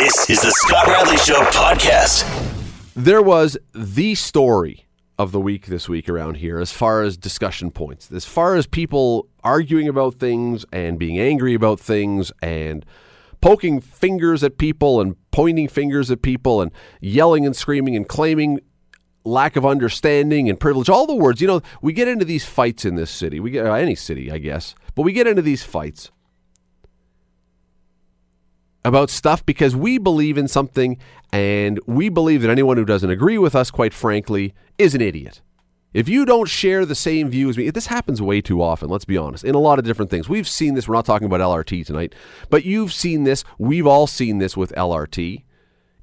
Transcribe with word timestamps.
This 0.00 0.30
is 0.30 0.40
the 0.40 0.50
Scott 0.50 0.86
Radley 0.86 1.18
Show 1.18 1.42
podcast. 1.50 2.24
There 2.96 3.20
was 3.20 3.58
the 3.74 4.14
story 4.14 4.86
of 5.18 5.30
the 5.30 5.38
week 5.38 5.66
this 5.66 5.90
week 5.90 6.08
around 6.08 6.36
here 6.36 6.58
as 6.58 6.72
far 6.72 7.02
as 7.02 7.18
discussion 7.18 7.70
points, 7.70 8.10
as 8.10 8.24
far 8.24 8.54
as 8.54 8.66
people 8.66 9.28
arguing 9.44 9.88
about 9.88 10.14
things 10.14 10.64
and 10.72 10.98
being 10.98 11.18
angry 11.18 11.52
about 11.52 11.80
things 11.80 12.32
and 12.40 12.86
poking 13.42 13.78
fingers 13.78 14.42
at 14.42 14.56
people 14.56 15.02
and 15.02 15.16
pointing 15.32 15.68
fingers 15.68 16.10
at 16.10 16.22
people 16.22 16.62
and 16.62 16.72
yelling 17.02 17.44
and 17.44 17.54
screaming 17.54 17.94
and 17.94 18.08
claiming 18.08 18.58
lack 19.26 19.54
of 19.54 19.66
understanding 19.66 20.48
and 20.48 20.58
privilege 20.58 20.88
all 20.88 21.06
the 21.06 21.14
words. 21.14 21.42
You 21.42 21.46
know 21.46 21.60
we 21.82 21.92
get 21.92 22.08
into 22.08 22.24
these 22.24 22.46
fights 22.46 22.86
in 22.86 22.94
this 22.94 23.10
city. 23.10 23.38
We 23.38 23.50
get 23.50 23.66
uh, 23.66 23.74
any 23.74 23.96
city 23.96 24.32
i 24.32 24.38
guess. 24.38 24.74
But 24.94 25.02
we 25.02 25.12
get 25.12 25.26
into 25.26 25.42
these 25.42 25.62
fights 25.62 26.10
about 28.84 29.10
stuff 29.10 29.44
because 29.44 29.76
we 29.76 29.98
believe 29.98 30.38
in 30.38 30.48
something 30.48 30.96
and 31.32 31.78
we 31.86 32.08
believe 32.08 32.42
that 32.42 32.50
anyone 32.50 32.76
who 32.76 32.84
doesn't 32.84 33.10
agree 33.10 33.38
with 33.38 33.54
us 33.54 33.70
quite 33.70 33.92
frankly 33.92 34.54
is 34.78 34.94
an 34.94 35.00
idiot 35.00 35.42
if 35.92 36.08
you 36.08 36.24
don't 36.24 36.48
share 36.48 36.86
the 36.86 36.94
same 36.94 37.28
view 37.28 37.50
as 37.50 37.58
me, 37.58 37.68
this 37.70 37.86
happens 37.86 38.22
way 38.22 38.40
too 38.40 38.62
often, 38.62 38.88
let's 38.88 39.04
be 39.04 39.16
honest, 39.16 39.44
in 39.44 39.56
a 39.56 39.60
lot 39.60 39.78
of 39.78 39.84
different 39.84 40.10
things. 40.10 40.28
We've 40.28 40.46
seen 40.46 40.74
this, 40.74 40.86
we're 40.86 40.94
not 40.94 41.04
talking 41.04 41.26
about 41.26 41.40
LRT 41.40 41.84
tonight, 41.84 42.14
but 42.48 42.64
you've 42.64 42.92
seen 42.92 43.24
this, 43.24 43.42
we've 43.58 43.86
all 43.86 44.06
seen 44.06 44.38
this 44.38 44.56
with 44.56 44.72
LRT. 44.76 45.42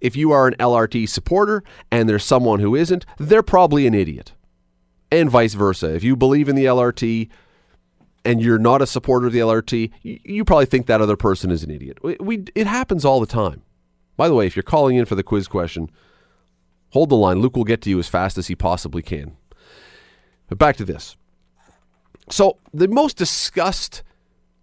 If 0.02 0.16
you 0.16 0.32
are 0.32 0.48
an 0.48 0.56
LRT 0.56 1.08
supporter 1.08 1.64
and 1.90 2.08
there's 2.08 2.26
someone 2.26 2.60
who 2.60 2.76
isn't, 2.76 3.06
they're 3.18 3.42
probably 3.42 3.88
an 3.88 3.94
idiot. 3.94 4.34
And 5.10 5.30
vice 5.30 5.54
versa. 5.54 5.96
If 5.96 6.04
you 6.04 6.18
believe 6.18 6.50
in 6.50 6.56
the 6.56 6.66
LRT 6.66 7.30
and 8.28 8.42
you're 8.42 8.60
not 8.60 8.82
a 8.82 8.86
supporter 8.86 9.28
of 9.28 9.32
the 9.32 9.40
LRT, 9.40 9.90
you, 10.04 10.44
probably 10.44 10.66
think 10.66 10.86
that 10.88 11.00
other 11.00 11.16
person 11.16 11.50
is 11.50 11.64
an 11.64 11.72
idiot. 11.72 11.98
We, 12.04 12.18
we, 12.20 12.44
it 12.56 12.68
happens 12.68 13.06
all 13.06 13.22
the 13.22 13.26
time. 13.26 13.62
By 14.18 14.28
the 14.28 14.34
way, 14.34 14.46
if 14.46 14.54
you're 14.54 14.64
calling 14.64 14.98
in 14.98 15.06
for 15.06 15.16
the 15.16 15.24
quiz 15.24 15.48
question, 15.48 15.90
hold 16.90 17.08
the 17.08 17.16
line. 17.16 17.40
Luke 17.40 17.56
will 17.56 17.64
get 17.64 17.82
to 17.84 17.90
you 17.90 18.00
as 18.00 18.10
fast 18.10 18.38
as 18.38 18.48
he 18.48 18.56
possibly 18.56 19.02
can. 19.02 19.38
But 20.50 20.58
back 20.58 20.76
to 20.76 20.84
this. 20.84 21.16
So, 22.30 22.58
the 22.74 22.90
most 22.90 23.16
discussed 23.16 24.04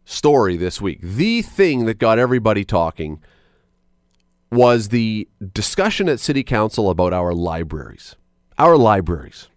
story 0.05 0.59
this 0.59 0.83
week, 0.83 1.01
the 1.01 1.41
thing 1.41 1.87
that 1.87 1.99
got 1.99 2.19
everybody 2.19 2.67
talking, 2.67 3.23
was 4.53 4.89
the 4.89 5.27
discussion 5.55 6.11
at 6.11 6.21
City 6.21 6.45
Council 6.45 6.91
about 6.91 7.15
our 7.15 7.33
libraries. 7.33 8.15
Our 8.59 8.77
libraries. 8.77 9.49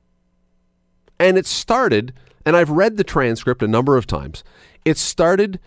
And 1.20 1.38
it 1.38 1.46
started, 1.46 2.14
and 2.48 2.56
I've 2.56 2.70
read 2.70 2.96
the 2.96 3.04
transcript 3.04 3.62
a 3.62 3.68
number 3.68 3.98
of 3.98 4.08
times. 4.08 4.44
It 4.86 4.98
started 4.98 5.60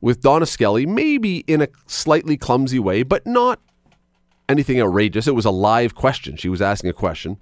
with 0.00 0.20
Donna 0.20 0.44
Skelly, 0.44 0.86
maybe 0.86 1.44
in 1.46 1.62
a 1.62 1.68
slightly 1.86 2.36
clumsy 2.36 2.80
way, 2.80 3.04
but 3.04 3.26
not 3.26 3.60
anything 4.48 4.80
outrageous. 4.80 5.28
It 5.28 5.36
was 5.36 5.44
a 5.44 5.50
live 5.50 5.94
question. 5.94 6.36
She 6.36 6.48
was 6.48 6.60
asking 6.60 6.90
a 6.90 6.94
question 6.94 7.38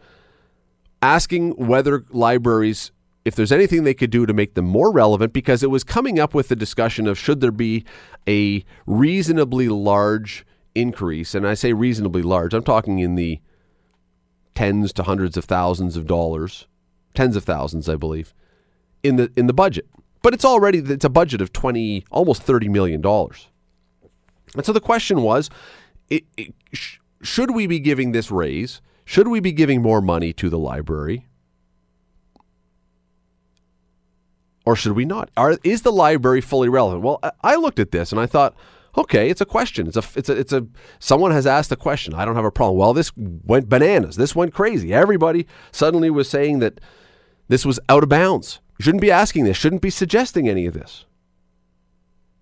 asking 1.03 1.51
whether 1.57 2.05
libraries 2.11 2.93
if 3.25 3.35
there's 3.35 3.53
anything 3.53 3.85
they 3.85 3.95
could 3.95 4.11
do 4.11 4.25
to 4.27 4.33
make 4.33 4.55
them 4.55 4.65
more 4.65 4.93
relevant 4.93 5.33
because 5.33 5.63
it 5.63 5.71
was 5.71 5.85
coming 5.85 6.19
up 6.19 6.33
with 6.33 6.49
the 6.49 6.57
discussion 6.57 7.07
of 7.07 7.19
should 7.19 7.41
there 7.41 7.51
be 7.51 7.85
a 8.29 8.65
reasonably 8.87 9.69
large 9.69 10.47
increase 10.75 11.35
and 11.35 11.47
I 11.47 11.55
say 11.55 11.73
reasonably 11.73 12.23
large 12.23 12.55
I'm 12.55 12.63
talking 12.63 13.01
in 13.01 13.17
the 13.17 13.41
tens 14.55 14.93
to 14.95 15.03
hundreds 15.03 15.37
of 15.37 15.45
thousands 15.45 15.97
of 15.97 16.07
dollars 16.07 16.67
tens 17.15 17.37
of 17.37 17.45
thousands 17.45 17.89
I 17.89 17.97
believe 17.97 18.33
in 19.03 19.17
the 19.17 19.33
in 19.37 19.47
the 19.47 19.53
budget 19.53 19.87
but 20.23 20.35
it's 20.35 20.45
already 20.45 20.79
it's 20.79 21.05
a 21.05 21.11
budget 21.11 21.41
of 21.41 21.53
20 21.53 22.05
almost 22.11 22.43
30 22.43 22.69
million 22.69 23.01
dollars 23.01 23.49
and 24.55 24.65
so 24.67 24.73
the 24.73 24.81
question 24.81 25.23
was 25.23 25.51
it, 26.09 26.25
it, 26.37 26.55
sh- 26.73 26.99
should 27.23 27.53
we 27.53 27.67
be 27.67 27.79
giving 27.79 28.13
this 28.13 28.31
raise 28.31 28.81
should 29.13 29.29
we 29.29 29.41
be 29.41 29.53
giving 29.53 29.83
more 29.83 30.01
money 30.01 30.33
to 30.33 30.49
the 30.49 30.59
library? 30.59 31.27
Or 34.65 34.75
should 34.75 34.93
we 34.93 35.05
not? 35.05 35.31
Are, 35.37 35.59
is 35.63 35.83
the 35.83 35.93
library 35.93 36.41
fully 36.41 36.71
relevant? 36.71 37.03
Well, 37.03 37.21
I 37.43 37.57
looked 37.57 37.79
at 37.79 37.91
this 37.91 38.11
and 38.11 38.19
I 38.19 38.25
thought, 38.25 38.55
okay, 38.97 39.29
it's 39.29 39.43
a 39.43 39.45
question. 39.45 39.87
It's 39.87 39.99
a, 39.99 40.05
it's 40.15 40.31
a, 40.31 40.33
it's 40.33 40.53
a, 40.55 40.67
someone 40.99 41.33
has 41.33 41.47
asked 41.47 41.73
a 41.73 41.77
question. 41.77 42.15
I 42.15 42.25
don't 42.25 42.37
have 42.37 42.45
a 42.47 42.51
problem. 42.51 42.79
Well, 42.79 42.95
this 42.95 43.13
went 43.17 43.69
bananas. 43.69 44.17
This 44.17 44.35
went 44.35 44.55
crazy. 44.55 44.95
Everybody 44.95 45.47
suddenly 45.73 46.09
was 46.11 46.31
saying 46.31 46.61
that 46.61 46.81
this 47.49 47.67
was 47.67 47.79
out 47.91 48.03
of 48.03 48.09
bounds. 48.09 48.61
Shouldn't 48.81 49.01
be 49.01 49.11
asking 49.11 49.45
this, 49.45 49.57
shouldn't 49.57 49.83
be 49.83 49.91
suggesting 49.91 50.49
any 50.49 50.67
of 50.67 50.75
this. 50.75 51.05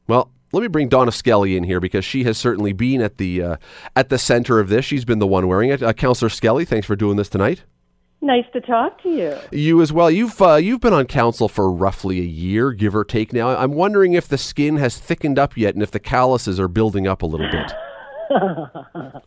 Well, 0.06 0.30
let 0.52 0.62
me 0.62 0.68
bring 0.68 0.88
Donna 0.88 1.12
Skelly 1.12 1.56
in 1.56 1.64
here 1.64 1.80
because 1.80 2.04
she 2.04 2.24
has 2.24 2.36
certainly 2.36 2.72
been 2.72 3.00
at 3.00 3.18
the 3.18 3.42
uh, 3.42 3.56
at 3.94 4.08
the 4.08 4.18
center 4.18 4.58
of 4.58 4.68
this. 4.68 4.84
She's 4.84 5.04
been 5.04 5.18
the 5.18 5.26
one 5.26 5.46
wearing 5.46 5.70
it. 5.70 5.82
Uh, 5.82 5.92
Councillor 5.92 6.28
Skelly, 6.28 6.64
thanks 6.64 6.86
for 6.86 6.96
doing 6.96 7.16
this 7.16 7.28
tonight. 7.28 7.64
Nice 8.22 8.44
to 8.52 8.60
talk 8.60 9.02
to 9.02 9.08
you. 9.08 9.38
You 9.50 9.80
as 9.80 9.92
well. 9.92 10.10
You've 10.10 10.41
uh, 10.42 10.56
you've 10.56 10.80
been 10.80 10.92
on 10.92 11.06
council 11.06 11.48
for 11.48 11.70
roughly 11.70 12.18
a 12.18 12.24
year, 12.24 12.72
give 12.72 12.94
or 12.94 13.04
take. 13.04 13.32
Now, 13.32 13.56
I'm 13.56 13.72
wondering 13.72 14.12
if 14.12 14.28
the 14.28 14.36
skin 14.36 14.76
has 14.76 14.98
thickened 14.98 15.38
up 15.38 15.56
yet, 15.56 15.74
and 15.74 15.82
if 15.82 15.91
the 15.91 16.00
calluses 16.00 16.60
are 16.60 16.68
building 16.68 17.06
up 17.06 17.22
a 17.22 17.26
little 17.26 17.48
bit. 17.50 17.72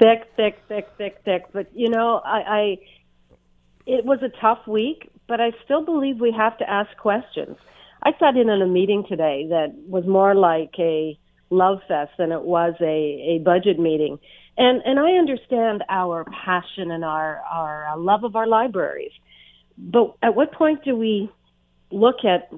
thick, 0.00 0.24
thick, 0.36 0.60
thick, 0.68 0.88
thick, 0.98 1.20
thick. 1.24 1.44
But 1.52 1.68
you 1.74 1.90
know, 1.90 2.20
I, 2.24 2.38
I 2.38 2.78
it 3.86 4.04
was 4.04 4.18
a 4.22 4.30
tough 4.40 4.66
week, 4.66 5.10
but 5.26 5.40
I 5.40 5.52
still 5.64 5.84
believe 5.84 6.20
we 6.20 6.34
have 6.36 6.56
to 6.58 6.70
ask 6.70 6.96
questions. 6.96 7.56
I 8.02 8.12
sat 8.18 8.36
in 8.36 8.50
on 8.50 8.60
a 8.60 8.66
meeting 8.66 9.04
today 9.08 9.46
that 9.48 9.74
was 9.88 10.04
more 10.06 10.34
like 10.34 10.74
a 10.78 11.18
love 11.50 11.78
fest 11.88 12.12
than 12.18 12.32
it 12.32 12.42
was 12.42 12.74
a, 12.80 12.84
a 12.84 13.40
budget 13.44 13.78
meeting. 13.78 14.18
And, 14.56 14.82
and 14.84 15.00
I 15.00 15.12
understand 15.12 15.82
our 15.88 16.24
passion 16.24 16.90
and 16.90 17.04
our, 17.04 17.40
our 17.50 17.88
uh, 17.88 17.96
love 17.96 18.24
of 18.24 18.36
our 18.36 18.46
libraries. 18.46 19.12
But 19.76 20.14
at 20.22 20.34
what 20.34 20.52
point 20.52 20.84
do 20.84 20.94
we 20.96 21.30
look 21.90 22.24
at 22.24 22.50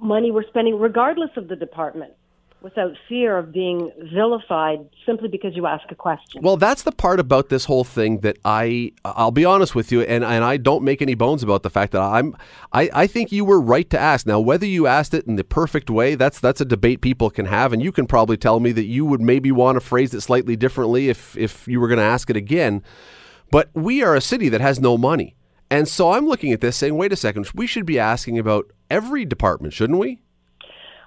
money 0.00 0.30
we're 0.30 0.46
spending, 0.48 0.78
regardless 0.78 1.30
of 1.36 1.48
the 1.48 1.56
department? 1.56 2.12
Without 2.62 2.92
fear 3.08 3.36
of 3.36 3.52
being 3.52 3.90
vilified 4.12 4.88
simply 5.04 5.28
because 5.28 5.54
you 5.56 5.66
ask 5.66 5.90
a 5.90 5.94
question. 5.94 6.42
Well, 6.42 6.56
that's 6.56 6.82
the 6.82 6.92
part 6.92 7.20
about 7.20 7.48
this 7.48 7.64
whole 7.64 7.84
thing 7.84 8.20
that 8.20 8.38
I 8.44 8.92
I'll 9.04 9.30
be 9.30 9.44
honest 9.44 9.74
with 9.74 9.92
you 9.92 10.02
and, 10.02 10.24
and 10.24 10.44
I 10.44 10.56
don't 10.56 10.84
make 10.84 11.02
any 11.02 11.14
bones 11.14 11.42
about 11.42 11.62
the 11.62 11.70
fact 11.70 11.92
that 11.92 12.00
I'm 12.00 12.36
I, 12.72 12.90
I 12.92 13.06
think 13.06 13.32
you 13.32 13.44
were 13.44 13.60
right 13.60 13.88
to 13.90 13.98
ask. 13.98 14.26
Now 14.26 14.40
whether 14.40 14.66
you 14.66 14.86
asked 14.86 15.14
it 15.14 15.26
in 15.26 15.36
the 15.36 15.44
perfect 15.44 15.90
way, 15.90 16.14
that's 16.14 16.40
that's 16.40 16.60
a 16.60 16.64
debate 16.64 17.00
people 17.00 17.30
can 17.30 17.46
have 17.46 17.72
and 17.72 17.82
you 17.82 17.92
can 17.92 18.06
probably 18.06 18.36
tell 18.36 18.60
me 18.60 18.72
that 18.72 18.84
you 18.84 19.04
would 19.04 19.20
maybe 19.20 19.52
want 19.52 19.76
to 19.76 19.80
phrase 19.80 20.14
it 20.14 20.20
slightly 20.20 20.56
differently 20.56 21.08
if 21.08 21.36
if 21.36 21.68
you 21.68 21.80
were 21.80 21.88
going 21.88 21.98
to 21.98 22.04
ask 22.04 22.30
it 22.30 22.36
again. 22.36 22.82
But 23.50 23.68
we 23.74 24.02
are 24.02 24.14
a 24.14 24.20
city 24.20 24.48
that 24.48 24.62
has 24.62 24.80
no 24.80 24.96
money. 24.96 25.36
And 25.70 25.88
so 25.88 26.12
I'm 26.12 26.26
looking 26.26 26.52
at 26.52 26.60
this 26.60 26.76
saying, 26.76 26.96
wait 26.96 27.12
a 27.12 27.16
second, 27.16 27.48
we 27.54 27.66
should 27.66 27.86
be 27.86 27.98
asking 27.98 28.38
about 28.38 28.70
every 28.90 29.24
department, 29.24 29.72
shouldn't 29.72 29.98
we? 29.98 30.21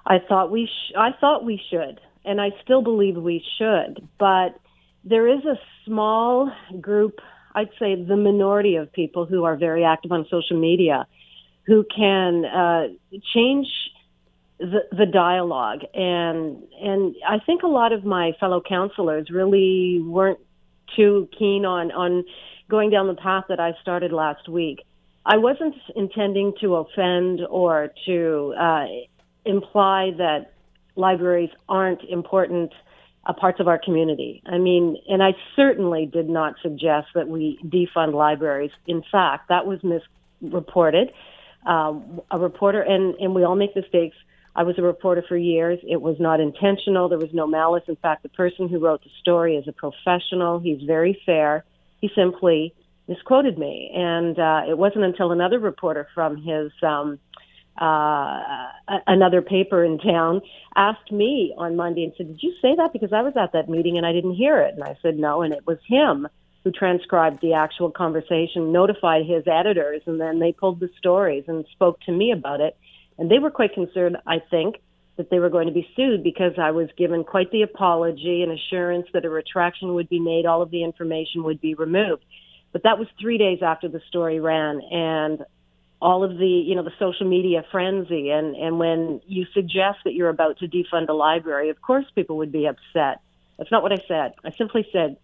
I 0.06 0.18
thought 0.20 0.50
we 0.50 0.66
sh- 0.66 0.94
I 0.96 1.10
thought 1.20 1.44
we 1.44 1.60
should, 1.70 2.00
and 2.24 2.40
I 2.40 2.50
still 2.62 2.82
believe 2.82 3.16
we 3.16 3.44
should. 3.58 4.08
But 4.18 4.58
there 5.04 5.28
is 5.28 5.44
a 5.44 5.58
small 5.84 6.50
group, 6.80 7.20
I'd 7.54 7.70
say 7.78 7.94
the 7.94 8.16
minority 8.16 8.76
of 8.76 8.92
people 8.92 9.26
who 9.26 9.44
are 9.44 9.56
very 9.56 9.84
active 9.84 10.12
on 10.12 10.26
social 10.30 10.58
media, 10.58 11.06
who 11.66 11.84
can 11.94 12.44
uh, 12.44 12.88
change 13.34 13.66
the, 14.58 14.80
the 14.92 15.06
dialogue. 15.06 15.80
And 15.94 16.62
and 16.80 17.16
I 17.28 17.38
think 17.44 17.62
a 17.62 17.68
lot 17.68 17.92
of 17.92 18.04
my 18.04 18.32
fellow 18.38 18.62
counselors 18.66 19.28
really 19.30 20.00
weren't 20.06 20.40
too 20.94 21.28
keen 21.36 21.64
on 21.64 21.90
on 21.90 22.24
going 22.70 22.90
down 22.90 23.06
the 23.06 23.14
path 23.14 23.44
that 23.48 23.60
I 23.60 23.72
started 23.82 24.12
last 24.12 24.48
week. 24.48 24.84
I 25.24 25.36
wasn't 25.38 25.74
intending 25.96 26.52
to 26.60 26.76
offend 26.76 27.40
or 27.50 27.90
to 28.06 28.54
uh, 28.58 28.86
imply 29.46 30.12
that 30.18 30.52
libraries 30.96 31.50
aren't 31.68 32.02
important 32.04 32.72
uh, 33.26 33.32
parts 33.32 33.60
of 33.60 33.68
our 33.68 33.78
community. 33.78 34.42
I 34.46 34.58
mean, 34.58 34.96
and 35.08 35.22
I 35.22 35.32
certainly 35.54 36.06
did 36.06 36.28
not 36.28 36.54
suggest 36.62 37.08
that 37.14 37.28
we 37.28 37.58
defund 37.64 38.14
libraries. 38.14 38.70
In 38.86 39.02
fact, 39.10 39.48
that 39.48 39.66
was 39.66 39.80
misreported. 39.82 41.12
Um, 41.66 42.20
a 42.30 42.38
reporter, 42.38 42.80
and, 42.80 43.14
and 43.16 43.34
we 43.34 43.42
all 43.42 43.56
make 43.56 43.74
mistakes. 43.74 44.16
I 44.54 44.62
was 44.62 44.78
a 44.78 44.82
reporter 44.82 45.24
for 45.28 45.36
years. 45.36 45.80
It 45.82 46.00
was 46.00 46.16
not 46.20 46.40
intentional. 46.40 47.08
There 47.08 47.18
was 47.18 47.34
no 47.34 47.46
malice. 47.46 47.82
In 47.88 47.96
fact, 47.96 48.22
the 48.22 48.28
person 48.30 48.68
who 48.68 48.78
wrote 48.78 49.02
the 49.02 49.10
story 49.20 49.56
is 49.56 49.66
a 49.66 49.72
professional. 49.72 50.60
He's 50.60 50.80
very 50.82 51.20
fair. 51.26 51.64
He 52.00 52.08
simply 52.14 52.72
misquoted 53.08 53.58
me. 53.58 53.90
And 53.94 54.38
uh, 54.38 54.62
it 54.68 54.78
wasn't 54.78 55.04
until 55.04 55.32
another 55.32 55.58
reporter 55.58 56.06
from 56.14 56.36
his 56.36 56.70
um, 56.82 57.18
uh, 57.78 59.00
another 59.06 59.42
paper 59.42 59.84
in 59.84 59.98
town 59.98 60.40
asked 60.74 61.12
me 61.12 61.54
on 61.56 61.76
Monday 61.76 62.04
and 62.04 62.12
said, 62.16 62.28
"Did 62.28 62.42
you 62.42 62.54
say 62.62 62.74
that?" 62.76 62.92
Because 62.92 63.12
I 63.12 63.22
was 63.22 63.34
at 63.36 63.52
that 63.52 63.68
meeting 63.68 63.96
and 63.96 64.06
I 64.06 64.12
didn't 64.12 64.34
hear 64.34 64.60
it, 64.60 64.74
and 64.74 64.82
I 64.82 64.96
said 65.02 65.18
no, 65.18 65.42
and 65.42 65.52
it 65.52 65.66
was 65.66 65.78
him 65.86 66.28
who 66.64 66.72
transcribed 66.72 67.40
the 67.40 67.52
actual 67.52 67.92
conversation, 67.92 68.72
notified 68.72 69.24
his 69.24 69.44
editors, 69.46 70.02
and 70.06 70.20
then 70.20 70.40
they 70.40 70.52
pulled 70.52 70.80
the 70.80 70.90
stories 70.98 71.44
and 71.46 71.64
spoke 71.72 72.00
to 72.00 72.10
me 72.10 72.32
about 72.32 72.60
it, 72.60 72.76
and 73.18 73.30
they 73.30 73.38
were 73.38 73.52
quite 73.52 73.72
concerned, 73.72 74.16
I 74.26 74.40
think, 74.50 74.76
that 75.16 75.30
they 75.30 75.38
were 75.38 75.48
going 75.48 75.68
to 75.68 75.72
be 75.72 75.88
sued 75.94 76.22
because 76.22 76.54
I 76.58 76.72
was 76.72 76.88
given 76.98 77.24
quite 77.24 77.50
the 77.50 77.62
apology 77.62 78.42
and 78.42 78.52
assurance 78.52 79.06
that 79.12 79.24
a 79.24 79.30
retraction 79.30 79.94
would 79.94 80.08
be 80.08 80.18
made, 80.18 80.44
all 80.44 80.60
of 80.60 80.70
the 80.70 80.82
information 80.82 81.44
would 81.44 81.60
be 81.60 81.74
removed. 81.74 82.24
But 82.72 82.82
that 82.82 82.98
was 82.98 83.06
three 83.20 83.38
days 83.38 83.60
after 83.62 83.88
the 83.88 84.00
story 84.08 84.40
ran, 84.40 84.80
and 84.90 85.44
all 86.00 86.24
of 86.24 86.36
the 86.38 86.46
you 86.46 86.74
know 86.74 86.82
the 86.82 86.92
social 86.98 87.26
media 87.26 87.64
frenzy. 87.70 88.30
And 88.30 88.56
and 88.56 88.78
when 88.78 89.20
you 89.26 89.46
suggest 89.52 89.98
that 90.04 90.14
you're 90.14 90.28
about 90.28 90.58
to 90.58 90.68
defund 90.68 91.08
a 91.08 91.12
library 91.12 91.70
of 91.70 91.80
course 91.80 92.06
people 92.14 92.38
would 92.38 92.52
be 92.52 92.66
upset. 92.66 93.20
That's 93.58 93.70
not 93.70 93.82
what 93.82 93.92
i 93.92 93.98
said. 94.06 94.34
I 94.44 94.50
simply 94.50 94.86
said 94.92 95.16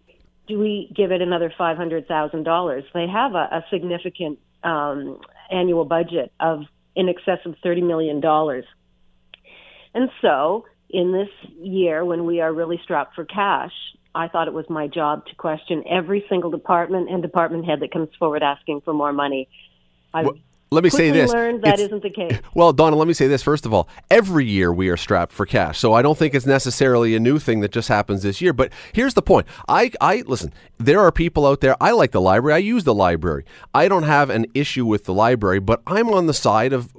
do 0.47 0.59
we 0.59 0.91
give 0.93 1.11
it 1.11 1.21
another 1.21 1.53
five 1.57 1.77
hundred 1.77 2.07
thousand 2.07 2.43
dollars? 2.43 2.83
They 2.93 3.07
have 3.07 3.33
a, 3.33 3.47
a 3.51 3.65
significant 3.69 4.39
um, 4.63 5.19
annual 5.51 5.85
budget 5.85 6.31
of 6.39 6.63
in 6.95 7.09
excess 7.09 7.39
of 7.45 7.55
thirty 7.63 7.81
million 7.81 8.19
dollars. 8.19 8.65
And 9.93 10.09
so 10.21 10.65
in 10.89 11.11
this 11.11 11.29
year 11.59 12.03
when 12.03 12.25
we 12.25 12.41
are 12.41 12.51
really 12.51 12.79
strapped 12.83 13.15
for 13.15 13.25
cash 13.25 13.71
I 14.15 14.27
thought 14.27 14.47
it 14.47 14.53
was 14.53 14.69
my 14.69 14.87
job 14.87 15.25
to 15.27 15.35
question 15.35 15.83
every 15.89 16.23
single 16.29 16.51
department 16.51 17.09
and 17.09 17.21
department 17.21 17.65
head 17.65 17.79
that 17.79 17.91
comes 17.91 18.09
forward 18.19 18.43
asking 18.43 18.81
for 18.81 18.93
more 18.93 19.11
money. 19.11 19.49
I 20.13 20.23
let 20.73 20.83
me 20.83 20.89
say 20.89 21.11
this. 21.11 21.31
Learned 21.31 21.63
that 21.63 21.79
not 21.79 22.01
the 22.01 22.09
case. 22.09 22.39
Well, 22.55 22.73
Donna, 22.73 22.95
let 22.95 23.07
me 23.07 23.13
say 23.13 23.27
this. 23.27 23.41
First 23.41 23.65
of 23.65 23.73
all, 23.73 23.87
every 24.11 24.45
year 24.45 24.73
we 24.73 24.89
are 24.89 24.97
strapped 24.97 25.31
for 25.31 25.45
cash, 25.45 25.79
so 25.79 25.93
I 25.93 26.01
don't 26.01 26.17
think 26.17 26.33
it's 26.33 26.45
necessarily 26.45 27.15
a 27.15 27.19
new 27.19 27.39
thing 27.39 27.61
that 27.61 27.71
just 27.71 27.87
happens 27.87 28.23
this 28.23 28.41
year. 28.41 28.53
But 28.53 28.71
here's 28.91 29.13
the 29.13 29.21
point. 29.21 29.47
I, 29.67 29.91
I 30.01 30.23
listen. 30.27 30.53
There 30.77 30.99
are 30.99 31.11
people 31.11 31.45
out 31.45 31.61
there. 31.61 31.75
I 31.81 31.91
like 31.91 32.11
the 32.11 32.21
library. 32.21 32.55
I 32.55 32.59
use 32.59 32.83
the 32.83 32.93
library. 32.93 33.45
I 33.73 33.87
don't 33.87 34.03
have 34.03 34.29
an 34.29 34.45
issue 34.53 34.85
with 34.85 35.05
the 35.05 35.13
library, 35.13 35.59
but 35.59 35.81
I'm 35.87 36.09
on 36.09 36.27
the 36.27 36.33
side 36.33 36.73
of 36.73 36.93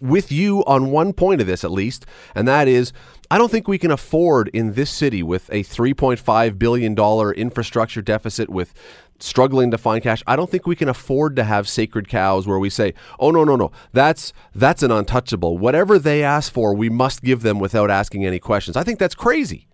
with 0.00 0.30
you 0.30 0.64
on 0.66 0.90
one 0.90 1.12
point 1.12 1.40
of 1.40 1.46
this 1.46 1.64
at 1.64 1.70
least, 1.70 2.06
and 2.34 2.46
that 2.48 2.68
is. 2.68 2.92
I 3.32 3.38
don't 3.38 3.48
think 3.48 3.68
we 3.68 3.78
can 3.78 3.92
afford 3.92 4.48
in 4.48 4.72
this 4.74 4.90
city 4.90 5.22
with 5.22 5.48
a 5.50 5.62
$3.5 5.62 6.58
billion 6.58 6.98
infrastructure 7.36 8.02
deficit, 8.02 8.50
with 8.50 8.74
struggling 9.22 9.70
to 9.70 9.78
find 9.78 10.02
cash. 10.02 10.22
I 10.26 10.36
don't 10.36 10.50
think 10.50 10.66
we 10.66 10.76
can 10.76 10.88
afford 10.88 11.36
to 11.36 11.44
have 11.44 11.68
sacred 11.68 12.08
cows 12.08 12.46
where 12.46 12.58
we 12.58 12.70
say, 12.70 12.94
"Oh 13.18 13.30
no, 13.30 13.44
no, 13.44 13.56
no. 13.56 13.70
That's 13.92 14.32
that's 14.54 14.82
an 14.82 14.90
untouchable. 14.90 15.58
Whatever 15.58 15.98
they 15.98 16.22
ask 16.22 16.52
for, 16.52 16.74
we 16.74 16.88
must 16.88 17.22
give 17.22 17.42
them 17.42 17.58
without 17.58 17.90
asking 17.90 18.24
any 18.24 18.38
questions." 18.38 18.76
I 18.76 18.82
think 18.82 18.98
that's 18.98 19.14
crazy. 19.14 19.66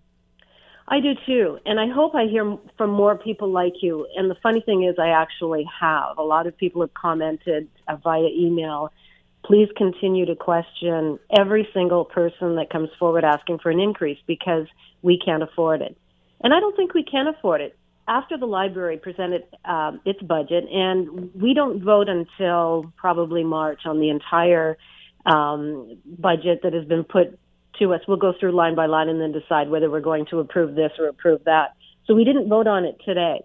I 0.89 1.01
do 1.01 1.13
too, 1.25 1.59
and 1.65 1.79
I 1.79 1.87
hope 1.93 2.15
I 2.15 2.27
hear 2.27 2.57
from 2.77 2.91
more 2.91 3.17
people 3.17 3.49
like 3.49 3.73
you. 3.81 4.07
And 4.15 4.31
the 4.31 4.35
funny 4.41 4.61
thing 4.61 4.83
is, 4.83 4.95
I 4.97 5.09
actually 5.09 5.65
have. 5.79 6.17
A 6.17 6.23
lot 6.23 6.47
of 6.47 6.57
people 6.57 6.81
have 6.81 6.93
commented 6.93 7.67
uh, 7.87 7.97
via 7.97 8.27
email. 8.27 8.93
Please 9.43 9.67
continue 9.75 10.25
to 10.25 10.35
question 10.35 11.19
every 11.37 11.67
single 11.73 12.05
person 12.05 12.55
that 12.55 12.69
comes 12.69 12.89
forward 12.97 13.25
asking 13.25 13.59
for 13.59 13.69
an 13.69 13.79
increase 13.79 14.17
because 14.27 14.65
we 15.01 15.19
can't 15.19 15.43
afford 15.43 15.81
it. 15.81 15.97
And 16.41 16.53
I 16.53 16.59
don't 16.59 16.75
think 16.75 16.93
we 16.93 17.03
can 17.03 17.27
afford 17.27 17.61
it 17.61 17.77
after 18.07 18.37
the 18.37 18.45
library 18.45 18.97
presented 18.97 19.43
um, 19.65 20.01
its 20.05 20.21
budget, 20.21 20.65
and 20.71 21.31
we 21.35 21.53
don't 21.53 21.83
vote 21.83 22.07
until 22.09 22.91
probably 22.95 23.43
March 23.43 23.81
on 23.85 23.99
the 23.99 24.09
entire 24.09 24.77
um, 25.25 25.97
budget 26.05 26.61
that 26.63 26.73
has 26.73 26.85
been 26.85 27.03
put 27.03 27.37
to 27.79 27.93
us. 27.93 28.01
We'll 28.07 28.17
go 28.17 28.33
through 28.39 28.53
line 28.53 28.75
by 28.75 28.85
line 28.85 29.09
and 29.09 29.19
then 29.19 29.31
decide 29.31 29.69
whether 29.69 29.89
we're 29.89 30.01
going 30.01 30.25
to 30.31 30.39
approve 30.39 30.75
this 30.75 30.91
or 30.97 31.07
approve 31.07 31.43
that. 31.45 31.75
So 32.05 32.15
we 32.15 32.23
didn't 32.23 32.47
vote 32.47 32.67
on 32.67 32.85
it 32.85 32.97
today. 33.05 33.41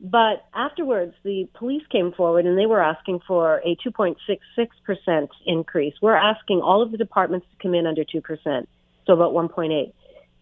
But 0.00 0.44
afterwards, 0.54 1.14
the 1.24 1.48
police 1.54 1.82
came 1.90 2.12
forward 2.12 2.46
and 2.46 2.56
they 2.56 2.66
were 2.66 2.82
asking 2.82 3.20
for 3.26 3.60
a 3.64 3.76
2.66% 3.84 5.28
increase. 5.44 5.94
We're 6.00 6.16
asking 6.16 6.60
all 6.60 6.82
of 6.82 6.92
the 6.92 6.98
departments 6.98 7.46
to 7.50 7.62
come 7.62 7.74
in 7.74 7.86
under 7.86 8.04
2%, 8.04 8.66
so 9.06 9.12
about 9.12 9.32
1.8. 9.32 9.92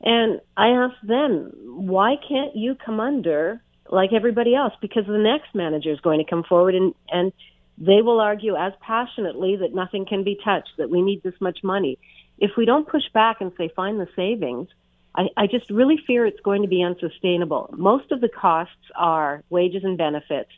And 0.00 0.40
I 0.56 0.68
asked 0.68 1.06
them, 1.06 1.52
why 1.64 2.16
can't 2.28 2.54
you 2.54 2.74
come 2.74 3.00
under 3.00 3.62
like 3.90 4.12
everybody 4.12 4.54
else? 4.54 4.72
Because 4.80 5.06
the 5.06 5.18
next 5.18 5.54
manager 5.54 5.90
is 5.90 6.00
going 6.00 6.18
to 6.18 6.28
come 6.28 6.44
forward 6.44 6.74
and, 6.74 6.94
and 7.10 7.32
they 7.78 8.02
will 8.02 8.20
argue 8.20 8.56
as 8.56 8.72
passionately 8.80 9.56
that 9.56 9.74
nothing 9.74 10.06
can 10.06 10.24
be 10.24 10.38
touched, 10.42 10.70
that 10.78 10.90
we 10.90 11.02
need 11.02 11.22
this 11.22 11.40
much 11.40 11.60
money. 11.62 11.98
If 12.38 12.52
we 12.56 12.64
don't 12.64 12.88
push 12.88 13.04
back 13.12 13.40
and 13.40 13.52
say, 13.56 13.70
find 13.74 13.98
the 14.00 14.08
savings, 14.16 14.68
I, 15.14 15.28
I 15.36 15.46
just 15.46 15.70
really 15.70 15.98
fear 16.06 16.26
it's 16.26 16.40
going 16.40 16.62
to 16.62 16.68
be 16.68 16.82
unsustainable. 16.82 17.70
Most 17.76 18.12
of 18.12 18.20
the 18.20 18.28
costs 18.28 18.74
are 18.94 19.42
wages 19.50 19.84
and 19.84 19.96
benefits. 19.96 20.50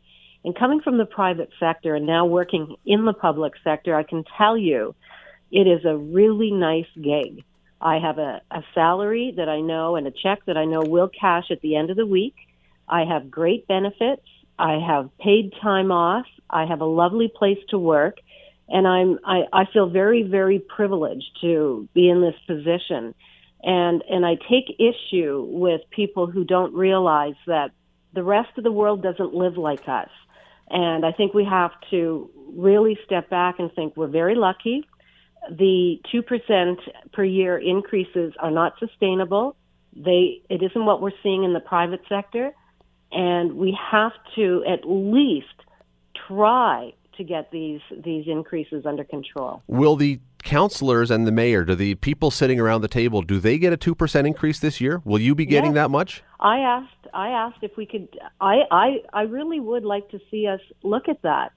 And 0.45 0.57
coming 0.57 0.81
from 0.81 0.99
the 0.99 1.07
private 1.07 1.51
sector 1.59 1.95
and 1.95 2.07
now 2.07 2.27
working 2.27 2.77
in 2.87 3.05
the 3.05 3.13
public 3.13 3.55
sector, 3.63 3.95
I 3.95 4.03
can 4.03 4.25
tell 4.37 4.57
you 4.57 4.95
it 5.51 5.67
is 5.67 5.85
a 5.85 5.97
really 5.97 6.51
nice 6.51 6.87
gig. 6.95 7.45
I 7.81 7.99
have 7.99 8.19
a, 8.19 8.41
a 8.51 8.63
salary 8.75 9.35
that 9.37 9.49
I 9.49 9.61
know 9.61 9.97
and 9.97 10.07
a 10.07 10.11
check 10.11 10.41
that 10.47 10.57
I 10.57 10.65
know 10.65 10.83
will 10.83 11.09
cash 11.09 11.45
at 11.51 11.61
the 11.61 11.77
end 11.77 11.91
of 11.91 11.97
the 11.97 12.07
week. 12.07 12.35
I 12.89 13.05
have 13.05 13.31
great 13.31 13.69
benefits. 13.69 14.27
I 14.59 14.79
have 14.85 15.11
paid 15.19 15.53
time 15.63 15.93
off. 15.93 16.27
I 16.51 16.67
have 16.67 16.81
a 16.81 16.87
lovely 16.87 17.31
place 17.35 17.59
to 17.71 17.79
work. 17.79 18.19
And 18.69 18.87
I'm, 18.87 19.19
I, 19.25 19.43
I 19.53 19.65
feel 19.73 19.89
very, 19.89 20.23
very 20.25 20.59
privileged 20.59 21.39
to 21.41 21.89
be 21.95 22.09
in 22.09 22.21
this 22.21 22.35
position. 22.47 23.15
And, 23.63 24.03
and 24.09 24.27
I 24.27 24.35
take 24.35 24.79
issue 24.79 25.47
with 25.49 25.81
people 25.91 26.27
who 26.27 26.45
don't 26.45 26.75
realize 26.75 27.35
that 27.47 27.71
the 28.13 28.23
rest 28.23 28.51
of 28.57 28.65
the 28.65 28.73
world 28.73 29.03
doesn't 29.03 29.35
live 29.35 29.57
like 29.57 29.89
us. 29.89 30.11
And 30.71 31.07
I 31.07 31.13
think 31.13 31.33
we 31.33 31.45
have 31.45 31.71
to 31.91 32.31
really 32.53 32.99
step 33.05 33.31
back 33.31 33.59
and 33.59 33.73
think 33.73 33.97
we're 33.97 34.07
very 34.09 34.35
lucky 34.35 34.85
the 35.51 36.01
2% 36.13 36.77
per 37.13 37.25
year 37.25 37.59
increases 37.59 38.33
are 38.39 38.51
not 38.51 38.75
sustainable. 38.79 39.57
They, 39.95 40.43
it 40.49 40.63
isn't 40.63 40.85
what 40.85 41.01
we're 41.01 41.11
seeing 41.23 41.45
in 41.45 41.53
the 41.53 41.61
private 41.61 42.03
sector. 42.09 42.53
And 43.11 43.55
we 43.55 43.77
have 43.91 44.13
to 44.37 44.63
at 44.69 44.81
least 44.85 45.47
try 46.27 46.93
to 47.17 47.25
get 47.25 47.51
these, 47.51 47.81
these 48.05 48.27
increases 48.29 48.85
under 48.87 49.05
control. 49.05 49.63
Will 49.67 49.97
the 49.97 50.21
councillors 50.45 51.11
and 51.11 51.27
the 51.27 51.33
mayor, 51.33 51.65
do 51.65 51.75
the 51.75 51.95
people 51.97 52.31
sitting 52.31 52.61
around 52.61 52.81
the 52.81 52.89
table, 52.89 53.23
do 53.23 53.41
they 53.41 53.59
get 53.59 53.73
a 53.73 53.77
2% 53.77 54.27
increase 54.27 54.61
this 54.61 54.81
year? 54.81 55.03
Will 55.05 55.19
you 55.19 55.35
be 55.35 55.45
getting 55.45 55.75
yes. 55.75 55.83
that 55.83 55.91
much? 55.91 56.23
I 56.41 56.61
asked, 56.61 57.07
I 57.13 57.29
asked 57.31 57.59
if 57.63 57.77
we 57.77 57.87
could, 57.87 58.09
I, 58.41 58.61
I, 58.71 59.03
I 59.13 59.23
really 59.23 59.61
would 59.61 59.85
like 59.85 60.09
to 60.11 60.21
see 60.31 60.47
us 60.47 60.61
look 60.83 61.09
at 61.09 61.23
that. 61.23 61.53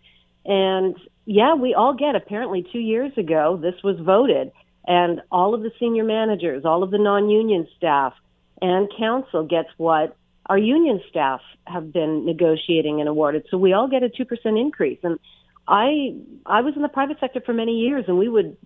And 0.45 0.95
yeah, 1.25 1.55
we 1.55 1.73
all 1.73 1.93
get. 1.93 2.15
Apparently, 2.15 2.65
two 2.71 2.79
years 2.79 3.11
ago, 3.17 3.59
this 3.61 3.75
was 3.83 3.97
voted, 3.99 4.51
and 4.85 5.21
all 5.31 5.53
of 5.53 5.61
the 5.61 5.71
senior 5.79 6.03
managers, 6.03 6.65
all 6.65 6.83
of 6.83 6.91
the 6.91 6.97
non-union 6.97 7.67
staff, 7.77 8.13
and 8.61 8.91
council 8.97 9.45
gets 9.45 9.69
what 9.77 10.15
our 10.47 10.57
union 10.57 11.01
staff 11.09 11.41
have 11.67 11.93
been 11.93 12.25
negotiating 12.25 12.99
and 12.99 13.07
awarded. 13.07 13.45
So 13.49 13.57
we 13.57 13.73
all 13.73 13.87
get 13.87 14.03
a 14.03 14.09
two 14.09 14.25
percent 14.25 14.57
increase. 14.57 14.99
And 15.03 15.19
I, 15.67 16.15
I 16.45 16.61
was 16.61 16.73
in 16.75 16.81
the 16.81 16.89
private 16.89 17.17
sector 17.19 17.41
for 17.45 17.53
many 17.53 17.73
years, 17.73 18.05
and 18.07 18.17
we 18.17 18.27
would 18.27 18.57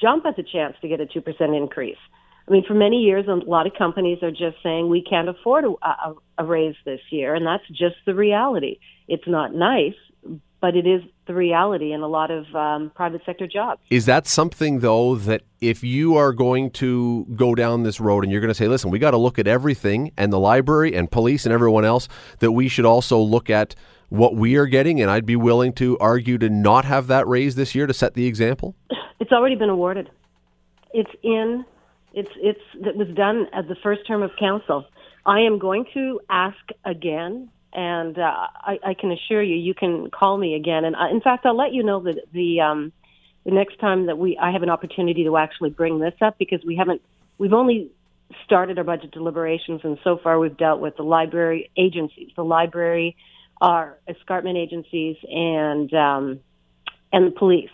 jump 0.00 0.26
at 0.26 0.36
the 0.36 0.42
chance 0.42 0.76
to 0.80 0.88
get 0.88 1.00
a 1.00 1.06
two 1.06 1.20
percent 1.20 1.54
increase. 1.54 1.98
I 2.48 2.52
mean, 2.52 2.64
for 2.66 2.74
many 2.74 2.96
years, 2.96 3.26
a 3.28 3.34
lot 3.34 3.66
of 3.66 3.74
companies 3.74 4.22
are 4.22 4.30
just 4.30 4.56
saying 4.62 4.88
we 4.88 5.02
can't 5.02 5.28
afford 5.28 5.64
a, 5.64 5.86
a, 5.86 6.14
a 6.38 6.44
raise 6.44 6.74
this 6.84 7.00
year, 7.10 7.34
and 7.34 7.46
that's 7.46 7.68
just 7.68 7.96
the 8.06 8.14
reality. 8.14 8.78
It's 9.06 9.28
not 9.28 9.54
nice, 9.54 9.94
but 10.60 10.76
it 10.76 10.86
is 10.86 11.02
the 11.26 11.34
reality 11.34 11.92
in 11.92 12.02
a 12.02 12.08
lot 12.08 12.30
of 12.30 12.54
um, 12.54 12.90
private 12.94 13.22
sector 13.24 13.46
jobs. 13.46 13.80
Is 13.90 14.06
that 14.06 14.26
something, 14.26 14.80
though, 14.80 15.14
that 15.14 15.42
if 15.60 15.82
you 15.82 16.16
are 16.16 16.32
going 16.32 16.70
to 16.72 17.26
go 17.34 17.54
down 17.54 17.82
this 17.82 18.00
road 18.00 18.24
and 18.24 18.32
you're 18.32 18.40
going 18.40 18.50
to 18.50 18.54
say, 18.54 18.68
listen, 18.68 18.90
we 18.90 18.98
got 18.98 19.12
to 19.12 19.16
look 19.16 19.38
at 19.38 19.46
everything 19.46 20.12
and 20.16 20.32
the 20.32 20.38
library 20.38 20.94
and 20.94 21.10
police 21.10 21.46
and 21.46 21.52
everyone 21.52 21.84
else, 21.84 22.08
that 22.40 22.52
we 22.52 22.68
should 22.68 22.84
also 22.84 23.18
look 23.18 23.48
at 23.48 23.74
what 24.10 24.34
we 24.34 24.56
are 24.56 24.66
getting? 24.66 25.00
And 25.00 25.10
I'd 25.10 25.26
be 25.26 25.36
willing 25.36 25.72
to 25.74 25.96
argue 25.98 26.36
to 26.38 26.50
not 26.50 26.84
have 26.84 27.06
that 27.06 27.26
raise 27.26 27.54
this 27.54 27.74
year 27.74 27.86
to 27.86 27.94
set 27.94 28.14
the 28.14 28.26
example? 28.26 28.74
It's 29.18 29.32
already 29.32 29.54
been 29.54 29.70
awarded. 29.70 30.10
It's 30.92 31.10
in. 31.22 31.64
It's 32.12 32.30
it's 32.36 32.60
that 32.82 32.96
was 32.96 33.06
done 33.14 33.46
at 33.52 33.68
the 33.68 33.76
first 33.76 34.04
term 34.06 34.22
of 34.22 34.32
council. 34.38 34.84
I 35.24 35.40
am 35.40 35.58
going 35.58 35.84
to 35.94 36.20
ask 36.28 36.58
again 36.84 37.50
and 37.72 38.18
uh, 38.18 38.48
I, 38.54 38.78
I 38.84 38.94
can 38.94 39.12
assure 39.12 39.42
you, 39.42 39.56
you 39.56 39.74
can 39.74 40.10
call 40.10 40.36
me 40.36 40.54
again. 40.54 40.84
And 40.84 40.96
I, 40.96 41.06
uh, 41.06 41.10
in 41.10 41.20
fact, 41.20 41.46
I'll 41.46 41.56
let 41.56 41.72
you 41.72 41.82
know 41.82 42.02
that 42.02 42.16
the 42.32 42.60
um, 42.60 42.92
the 43.44 43.52
next 43.52 43.78
time 43.78 44.06
that 44.06 44.18
we 44.18 44.36
I 44.38 44.50
have 44.50 44.62
an 44.62 44.70
opportunity 44.70 45.24
to 45.24 45.36
actually 45.36 45.70
bring 45.70 45.98
this 45.98 46.14
up 46.20 46.38
because 46.38 46.60
we 46.66 46.76
haven't 46.76 47.00
we've 47.38 47.52
only 47.52 47.90
started 48.44 48.78
our 48.78 48.84
budget 48.84 49.12
deliberations, 49.12 49.80
and 49.84 49.98
so 50.02 50.18
far 50.22 50.38
we've 50.38 50.56
dealt 50.56 50.80
with 50.80 50.96
the 50.96 51.02
library 51.02 51.70
agencies, 51.76 52.30
the 52.36 52.44
library, 52.44 53.16
our 53.60 53.98
escarpment 54.08 54.56
agencies, 54.56 55.16
and 55.28 55.92
um, 55.94 56.40
and 57.12 57.26
the 57.26 57.36
police. 57.36 57.70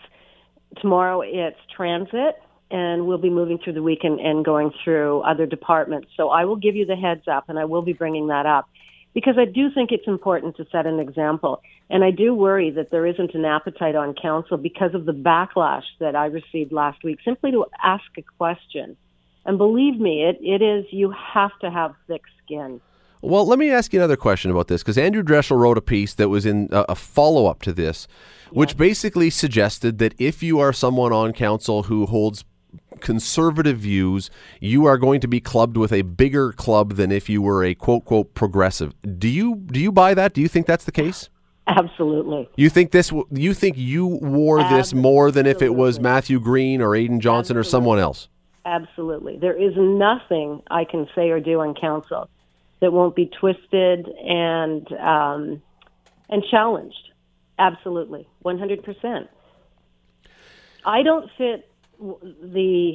Tomorrow 0.81 1.21
it's 1.25 1.59
transit, 1.75 2.35
and 2.69 3.07
we'll 3.07 3.17
be 3.17 3.31
moving 3.31 3.57
through 3.57 3.73
the 3.73 3.83
week 3.83 3.99
and, 4.03 4.19
and 4.19 4.45
going 4.45 4.71
through 4.83 5.21
other 5.21 5.47
departments. 5.47 6.09
So 6.15 6.29
I 6.29 6.45
will 6.45 6.55
give 6.55 6.75
you 6.75 6.85
the 6.85 6.95
heads 6.95 7.27
up, 7.27 7.45
and 7.49 7.57
I 7.57 7.65
will 7.65 7.81
be 7.81 7.93
bringing 7.93 8.27
that 8.27 8.45
up 8.45 8.69
because 9.17 9.39
I 9.39 9.45
do 9.45 9.71
think 9.71 9.91
it's 9.91 10.05
important 10.05 10.57
to 10.57 10.67
set 10.71 10.85
an 10.85 10.99
example. 10.99 11.63
And 11.89 12.03
I 12.03 12.11
do 12.11 12.35
worry 12.35 12.69
that 12.69 12.91
there 12.91 13.07
isn't 13.07 13.33
an 13.33 13.45
appetite 13.45 13.95
on 13.95 14.13
council 14.13 14.57
because 14.57 14.93
of 14.93 15.07
the 15.07 15.11
backlash 15.11 15.85
that 15.99 16.15
I 16.15 16.27
received 16.27 16.71
last 16.71 17.03
week 17.03 17.17
simply 17.25 17.49
to 17.49 17.65
ask 17.83 18.03
a 18.15 18.21
question. 18.37 18.95
And 19.43 19.57
believe 19.57 19.99
me, 19.99 20.23
it, 20.23 20.37
it 20.39 20.61
is, 20.61 20.85
you 20.91 21.11
have 21.33 21.49
to 21.61 21.71
have 21.71 21.95
thick 22.05 22.21
skin. 22.45 22.79
Well, 23.23 23.47
let 23.47 23.57
me 23.57 23.71
ask 23.71 23.91
you 23.91 23.99
another 23.99 24.17
question 24.17 24.51
about 24.51 24.67
this 24.67 24.83
because 24.83 24.99
Andrew 24.99 25.23
Dreschel 25.23 25.57
wrote 25.57 25.79
a 25.79 25.81
piece 25.81 26.13
that 26.13 26.29
was 26.29 26.45
in 26.45 26.71
uh, 26.71 26.85
a, 26.87 26.91
a 26.91 26.95
follow 26.95 27.47
up 27.47 27.63
to 27.63 27.73
this, 27.73 28.07
which 28.51 28.77
basically 28.77 29.31
suggested 29.31 29.97
that 29.97 30.13
if 30.19 30.43
you 30.43 30.59
are 30.59 30.71
someone 30.71 31.11
on 31.11 31.33
council 31.33 31.83
who 31.83 32.05
holds 32.05 32.45
conservative 32.99 33.77
views, 33.77 34.29
you 34.59 34.85
are 34.85 34.97
going 34.97 35.21
to 35.21 35.27
be 35.27 35.39
clubbed 35.39 35.77
with 35.77 35.93
a 35.93 36.01
bigger 36.01 36.51
club 36.51 36.95
than 36.95 37.11
if 37.11 37.29
you 37.29 37.41
were 37.41 37.63
a 37.63 37.75
quote 37.75 38.05
quote 38.05 38.33
progressive. 38.33 38.93
Do 39.19 39.27
you 39.27 39.55
do 39.55 39.79
you 39.79 39.91
buy 39.91 40.13
that? 40.13 40.33
Do 40.33 40.41
you 40.41 40.47
think 40.47 40.65
that's 40.65 40.85
the 40.85 40.91
case? 40.91 41.29
Absolutely. 41.67 42.49
You 42.55 42.69
think 42.69 42.91
this? 42.91 43.11
You 43.31 43.53
think 43.53 43.77
you 43.77 44.07
wore 44.07 44.63
this 44.63 44.93
more 44.93 45.31
than 45.31 45.45
if 45.45 45.61
it 45.61 45.75
was 45.75 45.99
Matthew 45.99 46.39
Green 46.39 46.81
or 46.81 46.95
Aidan 46.95 47.19
Johnson 47.19 47.57
or 47.57 47.63
someone 47.63 47.99
else? 47.99 48.29
Absolutely. 48.65 49.37
There 49.37 49.55
is 49.55 49.73
nothing 49.75 50.61
I 50.69 50.85
can 50.85 51.07
say 51.13 51.29
or 51.29 51.39
do 51.39 51.59
on 51.59 51.75
council 51.75 52.29
that 52.79 52.93
won't 52.93 53.15
be 53.15 53.25
twisted 53.25 54.07
and 54.07 54.91
um, 54.93 55.61
and 56.29 56.43
challenged. 56.49 57.11
Absolutely, 57.59 58.27
one 58.41 58.57
hundred 58.59 58.83
percent. 58.83 59.29
I 60.85 61.03
don't 61.03 61.29
fit 61.37 61.66
the. 61.99 62.93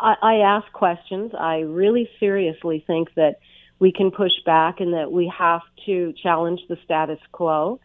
I, 0.00 0.14
I 0.22 0.34
ask 0.36 0.70
questions. 0.72 1.32
I 1.38 1.60
really 1.60 2.08
seriously 2.18 2.82
think 2.86 3.14
that 3.14 3.38
we 3.78 3.92
can 3.92 4.10
push 4.10 4.32
back 4.44 4.80
and 4.80 4.94
that 4.94 5.12
we 5.12 5.32
have 5.36 5.62
to 5.86 6.12
challenge 6.22 6.60
the 6.68 6.76
status 6.84 7.18
quo. 7.32 7.80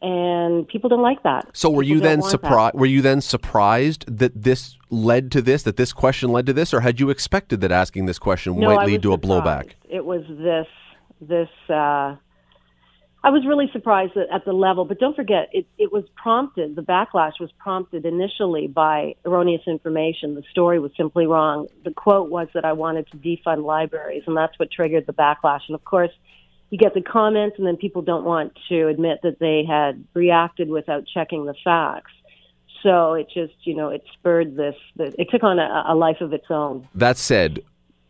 And 0.00 0.66
people 0.66 0.90
don't 0.90 1.02
like 1.02 1.22
that. 1.22 1.48
So 1.52 1.70
were 1.70 1.82
you 1.82 1.96
People 1.96 2.08
don't 2.08 2.20
then 2.20 2.30
surprised? 2.30 2.74
Were 2.74 2.86
you 2.86 3.02
then 3.02 3.20
surprised 3.20 4.04
that 4.08 4.42
this 4.42 4.76
led 4.90 5.30
to 5.32 5.40
this? 5.42 5.62
That 5.62 5.76
this 5.76 5.92
question 5.92 6.32
led 6.32 6.46
to 6.46 6.52
this, 6.52 6.74
or 6.74 6.80
had 6.80 6.98
you 6.98 7.10
expected 7.10 7.60
that 7.60 7.70
asking 7.70 8.06
this 8.06 8.18
question 8.18 8.58
No, 8.58 8.74
might 8.74 8.86
lead 8.86 9.02
to 9.02 9.12
a 9.12 9.18
blowback? 9.18 9.72
It 9.88 10.04
was 10.04 10.22
this 10.28 10.66
this. 11.20 11.48
Uh, 11.68 12.16
I 13.24 13.30
was 13.30 13.46
really 13.46 13.70
surprised 13.72 14.16
at, 14.16 14.28
at 14.32 14.44
the 14.44 14.52
level, 14.52 14.84
but 14.84 14.98
don't 14.98 15.14
forget, 15.14 15.48
it, 15.52 15.66
it 15.78 15.92
was 15.92 16.04
prompted. 16.16 16.74
The 16.74 16.82
backlash 16.82 17.38
was 17.38 17.50
prompted 17.58 18.04
initially 18.04 18.66
by 18.66 19.14
erroneous 19.24 19.62
information. 19.66 20.34
The 20.34 20.42
story 20.50 20.80
was 20.80 20.90
simply 20.96 21.26
wrong. 21.26 21.68
The 21.84 21.92
quote 21.92 22.30
was 22.30 22.48
that 22.54 22.64
I 22.64 22.72
wanted 22.72 23.08
to 23.12 23.16
defund 23.16 23.64
libraries, 23.64 24.24
and 24.26 24.36
that's 24.36 24.58
what 24.58 24.72
triggered 24.72 25.06
the 25.06 25.12
backlash. 25.12 25.60
And 25.68 25.76
of 25.76 25.84
course, 25.84 26.10
you 26.70 26.78
get 26.78 26.94
the 26.94 27.02
comments, 27.02 27.56
and 27.58 27.66
then 27.66 27.76
people 27.76 28.02
don't 28.02 28.24
want 28.24 28.58
to 28.70 28.88
admit 28.88 29.20
that 29.22 29.38
they 29.38 29.64
had 29.64 30.04
reacted 30.14 30.68
without 30.68 31.04
checking 31.06 31.44
the 31.44 31.54
facts. 31.62 32.10
So 32.82 33.12
it 33.12 33.28
just, 33.32 33.54
you 33.62 33.76
know, 33.76 33.90
it 33.90 34.02
spurred 34.14 34.56
this. 34.56 34.74
It 34.98 35.28
took 35.30 35.44
on 35.44 35.60
a, 35.60 35.84
a 35.86 35.94
life 35.94 36.20
of 36.20 36.32
its 36.32 36.46
own. 36.50 36.88
That 36.94 37.18
said, 37.18 37.62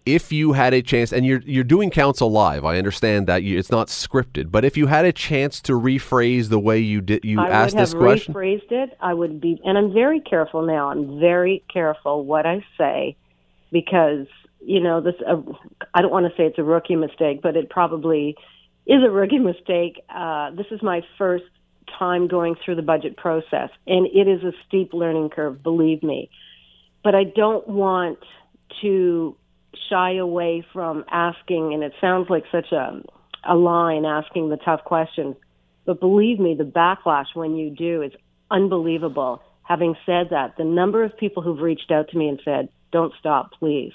if 0.05 0.33
you 0.33 0.53
had 0.53 0.75
a 0.75 0.83
chance, 0.83 1.13
and 1.13 1.25
you're 1.25 1.43
you're 1.43 1.65
doing 1.65 1.91
council 1.91 2.31
live, 2.31 2.65
I 2.65 2.79
understand 2.79 3.27
that 3.29 3.43
you, 3.43 3.59
it's 3.59 3.71
not 3.71 3.89
scripted, 3.89 4.51
but 4.51 4.65
if 4.65 4.77
you 4.77 4.87
had 4.87 5.05
a 5.05 5.13
chance 5.13 5.61
to 5.63 5.73
rephrase 5.73 6.49
the 6.49 6.59
way 6.59 6.79
you 6.79 7.01
did, 7.01 7.25
you 7.25 7.41
I 7.41 7.49
asked 7.49 7.75
would 7.75 7.81
have 7.81 7.89
this 7.89 7.95
question. 7.95 8.35
rephrased 8.35 8.73
it. 8.73 8.97
I 9.01 9.15
would 9.15 9.41
be, 9.41 9.61
and 9.65 9.79
I'm 9.79 9.93
very 9.93 10.21
careful 10.21 10.63
now. 10.63 10.91
I'm 10.91 11.21
very 11.21 11.65
careful 11.73 12.25
what 12.25 12.47
I 12.47 12.65
say 12.77 13.17
because 13.71 14.27
you 14.61 14.81
know 14.81 15.01
this. 15.01 15.15
Uh, 15.27 15.43
I 15.95 16.03
don't 16.03 16.13
want 16.13 16.27
to 16.27 16.37
say 16.37 16.47
it's 16.47 16.59
a 16.59 16.65
rookie 16.65 16.97
mistake, 16.97 17.41
but 17.43 17.57
it 17.57 17.71
probably 17.71 18.37
is 18.87 19.03
a 19.05 19.11
rookie 19.11 19.39
mistake. 19.39 20.03
Uh, 20.09 20.51
this 20.51 20.67
is 20.71 20.83
my 20.83 21.03
first 21.17 21.45
time 21.99 22.27
going 22.27 22.57
through 22.65 22.75
the 22.75 22.83
budget 22.83 23.17
process, 23.17 23.71
and 23.87 24.07
it 24.07 24.27
is 24.27 24.43
a 24.43 24.53
steep 24.67 24.93
learning 24.93 25.31
curve. 25.31 25.63
Believe 25.63 26.03
me, 26.03 26.29
but 27.05 27.15
I 27.15 27.23
don't 27.25 27.69
want 27.69 28.19
to 28.81 29.37
shy 29.89 30.17
away 30.17 30.65
from 30.73 31.05
asking. 31.11 31.75
And 31.75 31.83
it 31.83 31.93
sounds 32.01 32.29
like 32.31 32.45
such 32.51 32.73
a 32.73 33.03
a 33.45 33.57
line 33.57 34.05
asking 34.05 34.51
the 34.51 34.57
tough 34.57 34.85
questions. 34.85 35.35
But 35.85 35.99
believe 36.01 36.39
me, 36.39 36.55
the 36.55 36.65
backlash 36.65 37.35
when 37.35 37.57
you 37.57 37.71
do 37.71 38.03
is 38.03 38.13
unbelievable. 38.51 39.43
Having 39.65 39.97
said 40.07 40.29
that, 40.31 40.57
the 40.57 40.65
number 40.65 41.03
of 41.03 41.17
people 41.17 41.43
who've 41.43 41.59
reached 41.59 41.91
out 41.91 42.09
to 42.11 42.19
me 42.19 42.29
and 42.29 42.41
said, 42.45 42.69
"Don't 42.93 43.13
stop, 43.19 43.53
please." 43.59 43.93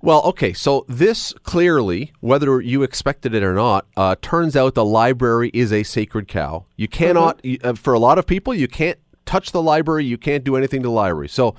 Well, 0.00 0.22
okay, 0.24 0.52
so 0.52 0.84
this 0.86 1.32
clearly, 1.44 2.12
whether 2.20 2.60
you 2.60 2.82
expected 2.82 3.34
it 3.34 3.42
or 3.42 3.54
not, 3.54 3.86
uh, 3.96 4.16
turns 4.20 4.54
out 4.54 4.74
the 4.74 4.84
library 4.84 5.50
is 5.54 5.72
a 5.72 5.82
sacred 5.82 6.28
cow. 6.28 6.66
You 6.76 6.88
cannot, 6.88 7.40
y- 7.42 7.56
uh, 7.64 7.72
for 7.72 7.94
a 7.94 7.98
lot 7.98 8.18
of 8.18 8.26
people, 8.26 8.52
you 8.52 8.68
can't 8.68 8.98
touch 9.24 9.52
the 9.52 9.62
library. 9.62 10.04
You 10.04 10.18
can't 10.18 10.44
do 10.44 10.56
anything 10.56 10.82
to 10.82 10.88
the 10.88 10.92
library. 10.92 11.28
So, 11.28 11.54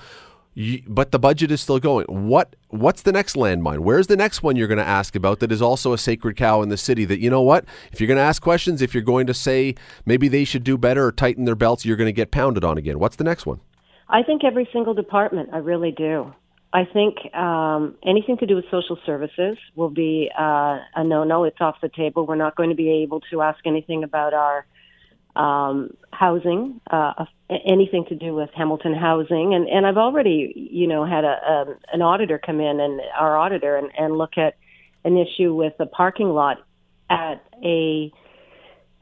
but 0.88 1.12
the 1.12 1.20
budget 1.20 1.52
is 1.52 1.62
still 1.62 1.80
going. 1.80 2.06
What 2.08 2.56
what's 2.70 3.02
the 3.02 3.12
next 3.12 3.36
landmine? 3.36 3.80
Where's 3.80 4.08
the 4.08 4.16
next 4.16 4.42
one 4.42 4.56
you're 4.56 4.68
going 4.68 4.78
to 4.78 4.88
ask 4.88 5.16
about 5.16 5.40
that 5.40 5.52
is 5.52 5.62
also 5.62 5.94
a 5.94 5.98
sacred 5.98 6.38
cow 6.38 6.62
in 6.62 6.70
the 6.70 6.78
city? 6.78 7.06
That 7.06 7.20
you 7.20 7.30
know 7.30 7.42
what, 7.42 7.66
if 7.92 8.00
you're 8.00 8.08
going 8.08 8.18
to 8.18 8.24
ask 8.24 8.42
questions, 8.42 8.82
if 8.82 8.94
you're 8.94 9.04
going 9.04 9.28
to 9.28 9.34
say 9.34 9.76
maybe 10.06 10.28
they 10.28 10.46
should 10.46 10.64
do 10.64 10.78
better 10.78 11.06
or 11.06 11.12
tighten 11.12 11.46
their 11.46 11.56
belts, 11.56 11.86
you're 11.86 11.98
going 11.98 12.08
to 12.08 12.14
get 12.14 12.32
pounded 12.32 12.64
on 12.64 12.78
again. 12.78 13.00
What's 13.00 13.18
the 13.18 13.24
next 13.24 13.46
one? 13.46 13.60
I 14.08 14.24
think 14.24 14.44
every 14.44 14.70
single 14.72 14.94
department. 14.94 15.50
I 15.52 15.58
really 15.58 15.92
do. 15.92 16.34
I 16.74 16.84
think 16.84 17.34
um, 17.34 17.96
anything 18.06 18.38
to 18.38 18.46
do 18.46 18.56
with 18.56 18.66
social 18.70 18.98
services 19.06 19.58
will 19.76 19.90
be 19.90 20.30
uh, 20.38 20.80
a 20.96 21.04
no-no. 21.06 21.46
It's 21.46 21.62
off 21.62 21.78
the 21.82 21.90
table. 21.90 22.28
We're 22.28 22.36
not 22.36 22.56
going 22.56 22.70
to 22.70 22.76
be 22.76 22.90
able 23.04 23.22
to 23.32 23.42
ask 23.42 23.60
anything 23.66 24.04
about 24.04 24.34
our 24.34 24.66
um, 25.36 25.92
housing, 26.12 26.80
uh, 26.90 27.26
anything 27.50 28.06
to 28.10 28.16
do 28.16 28.34
with 28.34 28.50
Hamilton 28.56 28.94
housing. 28.94 29.54
And, 29.54 29.68
and 29.68 29.86
I've 29.86 29.98
already, 29.98 30.54
you 30.56 30.88
know, 30.88 31.06
had 31.06 31.24
a, 31.24 31.28
a 31.28 31.66
an 31.94 32.02
auditor 32.02 32.40
come 32.44 32.60
in 32.60 32.80
and 32.80 33.02
our 33.18 33.38
auditor 33.38 33.76
and, 33.76 33.90
and 33.98 34.18
look 34.18 34.38
at 34.38 34.56
an 35.04 35.18
issue 35.18 35.54
with 35.54 35.74
a 35.80 35.86
parking 35.86 36.30
lot 36.30 36.58
at 37.10 37.44
a 37.64 38.12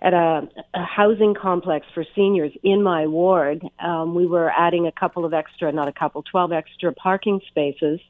at 0.02 0.13
a, 0.13 0.48
a 0.74 0.84
housing 0.84 1.34
complex 1.34 1.88
for 1.94 2.06
seniors 2.13 2.52
in 2.62 2.84
my 2.84 3.08
ward. 3.08 3.63
Um, 3.80 4.13
we 4.13 4.25
were 4.28 4.52
adding 4.52 4.86
a 4.86 4.92
couple 4.92 5.24
of 5.24 5.34
extra, 5.34 5.72
not 5.72 5.88
a 5.88 5.94
couple, 5.94 6.24
12 6.24 6.52
extra 6.52 6.92
parking 6.92 7.40
spaces 7.48 8.02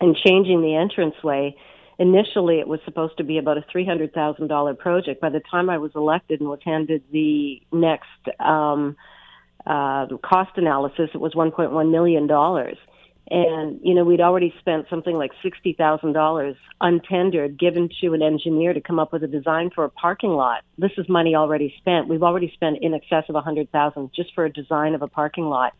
and 0.00 0.16
changing 0.16 0.62
the 0.62 0.74
entranceway. 0.74 1.54
Initially, 2.00 2.60
it 2.60 2.66
was 2.66 2.80
supposed 2.86 3.18
to 3.18 3.24
be 3.24 3.36
about 3.36 3.58
a 3.58 3.60
$300,000 3.60 4.78
project. 4.78 5.20
By 5.20 5.28
the 5.28 5.42
time 5.50 5.68
I 5.68 5.76
was 5.76 5.90
elected 5.94 6.40
and 6.40 6.48
was 6.48 6.60
handed 6.64 7.02
the 7.12 7.60
next 7.72 8.40
um, 8.40 8.96
uh, 9.66 10.06
cost 10.24 10.52
analysis, 10.56 11.10
it 11.12 11.20
was 11.20 11.34
$1.1 11.34 11.90
million. 11.90 12.26
And, 13.30 13.80
you 13.84 13.94
know, 13.94 14.04
we'd 14.04 14.22
already 14.22 14.54
spent 14.60 14.86
something 14.88 15.14
like 15.14 15.32
$60,000 15.44 16.56
untendered 16.80 17.58
given 17.58 17.90
to 18.00 18.14
an 18.14 18.22
engineer 18.22 18.72
to 18.72 18.80
come 18.80 18.98
up 18.98 19.12
with 19.12 19.22
a 19.22 19.28
design 19.28 19.68
for 19.74 19.84
a 19.84 19.90
parking 19.90 20.30
lot. 20.30 20.62
This 20.78 20.92
is 20.96 21.06
money 21.06 21.34
already 21.34 21.74
spent. 21.76 22.08
We've 22.08 22.22
already 22.22 22.50
spent 22.54 22.78
in 22.80 22.94
excess 22.94 23.24
of 23.28 23.34
100,000 23.34 24.10
just 24.16 24.34
for 24.34 24.46
a 24.46 24.50
design 24.50 24.94
of 24.94 25.02
a 25.02 25.06
parking 25.06 25.50
lot. 25.50 25.74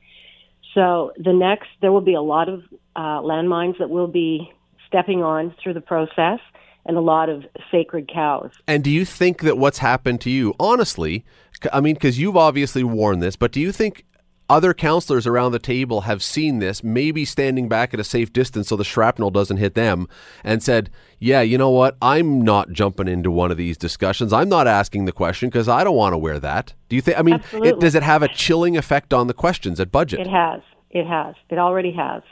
So 0.74 1.12
the 1.16 1.32
next, 1.32 1.68
there 1.80 1.92
will 1.92 2.02
be 2.02 2.14
a 2.14 2.20
lot 2.20 2.50
of 2.50 2.60
uh, 2.94 3.22
landmines 3.22 3.78
that 3.78 3.88
we'll 3.88 4.06
be 4.06 4.52
stepping 4.90 5.22
on 5.22 5.54
through 5.62 5.74
the 5.74 5.80
process 5.80 6.40
and 6.84 6.96
a 6.96 7.00
lot 7.00 7.28
of 7.28 7.44
sacred 7.70 8.10
cows. 8.12 8.50
And 8.66 8.82
do 8.82 8.90
you 8.90 9.04
think 9.04 9.42
that 9.42 9.56
what's 9.56 9.78
happened 9.78 10.20
to 10.22 10.30
you, 10.30 10.54
honestly, 10.58 11.24
I 11.72 11.80
mean, 11.80 11.94
because 11.94 12.18
you've 12.18 12.36
obviously 12.36 12.82
worn 12.82 13.20
this, 13.20 13.36
but 13.36 13.52
do 13.52 13.60
you 13.60 13.70
think 13.70 14.04
other 14.48 14.74
counselors 14.74 15.28
around 15.28 15.52
the 15.52 15.60
table 15.60 16.02
have 16.02 16.24
seen 16.24 16.58
this, 16.58 16.82
maybe 16.82 17.24
standing 17.24 17.68
back 17.68 17.94
at 17.94 18.00
a 18.00 18.04
safe 18.04 18.32
distance 18.32 18.68
so 18.68 18.76
the 18.76 18.82
shrapnel 18.82 19.30
doesn't 19.30 19.58
hit 19.58 19.74
them, 19.74 20.08
and 20.42 20.60
said, 20.60 20.90
yeah, 21.20 21.40
you 21.40 21.56
know 21.56 21.70
what? 21.70 21.96
I'm 22.02 22.42
not 22.42 22.72
jumping 22.72 23.06
into 23.06 23.30
one 23.30 23.52
of 23.52 23.56
these 23.56 23.76
discussions. 23.76 24.32
I'm 24.32 24.48
not 24.48 24.66
asking 24.66 25.04
the 25.04 25.12
question 25.12 25.50
because 25.50 25.68
I 25.68 25.84
don't 25.84 25.94
want 25.94 26.14
to 26.14 26.18
wear 26.18 26.40
that. 26.40 26.74
Do 26.88 26.96
you 26.96 27.02
think, 27.02 27.16
I 27.16 27.22
mean, 27.22 27.40
it, 27.52 27.78
does 27.78 27.94
it 27.94 28.02
have 28.02 28.24
a 28.24 28.28
chilling 28.28 28.76
effect 28.76 29.14
on 29.14 29.28
the 29.28 29.34
questions 29.34 29.78
at 29.78 29.92
budget? 29.92 30.18
It 30.18 30.26
has. 30.26 30.62
It 30.90 31.06
has. 31.06 31.36
It 31.48 31.58
already 31.58 31.92
has. 31.92 32.22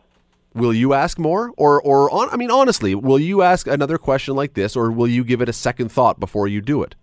Will 0.58 0.74
you 0.74 0.92
ask 0.92 1.18
more, 1.18 1.52
or, 1.56 1.80
or 1.80 2.10
on? 2.10 2.28
I 2.30 2.36
mean, 2.36 2.50
honestly, 2.50 2.94
will 2.94 3.20
you 3.20 3.42
ask 3.42 3.66
another 3.68 3.96
question 3.96 4.34
like 4.34 4.54
this, 4.54 4.74
or 4.74 4.90
will 4.90 5.06
you 5.06 5.22
give 5.22 5.40
it 5.40 5.48
a 5.48 5.52
second 5.52 5.90
thought 5.90 6.18
before 6.18 6.48
you 6.48 6.60
do 6.60 6.82
it? 6.82 6.96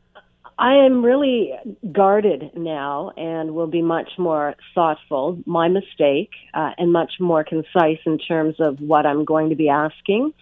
I 0.58 0.76
am 0.76 1.04
really 1.04 1.54
guarded 1.92 2.52
now 2.56 3.12
and 3.18 3.54
will 3.56 3.68
be 3.68 3.82
much 3.82 4.12
more 4.18 4.56
thoughtful, 4.74 5.38
my 5.46 5.68
mistake, 5.68 6.32
uh, 6.54 6.72
and 6.78 6.92
much 6.92 7.14
more 7.20 7.44
concise 7.44 8.00
in 8.06 8.18
terms 8.18 8.56
of 8.60 8.80
what 8.80 9.06
I'm 9.06 9.26
going 9.26 9.50
to 9.50 9.56
be 9.56 9.70
asking. 9.70 10.34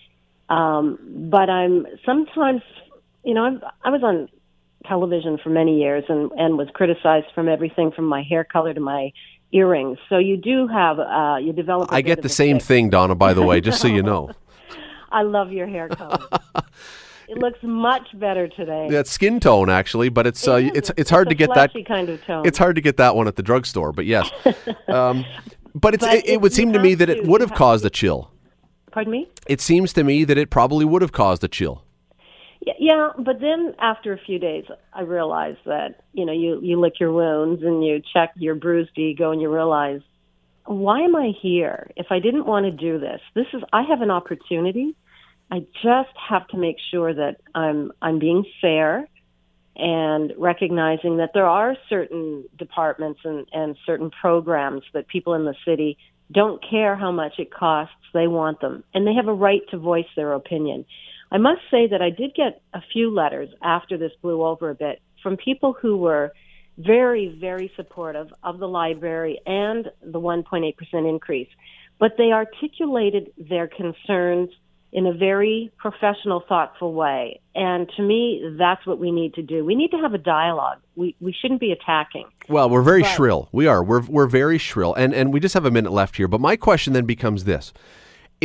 Um, 0.50 1.00
but 1.32 1.50
I'm 1.50 1.88
sometimes, 2.06 2.62
you 3.24 3.34
know, 3.34 3.46
I've, 3.46 3.64
I 3.84 3.90
was 3.90 4.04
on 4.04 4.30
television 4.86 5.40
for 5.42 5.50
many 5.50 5.80
years 5.80 6.04
and, 6.10 6.32
and 6.38 6.58
was 6.58 6.68
criticized 6.74 7.28
from 7.34 7.48
everything 7.48 7.92
from 7.92 8.06
my 8.06 8.22
hair 8.22 8.44
color 8.44 8.74
to 8.74 8.80
my 8.80 9.14
earrings. 9.54 9.98
So 10.10 10.18
you 10.18 10.38
do 10.38 10.68
have, 10.68 11.00
uh, 11.00 11.38
you 11.42 11.54
develop. 11.54 11.92
I 11.92 11.98
I 11.98 12.02
get 12.02 12.22
the 12.22 12.30
same 12.30 12.60
thing, 12.60 12.90
Donna, 12.90 13.16
by 13.16 13.34
the 13.34 13.44
way, 13.44 13.62
just 13.62 13.80
so 13.82 13.88
you 13.88 14.04
know. 14.12 14.30
I 15.12 15.22
love 15.22 15.52
your 15.52 15.68
hair 15.68 15.88
color. 15.90 16.18
it 17.30 17.38
looks 17.38 17.60
much 17.62 18.08
better 18.20 18.48
today. 18.48 18.88
That's 18.90 19.12
skin 19.12 19.40
tone, 19.40 19.70
actually, 19.70 20.10
but 20.10 20.26
it's 20.26 20.48
uh, 20.48 20.56
It 20.56 20.66
is. 20.66 20.72
it's 20.76 20.92
it's 20.98 21.10
hard 21.10 21.28
a 21.28 21.30
to 21.30 21.36
get 21.36 21.54
that. 21.54 21.72
kind 21.88 22.10
of 22.10 22.24
tone. 22.26 22.46
It's 22.46 22.58
hard 22.58 22.76
to 22.76 22.82
get 22.82 22.98
that 22.98 23.16
one 23.16 23.28
at 23.28 23.36
the 23.36 23.44
drugstore, 23.44 23.92
but 23.94 24.06
yes. 24.06 24.30
Um, 24.88 25.24
but 25.76 25.94
it's 25.94 26.06
But 26.06 26.16
it, 26.18 26.28
it 26.30 26.42
would 26.42 26.54
seem 26.54 26.74
to 26.74 26.80
me 26.80 26.94
that 26.96 27.10
it 27.10 27.24
to, 27.24 27.30
would 27.30 27.42
have 27.42 27.50
have 27.52 27.58
caused 27.58 27.86
a 27.86 27.90
chill. 27.90 28.30
Pardon 28.92 29.12
me? 29.12 29.28
It 29.48 29.60
seems 29.62 29.92
to 29.94 30.04
me 30.04 30.24
that 30.24 30.38
it 30.38 30.50
probably 30.52 30.86
would 30.86 31.02
have 31.02 31.12
caused 31.12 31.44
a 31.44 31.48
chill. 31.48 31.83
Yeah, 32.66 33.10
but 33.18 33.42
then 33.42 33.76
after 33.80 34.14
a 34.14 34.18
few 34.18 34.40
days, 34.40 34.66
I 34.94 35.02
realized 35.02 35.60
that 35.66 36.04
you 36.14 36.26
know 36.26 36.32
you 36.32 36.60
you 36.62 36.80
lick 36.80 37.00
your 37.00 37.12
wounds 37.12 37.62
and 37.64 37.84
you 37.86 38.02
check 38.14 38.32
your 38.36 38.56
bruised 38.56 38.98
ego, 38.98 39.32
and 39.32 39.42
you 39.42 39.54
realize 39.54 40.02
why 40.66 41.02
am 41.02 41.16
I 41.16 41.34
here? 41.42 41.92
If 41.98 42.08
I 42.10 42.20
didn't 42.20 42.46
want 42.46 42.66
to 42.66 42.72
do 42.72 43.00
this, 43.00 43.20
this 43.34 43.48
is 43.54 43.62
I 43.74 43.84
have 43.84 44.02
an 44.02 44.12
opportunity. 44.12 44.96
I 45.52 45.66
just 45.84 46.16
have 46.30 46.48
to 46.50 46.58
make 46.58 46.78
sure 46.92 47.14
that 47.14 47.42
I'm 47.54 47.92
I'm 48.02 48.20
being 48.20 48.46
fair 48.62 49.08
and 49.76 50.34
recognizing 50.38 51.18
that 51.18 51.32
there 51.34 51.48
are 51.48 51.76
certain 51.90 52.46
departments 52.58 53.22
and, 53.24 53.48
and 53.52 53.76
certain 53.86 54.12
programs 54.12 54.84
that 54.94 55.08
people 55.08 55.34
in 55.34 55.46
the 55.46 55.56
city 55.66 55.98
don't 56.32 56.64
care 56.68 56.96
how 56.96 57.12
much 57.12 57.34
it 57.40 57.52
costs, 57.52 57.96
they 58.14 58.28
want 58.28 58.62
them. 58.62 58.84
And 58.94 59.06
they 59.06 59.14
have 59.14 59.28
a 59.28 59.34
right 59.34 59.62
to 59.72 59.78
voice 59.78 60.08
their 60.16 60.34
opinion. 60.34 60.86
I 61.34 61.40
must 61.40 61.62
say 61.72 61.88
that 61.88 62.02
I 62.02 62.12
did 62.12 62.36
get 62.36 62.62
a 62.76 62.82
few 62.94 63.12
letters 63.12 63.50
after 63.64 63.98
this 63.98 64.12
blew 64.22 64.44
over 64.44 64.70
a 64.70 64.76
bit 64.76 65.02
from 65.24 65.36
people 65.36 65.74
who 65.74 65.98
were 65.98 66.32
very, 66.78 67.36
very 67.42 67.72
supportive 67.76 68.28
of 68.44 68.60
the 68.60 68.68
library 68.68 69.42
and 69.48 69.90
the 70.04 70.20
1.8% 70.20 70.74
increase. 71.10 71.50
But 72.00 72.18
they 72.18 72.32
articulated 72.32 73.34
their 73.38 73.68
concerns 73.68 74.50
in 74.92 75.08
a 75.08 75.14
very 75.14 75.72
professional, 75.80 76.44
thoughtful 76.48 76.94
way. 76.94 77.42
And 77.56 77.90
to 77.98 78.04
me, 78.04 78.56
that's 78.60 78.86
what 78.86 79.00
we 79.00 79.12
need 79.12 79.34
to 79.34 79.42
do. 79.42 79.66
We 79.66 79.74
need 79.74 79.90
to 79.90 79.98
have 79.98 80.14
a 80.14 80.20
dialogue. 80.20 80.80
We, 80.96 81.16
we 81.20 81.34
shouldn't 81.34 81.60
be 81.60 81.72
attacking. 81.72 82.28
Well, 82.48 82.70
we're 82.70 82.84
very 82.84 83.02
but, 83.02 83.16
shrill. 83.16 83.50
We 83.52 83.66
are. 83.66 83.84
We're, 83.84 84.02
we're 84.02 84.28
very 84.28 84.60
shrill. 84.60 84.94
And, 84.94 85.16
and 85.16 85.34
we 85.34 85.40
just 85.40 85.56
have 85.56 85.66
a 85.66 85.72
minute 85.72 85.92
left 85.92 86.18
here. 86.18 86.28
But 86.28 86.42
my 86.42 86.56
question 86.56 86.94
then 86.94 87.06
becomes 87.06 87.46
this 87.46 87.74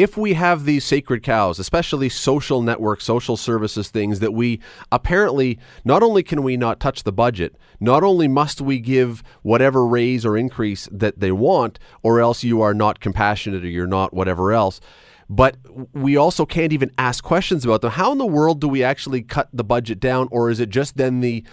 if 0.03 0.17
we 0.17 0.35
have 0.35 0.65
these 0.65 0.85
sacred 0.85 1.25
cows, 1.25 1.59
especially 1.59 2.09
social 2.09 2.63
network, 2.63 3.01
social 3.01 3.37
services 3.37 3.89
things 3.89 4.21
that 4.21 4.33
we 4.33 4.61
apparently 4.93 5.59
not 5.85 6.05
only 6.05 6.23
can 6.23 6.45
we 6.45 6.57
not 6.57 6.79
touch 6.79 7.03
the 7.03 7.11
budget, 7.11 7.57
not 7.81 8.05
only 8.05 8.29
must 8.29 8.61
we 8.61 8.79
give 8.79 9.25
whatever 9.43 9.85
raise 9.85 10.25
or 10.25 10.37
increase 10.37 10.89
that 10.93 11.19
they 11.19 11.33
want, 11.33 11.81
or 12.05 12.21
else 12.21 12.45
you 12.45 12.63
are 12.63 12.75
not 12.75 13.01
compassionate 13.01 13.65
or 13.65 13.69
you're 13.69 13.89
not 13.89 14.15
whatever 14.15 14.53
else, 14.53 14.81
but 15.29 15.57
we 15.93 16.17
also 16.17 16.47
can't 16.47 16.73
even 16.73 16.93
ask 16.97 17.25
questions 17.25 17.65
about 17.65 17.81
them. 17.81 17.91
How 17.91 18.13
in 18.13 18.19
the 18.19 18.27
world 18.27 18.61
do 18.61 18.69
we 18.69 18.85
actually 18.85 19.23
cut 19.23 19.49
the 19.53 19.65
budget 19.65 19.99
down, 19.99 20.29
or 20.31 20.49
is 20.49 20.61
it 20.61 20.71
just 20.71 20.97
then 20.97 21.21
the 21.21 21.45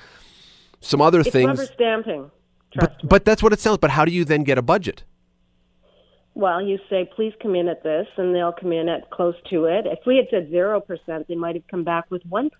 some 0.82 1.02
other 1.02 1.22
it's 1.22 1.32
things? 1.32 1.60
Rubber 1.60 1.74
stamping. 1.74 2.32
But, 2.75 2.96
but 3.04 3.25
that's 3.25 3.42
what 3.42 3.54
it 3.54 3.60
sounds. 3.60 3.80
But 3.80 3.90
how 3.90 4.06
do 4.06 4.12
you 4.12 4.24
then 4.24 4.44
get 4.44 4.60
a 4.60 4.62
budget? 4.62 5.04
Well, 6.36 6.62
you 6.62 6.80
say, 6.89 7.10
please 7.15 7.34
come 7.42 7.56
in 7.56 7.70
at 7.70 7.82
this, 7.82 8.08
and 8.18 8.36
they'll 8.36 8.51
come 8.51 8.74
in 8.74 8.89
at 8.89 9.10
close 9.10 9.36
to 9.50 9.65
it. 9.65 9.86
If 9.86 10.00
we 10.06 10.18
had 10.18 10.27
said 10.30 10.51
0%, 10.51 11.27
they 11.27 11.36
might 11.36 11.56
have 11.56 11.65
come 11.68 11.86
back 11.86 12.12
with 12.12 12.30
1%. 12.30 12.51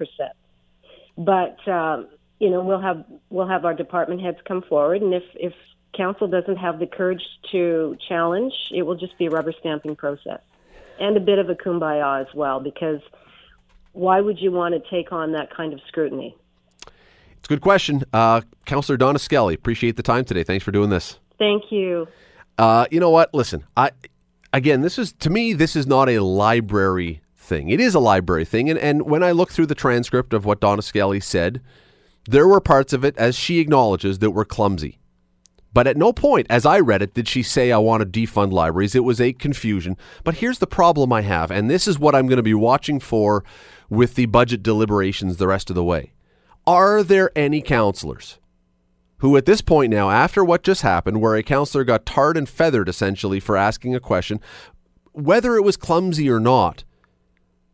But, 1.18 1.68
um, 1.68 2.08
you 2.40 2.50
know, 2.50 2.64
we'll 2.64 2.80
have, 2.80 3.04
we'll 3.30 3.48
have 3.48 3.66
our 3.66 3.74
department 3.74 4.22
heads 4.22 4.38
come 4.48 4.62
forward, 4.62 5.02
and 5.02 5.14
if, 5.14 5.24
if 5.36 5.54
council 5.94 6.28
doesn't 6.28 6.56
have 6.56 6.80
the 6.80 6.88
courage 6.88 7.22
to 7.52 7.98
challenge, 8.08 8.54
it 8.72 8.84
will 8.84 8.96
just 8.96 9.18
be 9.18 9.26
a 9.26 9.30
rubber 9.30 9.54
stamping 9.60 9.98
process. 9.98 10.40
And 10.98 11.18
a 11.18 11.20
bit 11.20 11.38
of 11.38 11.50
a 11.50 11.56
kumbaya 11.56 12.22
as 12.22 12.34
well, 12.34 12.62
because 12.62 13.02
why 13.92 14.22
would 14.22 14.40
you 14.40 14.54
want 14.54 14.74
to 14.74 14.90
take 14.90 15.12
on 15.12 15.34
that 15.34 15.54
kind 15.54 15.74
of 15.74 15.82
scrutiny? 15.88 16.38
It's 16.88 17.48
a 17.48 17.50
good 17.50 17.62
question. 17.62 18.04
Uh, 18.14 18.42
Councillor 18.66 18.98
Donna 18.98 19.20
Skelly, 19.20 19.54
appreciate 19.54 19.98
the 19.98 20.04
time 20.04 20.24
today. 20.24 20.44
Thanks 20.44 20.64
for 20.64 20.72
doing 20.72 20.90
this. 20.90 21.20
Thank 21.38 21.72
you. 21.72 22.08
Uh, 22.58 22.86
you 22.92 23.00
know 23.00 23.10
what? 23.10 23.34
Listen, 23.34 23.66
I 23.76 23.92
again, 24.54 24.82
this 24.82 24.98
is 24.98 25.14
to 25.14 25.30
me, 25.30 25.54
this 25.54 25.76
is 25.76 25.88
not 25.88 26.10
a 26.10 26.20
library 26.20 27.22
thing. 27.36 27.70
It 27.70 27.80
is 27.80 27.96
a 27.96 28.00
library 28.00 28.46
thing, 28.46 28.70
and 28.70 28.80
and 28.80 29.04
when 29.04 29.24
I 29.24 29.32
look 29.32 29.52
through 29.52 29.68
the 29.68 29.76
transcript 29.76 30.34
of 30.34 30.46
what 30.46 30.62
Donna 30.62 30.82
Skelly 30.82 31.20
said, 31.20 31.62
there 32.28 32.48
were 32.48 32.62
parts 32.62 32.94
of 32.94 33.04
it, 33.04 33.18
as 33.18 33.36
she 33.36 33.60
acknowledges, 33.60 34.20
that 34.20 34.32
were 34.32 34.46
clumsy. 34.46 35.00
But 35.74 35.88
at 35.88 35.98
no 35.98 36.14
point, 36.14 36.48
as 36.50 36.66
I 36.66 36.80
read 36.80 37.02
it, 37.02 37.14
did 37.14 37.28
she 37.28 37.44
say, 37.44 37.70
I 37.70 37.78
want 37.80 38.02
to 38.02 38.08
defund 38.08 38.54
libraries. 38.54 38.96
It 38.96 39.04
was 39.04 39.20
a 39.20 39.34
confusion. 39.34 39.98
But 40.24 40.36
here's 40.36 40.60
the 40.60 40.68
problem 40.68 41.12
I 41.12 41.22
have, 41.22 41.52
and 41.52 41.70
this 41.70 41.86
is 41.86 42.00
what 42.00 42.16
I'm 42.16 42.28
going 42.28 42.38
to 42.38 42.44
be 42.44 42.54
watching 42.54 43.02
for 43.02 43.44
with 43.90 44.16
the 44.16 44.26
budget 44.28 44.64
deliberations 44.64 45.36
the 45.36 45.50
rest 45.50 45.70
of 45.70 45.76
the 45.76 45.84
way. 45.84 46.14
Are 46.66 47.04
there 47.04 47.30
any 47.36 47.62
counselors 47.62 48.40
who 49.26 49.36
at 49.38 49.48
this 49.48 49.62
point 49.62 49.90
now, 49.90 50.12
after 50.12 50.46
what 50.46 50.62
just 50.62 50.84
happened, 50.84 51.20
where 51.20 51.34
a 51.34 51.42
counselor 51.42 51.84
got 51.84 52.06
tarred 52.06 52.38
and 52.38 52.48
feathered 52.48 52.88
essentially 52.88 53.40
for 53.40 53.58
asking 53.58 53.96
a 53.96 54.00
question, 54.00 54.40
whether 55.14 55.56
it 55.56 55.64
was 55.64 55.76
clumsy 55.76 56.30
or 56.30 56.40
not, 56.40 56.84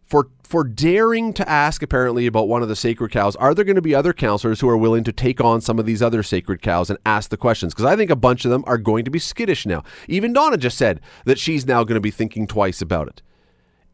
for 0.05 0.29
for 0.43 0.63
daring 0.63 1.33
to 1.33 1.49
ask 1.49 1.83
apparently 1.83 2.25
about 2.25 2.47
one 2.47 2.61
of 2.61 2.69
the 2.69 2.75
sacred 2.75 3.11
cows, 3.11 3.35
are 3.35 3.53
there 3.53 3.65
going 3.65 3.75
to 3.75 3.81
be 3.81 3.93
other 3.93 4.13
counselors 4.13 4.61
who 4.61 4.69
are 4.69 4.77
willing 4.77 5.03
to 5.03 5.11
take 5.11 5.41
on 5.41 5.59
some 5.59 5.77
of 5.77 5.85
these 5.85 6.01
other 6.01 6.23
sacred 6.23 6.61
cows 6.61 6.89
and 6.89 6.97
ask 7.05 7.29
the 7.29 7.35
questions? 7.35 7.73
Because 7.73 7.83
I 7.83 7.97
think 7.97 8.09
a 8.09 8.15
bunch 8.15 8.45
of 8.45 8.51
them 8.51 8.63
are 8.65 8.77
going 8.77 9.03
to 9.03 9.11
be 9.11 9.19
skittish 9.19 9.65
now. 9.65 9.83
Even 10.07 10.31
Donna 10.31 10.55
just 10.55 10.77
said 10.77 11.01
that 11.25 11.37
she's 11.37 11.67
now 11.67 11.83
going 11.83 11.95
to 11.95 11.99
be 11.99 12.11
thinking 12.11 12.47
twice 12.47 12.81
about 12.81 13.09
it. 13.09 13.21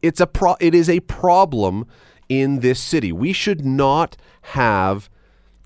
It's 0.04 0.20
a 0.20 0.28
pro- 0.28 0.58
it 0.60 0.76
is 0.76 0.92
a 0.92 1.00
problem 1.00 1.88
in 2.30 2.60
this 2.60 2.80
city. 2.80 3.12
We 3.12 3.34
should 3.34 3.66
not 3.66 4.16
have 4.44 5.10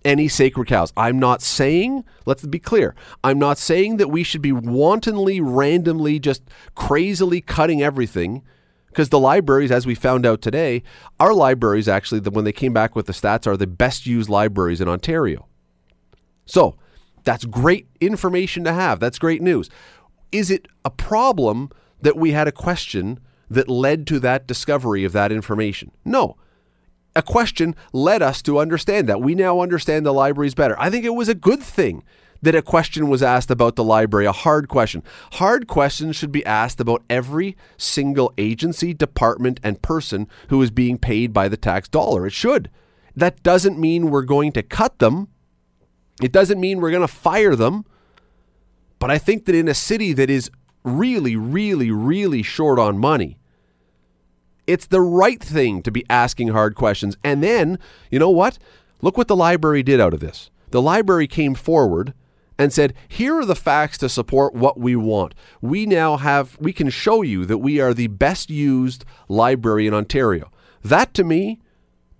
any 0.04 0.28
sacred 0.28 0.68
cows. 0.68 0.92
I'm 0.98 1.20
not 1.20 1.42
saying, 1.42 2.04
let's 2.26 2.46
be 2.46 2.60
clear, 2.60 2.96
I'm 3.24 3.40
not 3.40 3.58
saying 3.58 3.98
that 3.98 4.10
we 4.10 4.24
should 4.24 4.42
be 4.42 4.52
wantonly, 4.52 5.40
randomly, 5.42 6.20
just 6.20 6.44
crazily 6.76 7.42
cutting 7.42 7.82
everything. 7.82 8.44
Because 8.88 9.10
the 9.10 9.20
libraries, 9.20 9.72
as 9.72 9.86
we 9.86 9.96
found 9.96 10.26
out 10.26 10.42
today, 10.42 10.84
our 11.18 11.34
libraries 11.34 11.88
actually, 11.88 12.20
when 12.20 12.44
they 12.44 12.52
came 12.52 12.74
back 12.74 12.94
with 12.94 13.06
the 13.06 13.14
stats, 13.14 13.48
are 13.48 13.56
the 13.56 13.66
best 13.66 14.06
used 14.06 14.30
libraries 14.30 14.82
in 14.82 14.90
Ontario. 14.90 15.48
So 16.46 16.76
that's 17.24 17.46
great 17.46 17.88
information 18.02 18.66
to 18.66 18.74
have. 18.74 19.00
That's 19.00 19.18
great 19.18 19.42
news. 19.42 19.70
Is 20.34 20.52
it 20.52 20.68
a 20.84 20.90
problem 20.90 21.70
that 22.02 22.18
we 22.18 22.32
had 22.32 22.50
a 22.50 22.52
question 22.52 23.20
that 23.50 23.70
led 23.70 24.08
to 24.08 24.20
that 24.20 24.46
discovery 24.46 25.06
of 25.06 25.14
that 25.14 25.32
information? 25.32 25.92
No 26.04 26.36
a 27.16 27.22
question 27.22 27.76
led 27.94 28.22
us 28.22 28.42
to 28.44 28.60
understand 28.60 29.10
that. 29.10 29.22
We 29.22 29.36
now 29.36 29.62
understand 29.62 30.06
the 30.06 30.14
libraries 30.14 30.56
better. 30.56 30.80
I 30.80 30.90
think 30.90 31.06
it 31.06 31.16
was 31.16 31.30
a 31.30 31.36
good 31.36 31.62
thing 31.62 32.04
that 32.42 32.56
a 32.56 32.62
question 32.62 33.08
was 33.08 33.22
asked 33.22 33.52
about 33.52 33.76
the 33.76 33.84
library, 33.84 34.26
a 34.26 34.32
hard 34.32 34.68
question. 34.68 35.04
Hard 35.34 35.68
questions 35.68 36.16
should 36.16 36.32
be 36.32 36.46
asked 36.46 36.80
about 36.80 37.04
every 37.10 37.56
single 37.78 38.34
agency, 38.38 38.94
department, 38.94 39.60
and 39.64 39.82
person 39.82 40.28
who 40.50 40.62
is 40.62 40.72
being 40.72 40.98
paid 40.98 41.34
by 41.34 41.48
the 41.48 41.58
tax 41.58 41.88
dollar. 41.88 42.26
It 42.26 42.34
should. 42.34 42.70
That 43.16 43.44
doesn't 43.44 43.78
mean 43.78 44.10
we're 44.10 44.24
going 44.24 44.54
to 44.54 44.64
cut 44.64 45.00
them, 45.00 45.28
it 46.22 46.32
doesn't 46.32 46.60
mean 46.60 46.80
we're 46.80 46.92
going 46.92 47.02
to 47.02 47.08
fire 47.08 47.56
them. 47.56 47.86
But 49.00 49.10
I 49.10 49.18
think 49.18 49.46
that 49.46 49.56
in 49.56 49.68
a 49.68 49.74
city 49.74 50.14
that 50.14 50.30
is 50.30 50.52
really, 50.84 51.36
really, 51.36 51.90
really 51.90 52.44
short 52.44 52.78
on 52.78 53.00
money, 53.00 53.40
it's 54.68 54.88
the 54.88 55.02
right 55.02 55.42
thing 55.42 55.82
to 55.84 55.92
be 55.92 56.06
asking 56.10 56.50
hard 56.50 56.76
questions. 56.76 57.18
And 57.24 57.44
then, 57.44 57.80
you 58.10 58.20
know 58.20 58.30
what? 58.30 58.58
Look 59.02 59.18
what 59.18 59.28
the 59.28 59.36
library 59.36 59.84
did 59.84 60.00
out 60.00 60.14
of 60.14 60.20
this. 60.20 60.50
The 60.70 60.82
library 60.82 61.28
came 61.28 61.56
forward 61.56 62.14
and 62.58 62.72
said, 62.72 62.94
Here 63.08 63.40
are 63.40 63.46
the 63.46 63.56
facts 63.56 63.98
to 64.00 64.10
support 64.10 64.54
what 64.54 64.80
we 64.80 64.96
want. 64.96 65.34
We 65.62 65.86
now 65.86 66.18
have, 66.18 66.58
we 66.60 66.74
can 66.74 66.90
show 66.90 67.22
you 67.22 67.46
that 67.46 67.58
we 67.58 67.80
are 67.80 67.94
the 67.94 68.08
best 68.08 68.50
used 68.50 69.04
library 69.28 69.88
in 69.88 69.94
Ontario. 69.94 70.52
That 70.84 71.14
to 71.16 71.24
me 71.24 71.60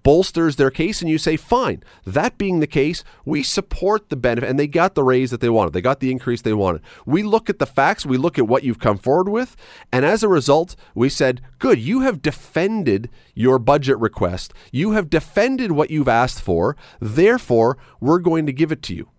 bolsters 0.04 0.56
their 0.56 0.72
case 0.72 1.02
and 1.02 1.10
you 1.10 1.18
say, 1.18 1.38
fine. 1.38 1.84
That 2.06 2.38
being 2.38 2.60
the 2.60 2.68
case, 2.68 3.04
we 3.26 3.44
support 3.44 4.10
the 4.10 4.16
benefit. 4.16 4.50
And 4.50 4.60
they 4.60 4.68
got 4.68 4.96
the 4.96 5.04
raise 5.04 5.32
that 5.32 5.42
they 5.42 5.50
wanted, 5.50 5.74
they 5.74 5.82
got 5.82 6.00
the 6.00 6.12
increase 6.12 6.42
they 6.42 6.54
wanted. 6.54 6.82
We 7.06 7.24
look 7.24 7.50
at 7.50 7.60
the 7.60 7.66
facts, 7.66 8.06
we 8.06 8.18
look 8.18 8.38
at 8.38 8.48
what 8.48 8.64
you've 8.64 8.80
come 8.80 8.98
forward 8.98 9.30
with. 9.30 9.56
And 9.92 10.06
as 10.06 10.24
a 10.24 10.30
result, 10.30 10.76
we 10.96 11.10
said, 11.10 11.42
good, 11.60 11.80
you 11.80 12.02
have 12.02 12.22
defended 12.22 13.10
your 13.34 13.60
budget 13.60 13.98
request, 14.00 14.54
you 14.72 14.92
have 14.92 15.10
defended 15.10 15.72
what 15.72 15.92
you've 15.92 16.08
asked 16.08 16.42
for. 16.42 16.76
Therefore, 17.00 17.78
we're 18.00 18.20
going 18.20 18.46
to 18.46 18.54
give 18.54 18.72
it 18.72 18.82
to 18.84 18.96
you. 18.96 19.10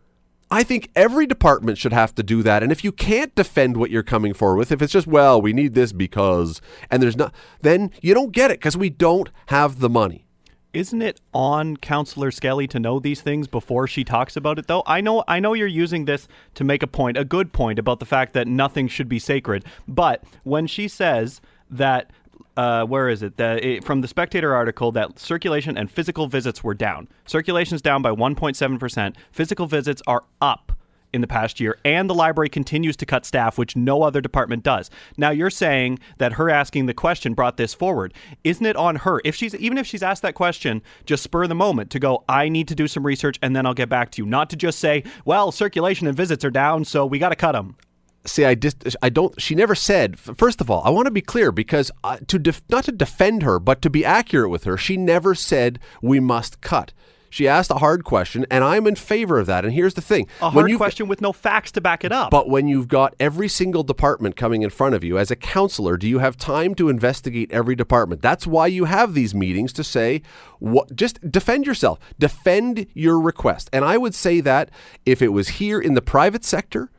I 0.51 0.65
think 0.65 0.91
every 0.95 1.27
department 1.27 1.79
should 1.79 1.95
have 1.95 2.15
to 2.17 2.23
do 2.23 2.43
that. 2.43 2.63
And 2.63 2.71
if 2.71 2.85
you 2.85 2.93
can't 2.93 3.35
defend 3.35 3.79
what 3.79 3.91
you're 3.91 4.03
coming 4.03 4.35
forward 4.35 4.59
with, 4.59 4.71
if 4.71 4.83
it's 4.83 4.93
just, 4.93 5.07
well, 5.07 5.41
we 5.41 5.55
need 5.55 5.73
this 5.73 5.93
because, 5.93 6.61
and 6.91 7.03
there's 7.03 7.17
not, 7.17 7.35
then 7.63 7.91
you 8.03 8.13
don't 8.13 8.33
get 8.33 8.51
it 8.51 8.59
because 8.59 8.77
we 8.77 8.91
don't 8.91 9.31
have 9.47 9.81
the 9.81 9.89
money 9.89 10.27
isn't 10.73 11.03
it 11.03 11.21
on 11.35 11.77
Counselor 11.77 12.31
Skelly 12.31 12.67
to 12.69 12.81
know 12.81 12.99
these 12.99 13.21
things 13.21 13.47
before 13.47 13.87
she 13.87 14.05
talks 14.05 14.37
about 14.37 14.59
it 14.59 14.67
though? 14.67 14.83
I 14.87 15.01
know 15.01 15.23
I 15.29 15.41
know 15.41 15.53
you're 15.53 15.67
using 15.67 16.05
this 16.05 16.29
to 16.55 16.65
make 16.65 16.83
a 16.83 16.87
point, 16.87 17.17
a 17.17 17.25
good 17.25 17.53
point 17.53 17.79
about 17.79 18.01
the 18.01 18.07
fact 18.07 18.33
that 18.35 18.47
nothing 18.47 18.89
should 18.89 19.09
be 19.09 19.19
sacred. 19.19 19.65
But 19.87 20.25
when 20.45 20.67
she 20.67 20.89
says 20.89 21.41
that 21.71 22.11
uh, 22.57 22.85
where 22.85 23.09
is 23.09 23.23
it? 23.23 23.37
The, 23.37 23.67
it? 23.67 23.85
From 23.85 24.03
the 24.03 24.09
Spectator 24.09 24.55
article 24.55 24.93
that 24.93 25.19
circulation 25.19 25.79
and 25.79 25.91
physical 25.91 26.27
visits 26.27 26.63
were 26.63 26.75
down. 26.75 27.09
Circulation's 27.27 27.81
down 27.81 28.03
by 28.03 28.11
1.7%. 28.11 29.15
Physical 29.31 29.67
visits 29.67 30.03
are 30.07 30.25
up 30.41 30.73
in 31.13 31.21
the 31.21 31.27
past 31.27 31.61
year, 31.61 31.79
and 31.85 32.09
the 32.09 32.15
library 32.15 32.49
continues 32.49 32.97
to 32.97 33.07
cut 33.07 33.25
staff, 33.25 33.59
which 33.59 33.77
no 33.77 34.03
other 34.03 34.21
department 34.21 34.63
does. 34.63 34.91
Now 35.17 35.31
you're 35.31 35.51
saying 35.51 35.99
that 36.19 36.35
her 36.35 36.51
asking 36.51 36.87
the 36.87 36.95
question 36.95 37.35
brought 37.35 37.57
this 37.57 37.75
forward. 37.75 38.15
Isn't 38.45 38.67
it 38.67 38.77
on 38.77 38.97
her 38.97 39.21
if 39.25 39.35
she's 39.35 39.55
even 39.57 39.79
if 39.79 39.87
she's 39.87 40.03
asked 40.03 40.23
that 40.23 40.35
question, 40.35 40.83
just 41.05 41.23
spur 41.23 41.47
the 41.47 41.55
moment 41.55 41.91
to 41.91 41.99
go, 41.99 42.25
I 42.29 42.49
need 42.49 42.69
to 42.69 42.75
do 42.75 42.89
some 42.89 43.05
research 43.05 43.39
and 43.43 43.55
then 43.55 43.67
I'll 43.67 43.75
get 43.75 43.89
back 43.89 44.11
to 44.13 44.23
you, 44.23 44.27
not 44.27 44.51
to 44.51 44.57
just 44.57 44.79
say, 44.79 45.05
well, 45.25 45.53
circulation 45.53 46.07
and 46.07 46.17
visits 46.17 46.45
are 46.45 46.51
down, 46.51 46.85
so 46.85 47.07
we 47.07 47.19
got 47.19 47.31
to 47.31 47.37
cut 47.37 47.53
them 47.53 47.77
see 48.25 48.45
i 48.45 48.55
just 48.55 48.85
i 49.03 49.09
don't 49.09 49.41
she 49.41 49.55
never 49.55 49.75
said 49.75 50.19
first 50.19 50.61
of 50.61 50.71
all 50.71 50.83
i 50.85 50.91
want 50.91 51.07
to 51.07 51.11
be 51.11 51.21
clear 51.21 51.51
because 51.51 51.91
uh, 52.05 52.19
to 52.29 52.39
def, 52.39 52.63
not 52.69 52.85
to 52.85 52.93
defend 52.93 53.43
her 53.43 53.59
but 53.59 53.83
to 53.83 53.91
be 53.91 54.05
accurate 54.05 54.51
with 54.51 54.65
her 54.65 54.77
she 54.77 54.97
never 54.97 55.35
said 55.35 55.79
we 56.01 56.21
must 56.21 56.61
cut 56.61 56.93
she 57.33 57.49
asked 57.49 57.71
a 57.71 57.77
hard 57.77 58.05
question, 58.05 58.45
and 58.51 58.63
I'm 58.63 58.87
in 58.87 58.95
favor 58.95 59.39
of 59.39 59.47
that. 59.47 59.65
And 59.65 59.73
here's 59.73 59.95
the 59.95 60.03
thing: 60.03 60.29
a 60.43 60.51
hard 60.51 60.77
question 60.77 61.09
with 61.09 61.23
no 61.23 61.33
facts 61.33 61.73
to 61.73 61.81
back 61.81 62.05
it 62.05 62.13
up. 62.13 62.31
But 62.31 62.47
when 62.47 62.69
you've 62.69 62.89
got 62.89 63.15
every 63.19 63.49
single 63.49 63.83
department 63.83 64.37
coming 64.37 64.61
in 64.61 64.69
front 64.69 64.95
of 64.95 65.03
you, 65.03 65.17
as 65.17 65.31
a 65.31 65.37
counselor, 65.37 65.97
do 65.97 66.07
you 66.07 66.19
have 66.19 66.37
time 66.37 66.75
to 66.75 66.91
investigate 66.91 67.51
every 67.51 67.75
department? 67.75 68.21
That's 68.21 68.47
why 68.47 68.67
you 68.67 68.85
have 68.85 69.15
these 69.15 69.35
meetings 69.35 69.73
to 69.73 69.83
say, 69.83 70.21
what, 70.59 70.95
just 70.95 71.31
defend 71.31 71.67
yourself, 71.67 71.99
defend 72.19 72.87
your 72.93 73.19
request. 73.19 73.71
And 73.73 73.83
I 73.83 73.97
would 73.97 74.15
say 74.15 74.43
that 74.43 74.69
if 75.07 75.23
it 75.23 75.29
was 75.29 75.49
here 75.49 75.81
in 75.81 75.95
the 75.95 76.03
private 76.03 76.45
sector, 76.45 76.91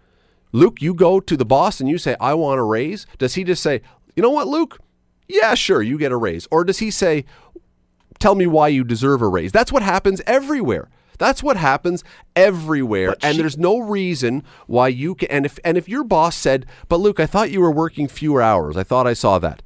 Luke, 0.52 0.82
you 0.82 0.96
go 0.96 1.20
to 1.20 1.38
the 1.38 1.46
boss 1.46 1.80
and 1.80 1.88
you 1.88 2.00
say, 2.00 2.16
I 2.20 2.34
want 2.34 2.60
a 2.60 2.64
raise. 2.64 3.06
Does 3.20 3.36
he 3.36 3.44
just 3.44 3.62
say, 3.62 3.82
you 4.16 4.24
know 4.24 4.32
what, 4.32 4.48
Luke? 4.48 4.80
Yeah, 5.28 5.54
sure, 5.54 5.82
you 5.82 6.00
get 6.00 6.12
a 6.12 6.18
raise. 6.18 6.48
Or 6.50 6.64
does 6.64 6.80
he 6.80 6.92
say, 6.92 7.26
tell 8.24 8.36
me 8.36 8.48
why 8.48 8.70
you 8.70 8.84
deserve 8.84 9.22
a 9.22 9.28
raise. 9.28 9.52
That's 9.52 9.72
what 9.72 9.84
happens 9.84 10.22
everywhere. 10.26 10.90
That's 11.20 11.44
what 11.44 11.58
happens 11.58 12.04
everywhere, 12.36 13.10
but 13.10 13.24
and 13.24 13.36
she, 13.36 13.42
there's 13.42 13.58
no 13.58 13.80
reason 13.80 14.44
why 14.66 14.88
you 14.88 15.14
can. 15.14 15.30
And 15.30 15.46
if 15.46 15.60
and 15.64 15.78
if 15.78 15.88
your 15.88 16.04
boss 16.04 16.36
said, 16.36 16.66
"But 16.90 17.00
Luke, 17.02 17.20
I 17.20 17.28
thought 17.28 17.52
you 17.52 17.62
were 17.62 17.72
working 17.72 18.08
fewer 18.08 18.42
hours. 18.42 18.76
I 18.76 18.84
thought 18.84 19.06
I 19.06 19.14
saw 19.14 19.38
that," 19.40 19.62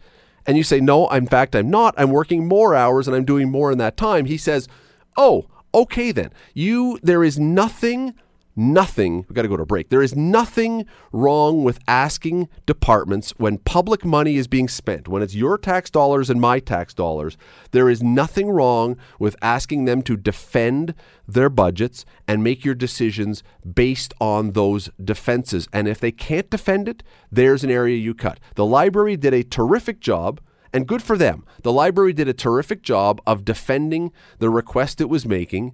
and 0.45 0.57
you 0.57 0.63
say, 0.63 0.81
"No, 0.81 1.07
in 1.09 1.27
fact, 1.27 1.55
I'm 1.55 1.69
not. 1.69 1.93
I'm 1.97 2.11
working 2.11 2.47
more 2.47 2.75
hours, 2.75 3.07
and 3.07 3.15
I'm 3.15 3.25
doing 3.25 3.49
more 3.49 3.71
in 3.71 3.77
that 3.77 3.95
time," 3.95 4.25
he 4.25 4.37
says, 4.37 4.67
"Oh, 5.15 5.45
okay 5.73 6.11
then. 6.11 6.31
You 6.53 6.99
there 7.01 7.23
is 7.23 7.39
nothing 7.39 8.13
nothing, 8.57 9.17
we've 9.17 9.33
got 9.33 9.43
to 9.43 9.47
go 9.47 9.57
to 9.57 9.65
break. 9.65 9.89
There 9.89 10.01
is 10.01 10.15
nothing 10.15 10.85
wrong 11.11 11.63
with 11.63 11.79
asking 11.87 12.49
departments 12.65 13.31
when 13.37 13.59
public 13.59 14.03
money 14.03 14.35
is 14.37 14.47
being 14.47 14.67
spent, 14.67 15.07
when 15.07 15.21
it's 15.21 15.35
your 15.35 15.57
tax 15.57 15.89
dollars 15.89 16.29
and 16.29 16.41
my 16.41 16.59
tax 16.59 16.93
dollars, 16.93 17.37
there 17.71 17.89
is 17.89 18.01
nothing 18.01 18.49
wrong 18.49 18.97
with 19.19 19.35
asking 19.41 19.85
them 19.85 20.01
to 20.03 20.17
defend 20.17 20.93
their 21.27 21.49
budgets 21.49 22.05
and 22.27 22.43
make 22.43 22.65
your 22.65 22.75
decisions 22.75 23.43
based 23.73 24.13
on 24.19 24.51
those 24.51 24.89
defenses. 25.03 25.67
And 25.71 25.87
if 25.87 25.99
they 25.99 26.11
can't 26.11 26.49
defend 26.49 26.87
it, 26.87 27.03
there's 27.31 27.63
an 27.63 27.71
area 27.71 27.97
you 27.97 28.13
cut. 28.13 28.39
The 28.55 28.65
library 28.65 29.17
did 29.17 29.33
a 29.33 29.43
terrific 29.43 29.99
job. 29.99 30.41
And 30.73 30.85
good 30.85 31.01
for 31.01 31.17
them. 31.17 31.45
The 31.63 31.71
library 31.71 32.11
did 32.11 32.27
a 32.27 32.33
terrific 32.33 32.83
job 32.83 33.21
of 33.25 33.45
defending 33.45 34.11
the 34.39 34.49
request 34.49 34.99
it 34.99 35.09
was 35.09 35.25
making 35.25 35.73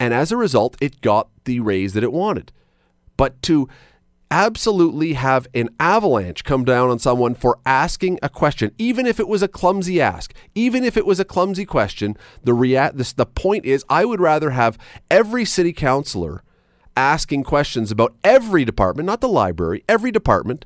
and 0.00 0.14
as 0.14 0.30
a 0.32 0.36
result, 0.36 0.76
it 0.80 1.00
got 1.00 1.28
the 1.44 1.60
raise 1.60 1.94
that 1.94 2.04
it 2.04 2.12
wanted. 2.12 2.52
But 3.16 3.40
to 3.42 3.68
absolutely 4.30 5.14
have 5.14 5.46
an 5.54 5.70
avalanche 5.80 6.44
come 6.44 6.64
down 6.64 6.90
on 6.90 6.98
someone 6.98 7.34
for 7.34 7.58
asking 7.64 8.18
a 8.22 8.28
question, 8.28 8.72
even 8.78 9.06
if 9.06 9.18
it 9.18 9.28
was 9.28 9.42
a 9.42 9.48
clumsy 9.48 10.00
ask, 10.00 10.34
even 10.54 10.84
if 10.84 10.96
it 10.96 11.06
was 11.06 11.18
a 11.18 11.24
clumsy 11.24 11.64
question, 11.64 12.16
the 12.44 12.52
rea- 12.52 12.90
this, 12.92 13.12
the 13.12 13.26
point 13.26 13.64
is 13.64 13.84
I 13.88 14.04
would 14.04 14.20
rather 14.20 14.50
have 14.50 14.78
every 15.10 15.44
city 15.44 15.72
councilor 15.72 16.42
asking 16.96 17.44
questions 17.44 17.90
about 17.90 18.14
every 18.22 18.64
department, 18.64 19.06
not 19.06 19.20
the 19.20 19.28
library, 19.28 19.84
every 19.88 20.10
department, 20.10 20.64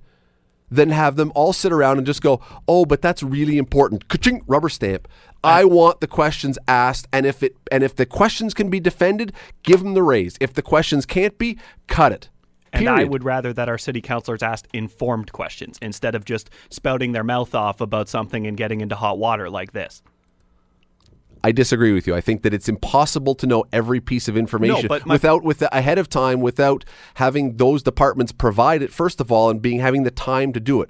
than 0.71 0.89
have 0.89 1.17
them 1.17 1.31
all 1.35 1.53
sit 1.53 1.71
around 1.71 1.99
and 1.99 2.07
just 2.07 2.23
go, 2.23 2.41
"Oh, 2.67 2.87
but 2.87 3.03
that's 3.03 3.23
really 3.23 3.59
important." 3.59 4.09
Ka-ching, 4.09 4.43
rubber 4.47 4.71
stamp. 4.71 5.07
I 5.45 5.65
want 5.65 6.01
the 6.01 6.07
questions 6.07 6.59
asked, 6.69 7.09
and 7.13 7.27
if 7.27 7.43
it 7.43 7.57
and 7.71 7.83
if 7.83 7.97
the 7.97 8.07
questions 8.07 8.55
can 8.55 8.71
be 8.71 8.81
defended, 8.81 9.33
give 9.63 9.83
them 9.83 9.95
the 9.95 10.03
raise. 10.03 10.37
If 10.41 10.55
the 10.55 10.63
questions 10.63 11.05
can't 11.05 11.37
be, 11.39 11.59
cut 11.89 12.13
it. 12.13 12.29
And 12.73 12.89
I 12.89 13.05
would 13.05 13.23
rather 13.23 13.53
that 13.53 13.69
our 13.69 13.77
city 13.77 14.01
councilors 14.01 14.43
asked 14.43 14.67
informed 14.73 15.33
questions 15.33 15.79
instead 15.83 16.15
of 16.15 16.25
just 16.25 16.49
spouting 16.71 17.13
their 17.13 17.25
mouth 17.25 17.55
off 17.55 17.81
about 17.83 18.09
something 18.09 18.47
and 18.47 18.57
getting 18.57 18.81
into 18.81 18.95
hot 18.95 19.19
water 19.19 19.51
like 19.51 19.73
this. 19.73 20.03
I 21.45 21.53
disagree 21.53 21.93
with 21.93 22.07
you. 22.07 22.15
I 22.15 22.21
think 22.21 22.43
that 22.43 22.55
it's 22.55 22.69
impossible 22.69 23.35
to 23.37 23.47
know 23.47 23.65
every 23.73 24.01
piece 24.01 24.29
of 24.29 24.37
information 24.37 24.87
no, 24.89 25.01
without 25.07 25.43
with 25.43 25.59
the, 25.59 25.77
ahead 25.77 25.99
of 25.99 26.09
time 26.09 26.41
without 26.41 26.85
having 27.15 27.57
those 27.57 27.83
departments 27.83 28.33
provide 28.33 28.81
it 28.81 28.93
first 28.93 29.21
of 29.21 29.33
all 29.33 29.51
and 29.51 29.61
being 29.61 29.81
having 29.81 30.05
the 30.05 30.11
time 30.11 30.53
to 30.53 30.61
do 30.61 30.83
it. 30.83 30.89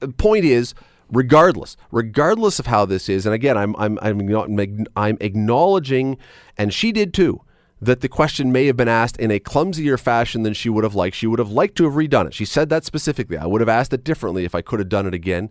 The 0.00 0.08
point 0.08 0.44
is 0.44 0.74
regardless, 1.14 1.76
regardless 1.90 2.58
of 2.58 2.66
how 2.66 2.84
this 2.84 3.08
is, 3.08 3.24
and 3.26 3.34
again, 3.34 3.56
I'm 3.56 3.74
I'm 3.76 3.98
I'm 4.02 4.86
I'm 4.96 5.18
acknowledging, 5.20 6.18
and 6.58 6.74
she 6.74 6.92
did 6.92 7.14
too, 7.14 7.40
that 7.80 8.00
the 8.00 8.08
question 8.08 8.52
may 8.52 8.66
have 8.66 8.76
been 8.76 8.88
asked 8.88 9.16
in 9.18 9.30
a 9.30 9.38
clumsier 9.38 9.96
fashion 9.96 10.42
than 10.42 10.54
she 10.54 10.68
would 10.68 10.84
have 10.84 10.94
liked. 10.94 11.16
She 11.16 11.26
would 11.26 11.38
have 11.38 11.50
liked 11.50 11.76
to 11.76 11.84
have 11.84 11.94
redone 11.94 12.26
it. 12.26 12.34
She 12.34 12.44
said 12.44 12.68
that 12.68 12.84
specifically. 12.84 13.36
I 13.36 13.46
would 13.46 13.60
have 13.60 13.68
asked 13.68 13.92
it 13.92 14.04
differently 14.04 14.44
if 14.44 14.54
I 14.54 14.62
could 14.62 14.80
have 14.80 14.88
done 14.88 15.06
it 15.06 15.14
again. 15.14 15.50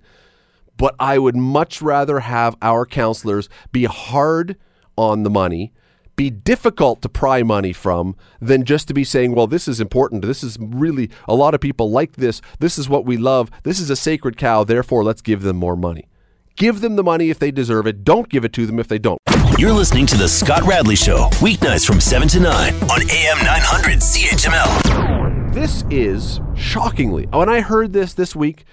But 0.76 0.96
I 1.00 1.20
would 1.20 1.36
much 1.36 1.82
rather 1.82 2.22
have 2.22 2.56
our 2.62 2.86
counselors 2.86 3.48
be 3.72 3.86
hard 3.86 4.58
on 4.98 5.24
the 5.24 5.30
money 5.30 5.72
be 6.16 6.30
difficult 6.30 7.02
to 7.02 7.10
pry 7.10 7.44
money 7.44 7.74
from 7.74 8.16
than 8.40 8.66
just 8.66 8.88
to 8.88 8.94
be 8.94 9.04
saying, 9.04 9.34
well, 9.34 9.48
this 9.48 9.68
is 9.68 9.80
important. 9.80 10.22
This 10.24 10.44
is 10.44 10.58
really, 10.60 11.10
a 11.28 11.36
lot 11.36 11.54
of 11.54 11.62
people 11.62 11.90
like 11.90 12.14
this. 12.18 12.42
This 12.60 12.78
is 12.78 12.88
what 12.88 13.06
we 13.06 13.18
love. 13.18 13.50
This 13.64 13.80
is 13.80 13.90
a 13.90 13.96
sacred 13.96 14.38
cow. 14.38 14.64
Therefore, 14.64 15.04
let's 15.04 15.22
give 15.22 15.42
them 15.42 15.58
more 15.58 15.76
money. 15.76 16.08
Give 16.56 16.82
them 16.82 16.98
the 16.98 17.04
money 17.04 17.32
if 17.32 17.40
they 17.40 17.50
deserve 17.50 17.88
it. 17.88 18.04
Don't 18.04 18.30
give 18.30 18.46
it 18.46 18.54
to 18.54 18.68
them 18.68 18.80
if 18.80 18.88
they 18.88 19.00
don't. 19.00 19.20
You're 19.58 19.74
listening 19.74 20.06
to 20.08 20.18
The 20.18 20.28
Scott 20.28 20.64
Radley 20.64 20.96
Show, 20.96 21.30
weeknights 21.40 21.86
from 21.86 22.00
7 22.00 22.28
to 22.28 22.40
9 22.40 22.74
on 22.74 23.02
AM 23.10 23.38
900 23.44 24.00
CHML. 24.00 25.54
This 25.54 25.84
is 25.90 26.40
shockingly, 26.56 27.28
when 27.32 27.50
I 27.50 27.62
heard 27.62 27.94
this 27.94 28.14
this 28.14 28.36
week, 28.36 28.66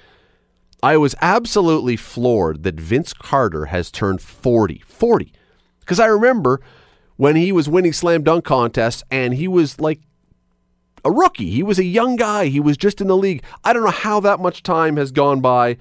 I 0.83 0.97
was 0.97 1.15
absolutely 1.21 1.97
floored 1.97 2.63
that 2.65 2.81
Vince 2.81 3.13
Carter 3.13 3.67
has 3.67 3.91
turned 3.91 4.21
40. 4.23 4.83
40. 4.87 5.33
Because 5.81 6.01
I 6.01 6.07
remember 6.07 6.61
when 7.21 7.37
he 7.37 7.53
was 7.53 7.69
winning 7.69 7.93
slam 7.93 8.23
dunk 8.23 8.47
contests 8.47 9.05
and 9.11 9.35
he 9.35 9.47
was 9.47 9.79
like 9.79 10.01
a 11.05 11.11
rookie. 11.11 11.51
He 11.51 11.63
was 11.63 11.79
a 11.79 11.85
young 11.85 12.17
guy. 12.17 12.47
He 12.47 12.61
was 12.61 12.79
just 12.79 12.99
in 12.99 13.09
the 13.09 13.17
league. 13.17 13.43
I 13.63 13.75
don't 13.75 13.85
know 13.85 13.91
how 13.91 14.21
that 14.21 14.41
much 14.41 14.63
time 14.63 14.97
has 14.97 15.13
gone 15.13 15.43
by. 15.43 15.77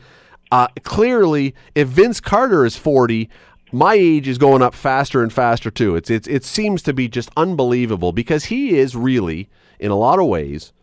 Uh, 0.51 0.67
clearly, 0.83 1.55
if 1.75 1.87
Vince 1.87 2.19
Carter 2.19 2.65
is 2.65 2.75
40, 2.75 3.29
my 3.71 3.93
age 3.93 4.27
is 4.27 4.37
going 4.37 4.61
up 4.61 4.75
faster 4.75 5.23
and 5.23 5.31
faster 5.31 5.71
too. 5.71 5.95
It's, 5.95 6.09
it's 6.09 6.27
it 6.27 6.43
seems 6.43 6.81
to 6.83 6.93
be 6.93 7.07
just 7.07 7.29
unbelievable 7.37 8.11
because 8.11 8.45
he 8.45 8.77
is 8.77 8.93
really, 8.93 9.47
in 9.79 9.91
a 9.91 9.95
lot 9.95 10.19
of 10.19 10.25
ways, 10.25 10.73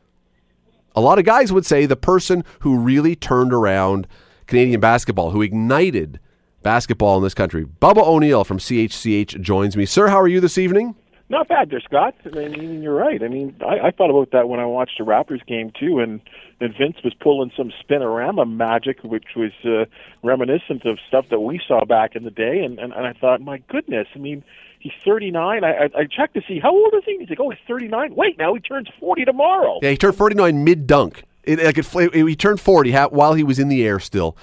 a 0.95 1.03
lot 1.03 1.19
of 1.19 1.27
guys 1.27 1.53
would 1.53 1.67
say 1.67 1.85
the 1.85 1.97
person 1.97 2.43
who 2.61 2.79
really 2.79 3.15
turned 3.15 3.53
around 3.53 4.07
Canadian 4.47 4.81
basketball, 4.81 5.33
who 5.33 5.43
ignited 5.43 6.19
basketball 6.67 7.17
in 7.17 7.23
this 7.23 7.33
country. 7.33 7.65
Bubba 7.65 8.05
O'Neil 8.05 8.43
from 8.43 8.59
CHCH 8.59 9.41
joins 9.41 9.77
me. 9.77 9.87
Sir, 9.87 10.09
how 10.09 10.21
are 10.21 10.27
you 10.27 10.41
this 10.41 10.59
evening? 10.59 10.97
Not 11.29 11.47
bad 11.47 11.71
there, 11.71 11.81
Scott. 11.81 12.17
I 12.25 12.49
mean, 12.49 12.83
you're 12.83 12.93
right. 12.93 13.23
I 13.23 13.29
mean, 13.29 13.55
I, 13.65 13.87
I 13.87 13.91
thought 13.93 14.11
about 14.11 14.33
that 14.33 14.49
when 14.49 14.59
I 14.59 14.67
watched 14.67 14.99
the 14.99 15.05
Raptors 15.05 15.47
game 15.47 15.71
too, 15.79 16.01
and 16.01 16.21
and 16.61 16.75
Vince 16.77 16.97
was 17.05 17.15
pulling 17.15 17.53
some 17.57 17.73
spinorama 17.85 18.51
magic, 18.51 19.05
which 19.05 19.27
was 19.37 19.53
uh, 19.65 19.85
reminiscent 20.25 20.85
of 20.87 20.99
stuff 21.07 21.27
that 21.31 21.39
we 21.39 21.61
saw 21.69 21.85
back 21.85 22.17
in 22.17 22.25
the 22.25 22.31
day. 22.33 22.65
And, 22.65 22.81
and 22.81 22.93
and 22.93 23.07
I 23.07 23.13
thought, 23.13 23.41
my 23.41 23.59
goodness, 23.69 24.09
I 24.17 24.19
mean, 24.19 24.43
he's 24.81 24.93
39. 25.05 25.63
I, 25.63 25.69
I 25.69 25.85
I 25.85 26.05
checked 26.05 26.35
to 26.35 26.43
see 26.49 26.59
how 26.59 26.71
old 26.71 26.95
is 26.95 27.05
he. 27.05 27.17
He's 27.21 27.31
like, 27.31 27.39
oh, 27.41 27.51
he's 27.51 27.61
39. 27.69 28.13
Wait, 28.17 28.39
now 28.39 28.55
he 28.55 28.61
turns 28.61 28.89
40 28.99 29.25
tomorrow. 29.25 29.79
Yeah, 29.83 29.91
he 29.91 29.97
turned 29.97 30.17
49 30.17 30.65
mid 30.65 30.89
dunk. 30.89 31.23
It, 31.47 31.63
like 31.63 31.79
it, 31.79 31.87
it, 31.95 32.27
he 32.27 32.37
turned 32.37 32.61
40 32.61 32.93
while 32.93 33.35
he 33.35 33.45
was 33.45 33.59
in 33.59 33.69
the 33.69 33.85
air 33.85 34.01
still. 34.01 34.37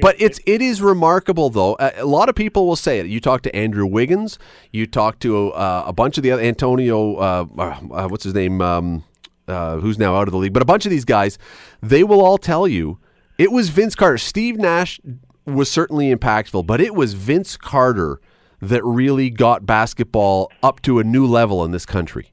But 0.00 0.16
it's 0.18 0.40
it 0.44 0.60
is 0.60 0.82
remarkable 0.82 1.50
though. 1.50 1.76
A, 1.78 2.04
lot 2.04 2.28
of 2.28 2.34
people 2.34 2.66
will 2.66 2.76
say 2.76 2.98
it. 2.98 3.06
You 3.06 3.20
talk 3.20 3.42
to 3.42 3.54
Andrew 3.54 3.86
Wiggins, 3.86 4.38
you 4.72 4.86
talk 4.86 5.20
to 5.20 5.52
uh, 5.52 5.84
a 5.86 5.92
bunch 5.92 6.16
of 6.16 6.22
the 6.24 6.32
other 6.32 6.42
Antonio 6.42 7.16
uh, 7.16 7.46
uh, 7.56 8.08
what's 8.08 8.24
his 8.24 8.34
name 8.34 8.60
um, 8.60 9.04
uh, 9.46 9.78
who's 9.78 9.98
now 9.98 10.16
out 10.16 10.28
of 10.28 10.32
the 10.32 10.38
league, 10.38 10.52
but 10.52 10.62
a 10.62 10.66
bunch 10.66 10.84
of 10.84 10.90
these 10.90 11.04
guys, 11.04 11.38
they 11.82 12.04
will 12.04 12.20
all 12.20 12.38
tell 12.38 12.66
you 12.68 12.98
it 13.38 13.52
was 13.52 13.68
Vince 13.68 13.94
Carter. 13.94 14.18
Steve 14.18 14.56
Nash 14.56 15.00
was 15.46 15.70
certainly 15.70 16.14
impactful, 16.14 16.66
but 16.66 16.80
it 16.80 16.94
was 16.94 17.14
Vince 17.14 17.56
Carter 17.56 18.20
that 18.60 18.84
really 18.84 19.30
got 19.30 19.64
basketball 19.64 20.50
up 20.62 20.82
to 20.82 20.98
a 20.98 21.04
new 21.04 21.26
level 21.26 21.64
in 21.64 21.70
this 21.70 21.86
country. 21.86 22.32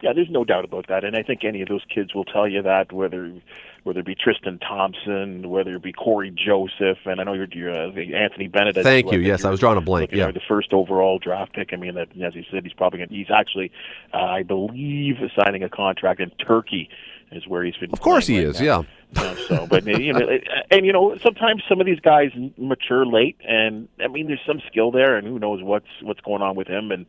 Yeah, 0.00 0.12
there's 0.12 0.30
no 0.30 0.44
doubt 0.44 0.64
about 0.64 0.86
that, 0.88 1.02
and 1.02 1.16
I 1.16 1.22
think 1.22 1.44
any 1.44 1.60
of 1.60 1.68
those 1.68 1.84
kids 1.92 2.14
will 2.14 2.24
tell 2.24 2.46
you 2.46 2.62
that. 2.62 2.92
Whether 2.92 3.32
whether 3.82 4.00
it 4.00 4.06
be 4.06 4.14
Tristan 4.14 4.58
Thompson, 4.58 5.48
whether 5.50 5.74
it 5.74 5.82
be 5.82 5.92
Cory 5.92 6.30
Joseph, 6.30 6.98
and 7.04 7.20
I 7.20 7.24
know 7.24 7.32
you're, 7.32 7.48
you're 7.50 7.72
uh, 7.72 7.90
Anthony 7.92 8.46
Bennett. 8.46 8.76
Thank 8.76 9.06
well. 9.06 9.14
you. 9.14 9.20
Yes, 9.20 9.44
I 9.44 9.50
was 9.50 9.58
drawing 9.58 9.78
a 9.78 9.80
blank. 9.80 10.10
Yeah. 10.12 10.30
the 10.30 10.40
first 10.46 10.72
overall 10.72 11.18
draft 11.18 11.54
pick. 11.54 11.70
I 11.72 11.76
mean, 11.76 11.94
that, 11.94 12.08
as 12.22 12.34
he 12.34 12.46
said, 12.50 12.62
he's 12.64 12.74
probably 12.74 12.98
going. 12.98 13.08
to 13.08 13.14
He's 13.14 13.30
actually, 13.34 13.72
uh, 14.14 14.18
I 14.18 14.42
believe, 14.44 15.16
signing 15.36 15.64
a 15.64 15.68
contract 15.68 16.20
in 16.20 16.30
Turkey. 16.30 16.88
Is 17.30 17.46
where 17.46 17.62
he's 17.62 17.76
been. 17.76 17.92
Of 17.92 18.00
course 18.00 18.26
he 18.26 18.38
right 18.38 18.46
is. 18.46 18.60
now. 18.60 18.86
Yeah. 19.14 19.22
Uh, 19.22 19.34
so, 19.48 19.66
but 19.66 19.84
you 19.86 20.12
know, 20.14 20.28
and 20.70 20.86
you 20.86 20.92
know, 20.92 21.16
sometimes 21.22 21.62
some 21.68 21.80
of 21.80 21.86
these 21.86 22.00
guys 22.00 22.30
mature 22.56 23.04
late, 23.04 23.36
and 23.46 23.88
I 24.02 24.08
mean, 24.08 24.28
there's 24.28 24.40
some 24.46 24.62
skill 24.70 24.90
there, 24.90 25.16
and 25.16 25.26
who 25.26 25.38
knows 25.38 25.62
what's 25.62 25.88
what's 26.02 26.20
going 26.20 26.40
on 26.40 26.56
with 26.56 26.68
him 26.68 26.90
and 26.90 27.06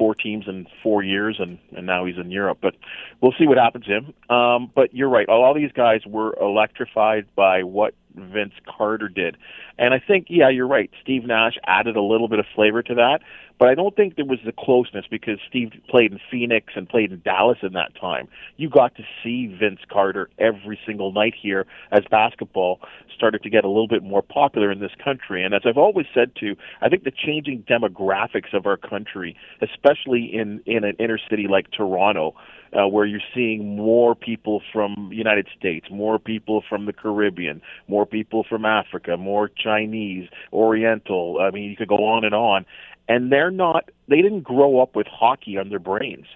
four 0.00 0.14
teams 0.14 0.48
in 0.48 0.66
four 0.82 1.02
years, 1.02 1.36
and 1.38 1.58
and 1.76 1.84
now 1.84 2.06
he's 2.06 2.16
in 2.16 2.30
Europe. 2.30 2.58
But 2.62 2.74
we'll 3.20 3.34
see 3.38 3.46
what 3.46 3.58
happens 3.58 3.84
to 3.84 3.98
him. 3.98 4.34
Um, 4.34 4.72
but 4.74 4.94
you're 4.94 5.10
right, 5.10 5.28
all 5.28 5.52
these 5.54 5.72
guys 5.72 6.00
were 6.06 6.34
electrified 6.40 7.26
by 7.36 7.62
what 7.64 7.92
Vince 8.14 8.54
Carter 8.66 9.08
did, 9.08 9.36
and 9.78 9.94
I 9.94 9.98
think, 9.98 10.26
yeah, 10.28 10.48
you're 10.48 10.66
right. 10.66 10.90
Steve 11.02 11.24
Nash 11.24 11.54
added 11.66 11.96
a 11.96 12.02
little 12.02 12.28
bit 12.28 12.38
of 12.38 12.46
flavor 12.54 12.82
to 12.82 12.94
that, 12.94 13.20
but 13.58 13.68
I 13.68 13.74
don't 13.74 13.94
think 13.94 14.16
there 14.16 14.24
was 14.24 14.38
the 14.44 14.52
closeness 14.52 15.04
because 15.10 15.38
Steve 15.46 15.72
played 15.88 16.12
in 16.12 16.18
Phoenix 16.30 16.72
and 16.76 16.88
played 16.88 17.12
in 17.12 17.20
Dallas 17.22 17.58
in 17.62 17.74
that 17.74 17.94
time. 17.94 18.26
You 18.56 18.70
got 18.70 18.94
to 18.96 19.02
see 19.22 19.46
Vince 19.46 19.80
Carter 19.90 20.30
every 20.38 20.78
single 20.86 21.12
night 21.12 21.34
here 21.40 21.66
as 21.92 22.00
basketball 22.10 22.80
started 23.14 23.42
to 23.42 23.50
get 23.50 23.64
a 23.64 23.68
little 23.68 23.86
bit 23.86 24.02
more 24.02 24.22
popular 24.22 24.72
in 24.72 24.80
this 24.80 24.92
country. 25.04 25.44
And 25.44 25.54
as 25.54 25.62
I've 25.66 25.76
always 25.76 26.06
said 26.14 26.34
to, 26.36 26.56
I 26.80 26.88
think 26.88 27.04
the 27.04 27.10
changing 27.10 27.64
demographics 27.64 28.54
of 28.54 28.64
our 28.64 28.78
country, 28.78 29.36
especially 29.60 30.24
in 30.34 30.62
in 30.64 30.82
an 30.84 30.96
inner 30.98 31.18
city 31.28 31.46
like 31.46 31.70
Toronto, 31.70 32.34
uh, 32.72 32.86
where 32.86 33.04
you're 33.04 33.20
seeing 33.34 33.76
more 33.76 34.14
people 34.14 34.62
from 34.72 35.10
United 35.12 35.48
States, 35.58 35.86
more 35.90 36.18
people 36.18 36.62
from 36.68 36.86
the 36.86 36.92
Caribbean, 36.92 37.60
more 37.88 38.06
people 38.06 38.44
from 38.48 38.64
Africa, 38.64 39.16
more 39.16 39.48
Chinese, 39.48 40.28
Oriental. 40.52 41.38
I 41.40 41.50
mean, 41.50 41.70
you 41.70 41.76
could 41.76 41.88
go 41.88 42.04
on 42.04 42.24
and 42.24 42.34
on. 42.34 42.66
And 43.08 43.32
they're 43.32 43.50
not. 43.50 43.90
They 44.08 44.22
didn't 44.22 44.42
grow 44.42 44.80
up 44.80 44.94
with 44.94 45.08
hockey 45.08 45.58
on 45.58 45.68
their 45.68 45.80
brains. 45.80 46.26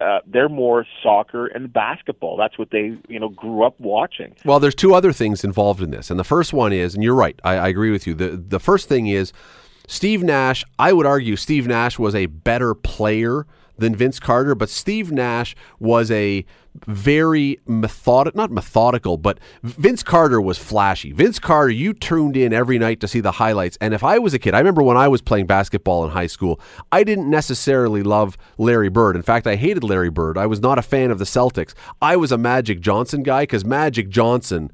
Uh, 0.00 0.18
they're 0.26 0.48
more 0.48 0.84
soccer 1.02 1.46
and 1.46 1.72
basketball. 1.72 2.36
That's 2.36 2.58
what 2.58 2.70
they, 2.70 2.96
you 3.08 3.18
know, 3.18 3.28
grew 3.28 3.64
up 3.64 3.78
watching. 3.80 4.34
Well, 4.44 4.60
there's 4.60 4.74
two 4.74 4.94
other 4.94 5.12
things 5.12 5.42
involved 5.42 5.80
in 5.82 5.90
this, 5.90 6.10
and 6.10 6.18
the 6.18 6.24
first 6.24 6.52
one 6.52 6.72
is, 6.72 6.94
and 6.94 7.02
you're 7.02 7.16
right, 7.16 7.38
I, 7.42 7.54
I 7.54 7.68
agree 7.68 7.90
with 7.90 8.06
you. 8.06 8.14
the 8.14 8.30
The 8.36 8.60
first 8.60 8.88
thing 8.88 9.08
is 9.08 9.32
Steve 9.88 10.22
Nash. 10.22 10.64
I 10.78 10.92
would 10.92 11.06
argue 11.06 11.34
Steve 11.34 11.66
Nash 11.66 11.98
was 11.98 12.14
a 12.14 12.26
better 12.26 12.74
player 12.74 13.46
than 13.78 13.94
Vince 13.94 14.20
Carter, 14.20 14.54
but 14.54 14.68
Steve 14.68 15.10
Nash 15.10 15.54
was 15.78 16.10
a 16.10 16.44
very 16.86 17.58
methodical, 17.66 18.36
not 18.36 18.50
methodical, 18.50 19.16
but 19.16 19.38
Vince 19.62 20.02
Carter 20.02 20.40
was 20.40 20.58
flashy. 20.58 21.12
Vince 21.12 21.38
Carter, 21.38 21.70
you 21.70 21.92
tuned 21.92 22.36
in 22.36 22.52
every 22.52 22.78
night 22.78 23.00
to 23.00 23.08
see 23.08 23.20
the 23.20 23.32
highlights. 23.32 23.76
And 23.80 23.94
if 23.94 24.04
I 24.04 24.18
was 24.18 24.34
a 24.34 24.38
kid, 24.38 24.54
I 24.54 24.58
remember 24.58 24.82
when 24.82 24.96
I 24.96 25.08
was 25.08 25.20
playing 25.20 25.46
basketball 25.46 26.04
in 26.04 26.10
high 26.10 26.26
school, 26.26 26.60
I 26.92 27.04
didn't 27.04 27.30
necessarily 27.30 28.02
love 28.02 28.36
Larry 28.58 28.88
Bird. 28.90 29.16
In 29.16 29.22
fact, 29.22 29.46
I 29.46 29.56
hated 29.56 29.82
Larry 29.82 30.10
Bird. 30.10 30.38
I 30.38 30.46
was 30.46 30.60
not 30.60 30.78
a 30.78 30.82
fan 30.82 31.10
of 31.10 31.18
the 31.18 31.24
Celtics. 31.24 31.74
I 32.00 32.16
was 32.16 32.30
a 32.32 32.38
Magic 32.38 32.80
Johnson 32.80 33.22
guy 33.22 33.42
because 33.42 33.64
Magic 33.64 34.08
Johnson 34.08 34.70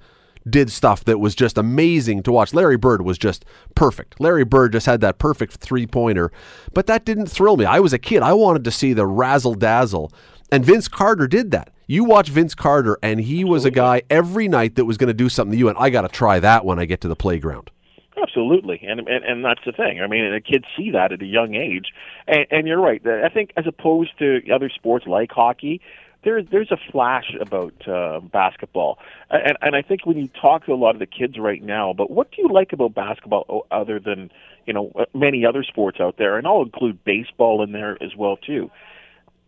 did 0.48 0.70
stuff 0.70 1.04
that 1.04 1.18
was 1.18 1.34
just 1.34 1.58
amazing 1.58 2.22
to 2.22 2.32
watch. 2.32 2.52
Larry 2.52 2.76
Bird 2.76 3.02
was 3.02 3.18
just 3.18 3.44
perfect. 3.74 4.20
Larry 4.20 4.44
Bird 4.44 4.72
just 4.72 4.86
had 4.86 5.00
that 5.00 5.18
perfect 5.18 5.54
three 5.54 5.86
pointer, 5.86 6.30
but 6.72 6.86
that 6.86 7.04
didn't 7.04 7.26
thrill 7.26 7.56
me. 7.56 7.64
I 7.64 7.80
was 7.80 7.92
a 7.92 7.98
kid. 7.98 8.22
I 8.22 8.34
wanted 8.34 8.64
to 8.64 8.70
see 8.70 8.92
the 8.92 9.06
razzle 9.06 9.54
dazzle. 9.54 10.12
And 10.52 10.64
Vince 10.64 10.88
Carter 10.88 11.26
did 11.26 11.50
that. 11.52 11.70
You 11.86 12.04
watch 12.04 12.28
Vince 12.28 12.54
Carter, 12.54 12.98
and 13.02 13.20
he 13.20 13.44
was 13.44 13.64
a 13.64 13.70
guy 13.70 14.02
every 14.08 14.48
night 14.48 14.76
that 14.76 14.84
was 14.84 14.96
going 14.96 15.08
to 15.08 15.14
do 15.14 15.28
something 15.28 15.52
to 15.52 15.58
you, 15.58 15.68
and 15.68 15.76
I 15.78 15.90
got 15.90 16.02
to 16.02 16.08
try 16.08 16.40
that 16.40 16.64
when 16.64 16.78
I 16.78 16.84
get 16.86 17.00
to 17.02 17.08
the 17.08 17.16
playground. 17.16 17.70
Absolutely, 18.16 18.80
and, 18.86 19.00
and 19.00 19.24
and 19.24 19.44
that's 19.44 19.60
the 19.66 19.72
thing. 19.72 20.00
I 20.00 20.06
mean, 20.06 20.32
the 20.32 20.40
kids 20.40 20.64
see 20.76 20.92
that 20.92 21.12
at 21.12 21.20
a 21.20 21.26
young 21.26 21.54
age, 21.54 21.86
and, 22.26 22.46
and 22.50 22.66
you're 22.66 22.80
right. 22.80 23.04
I 23.06 23.28
think 23.28 23.50
as 23.56 23.66
opposed 23.66 24.18
to 24.18 24.40
other 24.50 24.70
sports 24.70 25.06
like 25.06 25.30
hockey, 25.30 25.80
there's 26.24 26.46
there's 26.50 26.70
a 26.70 26.78
flash 26.90 27.34
about 27.40 27.86
uh, 27.86 28.20
basketball, 28.20 28.98
and 29.30 29.56
and 29.60 29.76
I 29.76 29.82
think 29.82 30.06
when 30.06 30.18
you 30.18 30.28
talk 30.28 30.66
to 30.66 30.72
a 30.72 30.74
lot 30.74 30.94
of 30.94 30.98
the 30.98 31.06
kids 31.06 31.38
right 31.38 31.62
now, 31.62 31.92
but 31.92 32.10
what 32.10 32.30
do 32.32 32.42
you 32.42 32.48
like 32.48 32.72
about 32.72 32.94
basketball 32.94 33.66
other 33.70 34.00
than 34.00 34.30
you 34.66 34.72
know 34.72 34.92
many 35.14 35.44
other 35.46 35.62
sports 35.62 35.98
out 36.00 36.16
there, 36.16 36.36
and 36.36 36.46
I'll 36.46 36.62
include 36.62 37.04
baseball 37.04 37.62
in 37.62 37.72
there 37.72 38.02
as 38.02 38.16
well 38.16 38.36
too. 38.36 38.70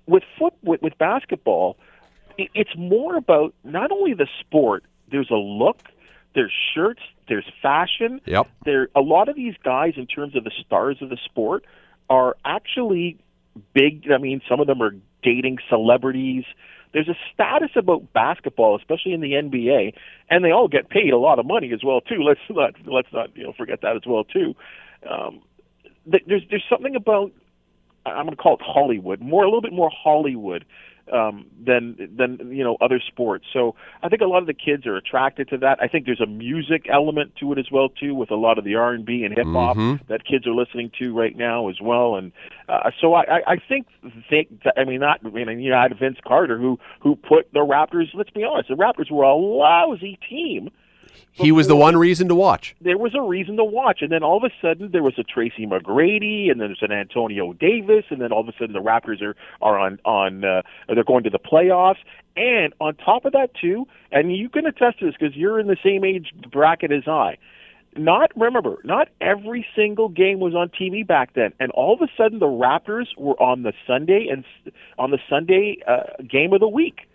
With 0.07 0.23
foot 0.39 0.55
with, 0.62 0.83
with 0.83 0.97
basketball, 0.99 1.77
it, 2.39 2.51
it's 2.55 2.77
more 2.77 3.17
about 3.17 3.55
not 3.65 3.91
only 3.91 4.15
the 4.15 4.29
sport. 4.41 4.85
There's 5.11 5.31
a 5.31 5.35
look, 5.35 5.81
there's 6.35 6.53
shirts, 6.75 7.03
there's 7.29 7.47
fashion. 7.62 8.21
Yep. 8.27 8.49
There 8.65 8.89
a 8.95 9.01
lot 9.01 9.29
of 9.29 9.37
these 9.37 9.55
guys, 9.65 9.95
in 9.97 10.07
terms 10.07 10.37
of 10.37 10.45
the 10.45 10.53
stars 10.65 10.99
of 11.01 11.09
the 11.09 11.19
sport, 11.25 11.65
are 12.11 12.37
actually 12.45 13.19
big. 13.73 14.11
I 14.11 14.19
mean, 14.19 14.43
some 14.49 14.61
of 14.61 14.67
them 14.67 14.83
are 14.83 14.95
dating 15.22 15.59
celebrities. 15.68 16.44
There's 16.92 17.09
a 17.09 17.16
status 17.33 17.70
about 17.76 18.12
basketball, 18.12 18.76
especially 18.76 19.12
in 19.12 19.20
the 19.20 19.33
NBA, 19.33 19.92
and 20.31 20.44
they 20.44 20.50
all 20.50 20.68
get 20.68 20.88
paid 20.88 21.12
a 21.12 21.18
lot 21.18 21.38
of 21.38 21.46
money 21.46 21.72
as 21.72 21.85
well 21.85 22.00
too. 22.00 22.22
Let's 22.22 22.40
not 22.48 22.74
let's 22.87 23.12
not 23.12 23.37
you 23.37 23.44
know 23.44 23.52
forget 23.52 23.81
that 23.83 23.96
as 23.96 24.02
well 24.07 24.24
too. 24.24 24.55
Um, 25.09 25.42
th- 26.11 26.24
there's 26.26 26.42
there's 26.50 26.64
something 26.70 26.96
about 26.96 27.33
I'm 28.07 28.24
going 28.26 28.37
to 28.37 28.42
call 28.42 28.55
it 28.55 28.62
Hollywood, 28.62 29.20
more 29.20 29.42
a 29.42 29.46
little 29.46 29.61
bit 29.61 29.72
more 29.72 29.90
Hollywood 29.92 30.64
um, 31.12 31.47
than 31.64 31.97
than 32.16 32.53
you 32.53 32.64
know 32.64 32.77
other 32.81 33.01
sports. 33.07 33.47
So 33.53 33.75
I 34.03 34.09
think 34.09 34.23
a 34.23 34.27
lot 34.27 34.38
of 34.38 34.47
the 34.47 34.55
kids 34.55 34.87
are 34.87 34.97
attracted 34.97 35.49
to 35.51 35.59
that. 35.59 35.79
I 35.81 35.88
think 35.88 36.07
there's 36.07 36.21
a 36.21 36.27
music 36.27 36.87
element 36.92 37.35
to 37.40 37.53
it 37.53 37.59
as 37.59 37.66
well 37.71 37.88
too, 37.88 38.14
with 38.14 38.31
a 38.31 38.37
lot 38.37 38.59
of 38.59 38.64
the 38.64 38.75
R 38.75 38.92
and 38.92 39.05
B 39.05 39.25
and 39.25 39.35
hip 39.37 39.47
hop 39.47 39.77
that 40.09 40.25
kids 40.25 40.47
are 40.47 40.55
listening 40.55 40.90
to 40.99 41.16
right 41.16 41.37
now 41.37 41.69
as 41.69 41.81
well. 41.81 42.16
And 42.16 42.33
uh, 42.69 42.90
so 43.01 43.14
I, 43.14 43.23
I, 43.23 43.53
I 43.53 43.57
think 43.57 43.87
think 44.29 44.49
I 44.77 44.85
mean 44.85 45.01
not 45.01 45.21
I 45.25 45.29
mean 45.29 45.61
you 45.61 45.71
know 45.71 45.79
I 45.79 45.83
had 45.83 45.99
Vince 45.99 46.19
Carter 46.27 46.59
who 46.59 46.79
who 47.01 47.16
put 47.16 47.53
the 47.53 47.61
Raptors. 47.61 48.09
Let's 48.14 48.31
be 48.31 48.45
honest, 48.45 48.69
the 48.69 48.75
Raptors 48.75 49.11
were 49.11 49.25
a 49.25 49.35
lousy 49.35 50.19
team 50.29 50.71
He 51.33 51.53
was 51.53 51.69
the 51.69 51.77
one 51.77 51.97
reason 51.97 52.29
to 52.29 52.35
watch. 52.35 52.75
there 52.81 52.97
was 52.97 53.14
a 53.14 53.21
reason 53.21 53.57
to 53.57 53.64
watch. 53.64 54.01
And 54.01 54.11
then 54.11 54.23
all 54.23 54.38
of 54.38 54.45
a 54.45 54.51
sudden, 54.62 54.90
there 54.90 55.03
was 55.03 55.19
a 55.19 55.23
Tracy 55.23 55.66
McGrady, 55.66 56.51
and 56.51 56.61
then 56.61 56.69
there's 56.69 56.83
an 56.83 56.92
Antonio 56.92 57.53
Davis, 57.53 58.05
and 58.11 58.21
then 58.21 58.33
all 58.33 58.40
of 58.40 58.49
a 58.49 58.53
sudden, 58.59 58.73
the 58.73 58.81
Raptors 58.81 59.23
are 59.23 59.37
are 59.61 59.79
on 59.79 59.99
on 60.05 60.45
uh, 60.45 60.62
they're 60.88 61.05
going 61.05 61.25
to 61.25 61.31
the 61.31 61.38
playoffs. 61.38 61.99
And 62.37 62.75
on 62.81 62.95
top 62.97 63.25
of 63.25 63.33
that, 63.33 63.51
too, 63.55 63.87
and 64.12 64.35
you 64.35 64.49
can 64.49 64.66
attest 64.66 64.99
to 65.01 65.07
this 65.07 65.14
because 65.19 65.35
you're 65.37 65.59
in 65.59 65.66
the 65.66 65.77
same 65.83 66.05
age 66.05 66.33
bracket 66.51 66.92
as 66.92 67.07
I. 67.07 67.38
Not 67.99 68.31
remember, 68.37 68.77
not 68.85 69.09
every 69.23 69.66
single 69.75 70.11
game 70.11 70.38
was 70.38 70.55
on 70.55 70.69
TV 70.69 71.07
back 71.07 71.33
then, 71.35 71.55
and 71.59 71.71
all 71.73 71.95
of 71.95 72.03
a 72.03 72.09
sudden, 72.14 72.40
the 72.40 72.47
Raptors 72.47 73.07
were 73.16 73.40
on 73.40 73.62
the 73.62 73.73
Sunday 73.87 74.29
and 74.31 74.45
on 74.99 75.11
the 75.11 75.19
Sunday 75.31 75.79
uh, 75.88 76.23
game 76.29 76.53
of 76.53 76.61
the 76.61 76.69
week 76.69 77.09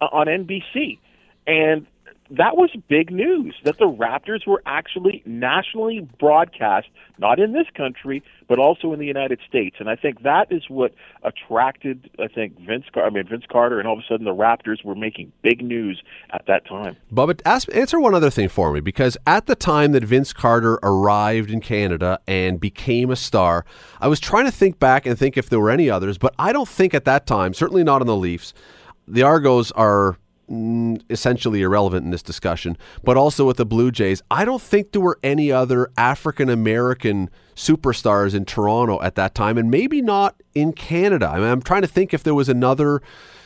uh, 0.00 0.06
on 0.06 0.26
NBC, 0.26 0.98
and 1.46 1.86
that 2.30 2.56
was 2.56 2.70
big 2.88 3.10
news 3.10 3.54
that 3.64 3.78
the 3.78 3.84
Raptors 3.84 4.46
were 4.46 4.62
actually 4.64 5.22
nationally 5.26 6.08
broadcast, 6.18 6.88
not 7.18 7.38
in 7.38 7.52
this 7.52 7.66
country, 7.76 8.22
but 8.48 8.58
also 8.58 8.92
in 8.92 8.98
the 8.98 9.06
United 9.06 9.40
States. 9.46 9.76
And 9.78 9.90
I 9.90 9.96
think 9.96 10.22
that 10.22 10.50
is 10.50 10.62
what 10.68 10.94
attracted, 11.22 12.10
I 12.18 12.28
think, 12.28 12.58
Vince. 12.58 12.86
Car- 12.92 13.04
I 13.04 13.10
mean, 13.10 13.26
Vince 13.28 13.44
Carter, 13.50 13.78
and 13.78 13.86
all 13.86 13.94
of 13.94 14.00
a 14.00 14.06
sudden 14.08 14.24
the 14.24 14.34
Raptors 14.34 14.82
were 14.84 14.94
making 14.94 15.32
big 15.42 15.62
news 15.62 16.02
at 16.32 16.46
that 16.46 16.66
time. 16.66 16.96
Bubba, 17.12 17.40
ask, 17.44 17.68
answer 17.74 18.00
one 18.00 18.14
other 18.14 18.30
thing 18.30 18.48
for 18.48 18.72
me 18.72 18.80
because 18.80 19.16
at 19.26 19.46
the 19.46 19.54
time 19.54 19.92
that 19.92 20.04
Vince 20.04 20.32
Carter 20.32 20.78
arrived 20.82 21.50
in 21.50 21.60
Canada 21.60 22.20
and 22.26 22.58
became 22.58 23.10
a 23.10 23.16
star, 23.16 23.66
I 24.00 24.08
was 24.08 24.18
trying 24.18 24.46
to 24.46 24.52
think 24.52 24.78
back 24.78 25.04
and 25.04 25.18
think 25.18 25.36
if 25.36 25.50
there 25.50 25.60
were 25.60 25.70
any 25.70 25.90
others, 25.90 26.16
but 26.16 26.34
I 26.38 26.52
don't 26.52 26.68
think 26.68 26.94
at 26.94 27.04
that 27.04 27.26
time, 27.26 27.52
certainly 27.52 27.84
not 27.84 28.00
in 28.00 28.06
the 28.06 28.16
Leafs, 28.16 28.54
the 29.06 29.22
Argos 29.22 29.70
are 29.72 30.16
Mm, 30.50 31.00
essentially 31.08 31.62
irrelevant 31.62 32.04
in 32.04 32.10
this 32.10 32.22
discussion, 32.22 32.76
but 33.02 33.16
also 33.16 33.46
with 33.46 33.56
the 33.56 33.64
Blue 33.64 33.90
Jays, 33.90 34.20
I 34.30 34.44
don't 34.44 34.60
think 34.60 34.92
there 34.92 35.00
were 35.00 35.18
any 35.22 35.50
other 35.50 35.90
African 35.96 36.50
American 36.50 37.30
superstars 37.56 38.34
in 38.34 38.44
Toronto 38.44 39.00
at 39.00 39.14
that 39.14 39.34
time, 39.34 39.56
and 39.56 39.70
maybe 39.70 40.02
not 40.02 40.36
in 40.54 40.74
Canada. 40.74 41.30
I 41.30 41.38
I'm 41.38 41.62
trying 41.62 41.80
to 41.80 41.88
think 41.88 42.12
if 42.12 42.22
there 42.22 42.34
was 42.34 42.50
another 42.50 43.00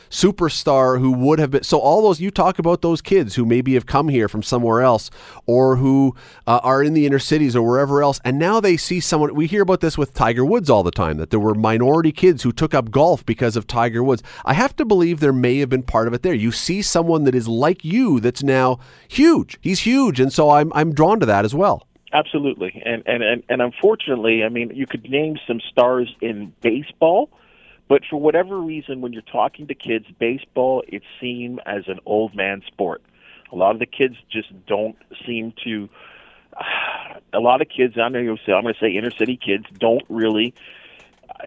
superstar 0.09 0.99
who 0.99 1.11
would 1.11 1.39
have 1.39 1.51
been 1.51 1.63
so 1.63 1.79
all 1.79 2.01
those 2.01 2.19
you 2.19 2.31
talk 2.31 2.59
about 2.59 2.81
those 2.81 3.01
kids 3.01 3.35
who 3.35 3.45
maybe 3.45 3.75
have 3.75 3.85
come 3.85 4.09
here 4.09 4.27
from 4.27 4.41
somewhere 4.41 4.81
else 4.81 5.11
or 5.45 5.75
who 5.75 6.15
uh, 6.47 6.59
are 6.63 6.83
in 6.83 6.93
the 6.93 7.05
inner 7.05 7.19
cities 7.19 7.55
or 7.55 7.61
wherever 7.61 8.01
else 8.01 8.19
and 8.23 8.39
now 8.39 8.59
they 8.59 8.75
see 8.75 8.99
someone 8.99 9.33
we 9.35 9.47
hear 9.47 9.61
about 9.61 9.81
this 9.81 9.97
with 9.97 10.13
Tiger 10.13 10.43
Woods 10.43 10.69
all 10.69 10.83
the 10.83 10.91
time 10.91 11.17
that 11.17 11.29
there 11.29 11.39
were 11.39 11.53
minority 11.53 12.11
kids 12.11 12.43
who 12.43 12.51
took 12.51 12.73
up 12.73 12.91
golf 12.91 13.25
because 13.25 13.55
of 13.55 13.67
Tiger 13.67 14.03
Woods. 14.03 14.23
I 14.45 14.53
have 14.53 14.75
to 14.77 14.85
believe 14.85 15.19
there 15.19 15.33
may 15.33 15.59
have 15.59 15.69
been 15.69 15.83
part 15.83 16.07
of 16.07 16.13
it 16.13 16.23
there. 16.23 16.33
You 16.33 16.51
see 16.51 16.81
someone 16.81 17.23
that 17.25 17.35
is 17.35 17.47
like 17.47 17.85
you 17.85 18.19
that's 18.19 18.43
now 18.43 18.79
huge. 19.07 19.57
He's 19.61 19.81
huge 19.81 20.19
and 20.19 20.33
so 20.33 20.49
I'm 20.49 20.71
I'm 20.73 20.93
drawn 20.93 21.19
to 21.19 21.25
that 21.27 21.45
as 21.45 21.53
well. 21.53 21.87
Absolutely, 22.11 22.81
and 22.83 23.03
and 23.05 23.21
and, 23.21 23.43
and 23.49 23.61
unfortunately, 23.61 24.43
I 24.43 24.49
mean, 24.49 24.71
you 24.73 24.87
could 24.87 25.07
name 25.09 25.37
some 25.45 25.59
stars 25.69 26.11
in 26.21 26.53
baseball, 26.61 27.29
but 27.89 28.03
for 28.09 28.17
whatever 28.17 28.57
reason, 28.59 29.01
when 29.01 29.11
you're 29.11 29.21
talking 29.23 29.67
to 29.67 29.73
kids, 29.73 30.05
baseball 30.19 30.83
it's 30.87 31.05
seen 31.19 31.59
as 31.65 31.83
an 31.87 31.99
old 32.05 32.35
man 32.35 32.61
sport. 32.67 33.01
A 33.51 33.55
lot 33.55 33.71
of 33.71 33.79
the 33.79 33.87
kids 33.87 34.15
just 34.31 34.49
don't 34.67 34.95
seem 35.25 35.53
to. 35.65 35.89
A 37.31 37.39
lot 37.39 37.61
of 37.61 37.69
kids, 37.69 37.95
going 37.95 38.13
to 38.13 38.37
say, 38.43 38.53
I'm 38.53 38.63
going 38.63 38.73
to 38.73 38.79
say 38.79 38.89
inner 38.89 39.11
city 39.11 39.37
kids 39.37 39.65
don't 39.77 40.03
really 40.09 40.55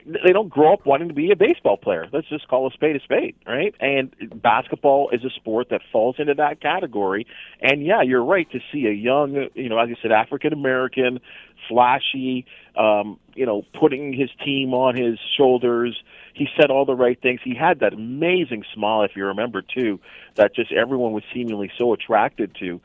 they 0.07 0.33
don't 0.33 0.48
grow 0.48 0.72
up 0.72 0.87
wanting 0.87 1.09
to 1.09 1.14
be 1.14 1.31
a 1.31 1.37
baseball 1.37 1.76
player. 1.76 2.09
Let's 2.12 2.28
just 2.28 2.48
call 2.48 2.66
a 2.66 2.70
spade 2.70 2.96
a 2.96 3.00
spade, 3.00 3.35
right? 3.46 3.74
And 3.78 4.14
basketball 4.42 5.11
is 5.11 5.22
a 5.24 5.31
sport 5.31 5.68
that 5.70 5.83
falls 5.92 6.16
into 6.18 6.35
that 6.35 6.61
category. 6.61 7.26
And 7.61 7.85
yeah, 7.85 8.02
you're 8.02 8.24
right 8.24 8.50
to 8.52 8.61
see 8.72 8.87
a 8.87 8.92
young, 8.92 9.48
you 9.55 9.68
know, 9.68 9.78
as 9.78 9.88
you 9.88 9.96
said, 10.00 10.11
African 10.11 10.52
American, 10.52 11.20
flashy, 11.68 12.46
um, 12.76 13.18
you 13.35 13.44
know, 13.44 13.64
putting 13.78 14.12
his 14.12 14.31
team 14.44 14.72
on 14.72 14.96
his 14.96 15.18
shoulders. 15.37 16.02
He 16.35 16.48
said 16.59 16.70
all 16.70 16.87
the 16.87 16.94
right 16.94 17.20
things. 17.20 17.40
He 17.44 17.55
had 17.55 17.81
that 17.81 17.92
amazing 17.92 18.64
smile, 18.74 19.02
if 19.02 19.14
you 19.14 19.26
remember 19.26 19.62
too, 19.62 20.00
that 20.37 20.55
just 20.55 20.72
everyone 20.72 21.12
was 21.12 21.24
seemingly 21.35 21.70
so 21.76 21.92
attracted 21.92 22.57
to. 22.61 22.81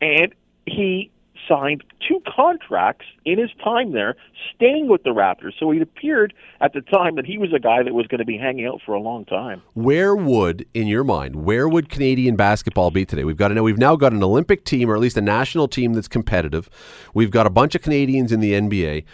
And 0.00 0.34
he 0.64 1.10
signed 1.48 1.84
two 2.06 2.20
contracts 2.26 3.06
in 3.24 3.38
his 3.38 3.50
time 3.62 3.92
there, 3.92 4.16
staying 4.54 4.88
with 4.88 5.02
the 5.02 5.10
Raptors. 5.10 5.52
So 5.58 5.70
it 5.72 5.82
appeared 5.82 6.34
at 6.60 6.72
the 6.72 6.80
time 6.80 7.16
that 7.16 7.26
he 7.26 7.38
was 7.38 7.52
a 7.52 7.58
guy 7.58 7.82
that 7.82 7.94
was 7.94 8.06
going 8.06 8.18
to 8.18 8.24
be 8.24 8.38
hanging 8.38 8.66
out 8.66 8.80
for 8.84 8.94
a 8.94 9.00
long 9.00 9.24
time. 9.24 9.62
Where 9.74 10.14
would, 10.14 10.66
in 10.74 10.86
your 10.86 11.04
mind, 11.04 11.36
where 11.36 11.68
would 11.68 11.88
Canadian 11.88 12.36
basketball 12.36 12.90
be 12.90 13.04
today? 13.04 13.24
We've 13.24 13.36
got 13.36 13.48
to 13.48 13.54
know 13.54 13.62
we've 13.62 13.78
now 13.78 13.96
got 13.96 14.12
an 14.12 14.22
Olympic 14.22 14.64
team, 14.64 14.90
or 14.90 14.94
at 14.94 15.00
least 15.00 15.16
a 15.16 15.22
national 15.22 15.68
team 15.68 15.94
that's 15.94 16.08
competitive. 16.08 16.68
We've 17.14 17.30
got 17.30 17.46
a 17.46 17.50
bunch 17.50 17.74
of 17.74 17.82
Canadians 17.82 18.32
in 18.32 18.40
the 18.40 18.52
NBA. 18.52 19.04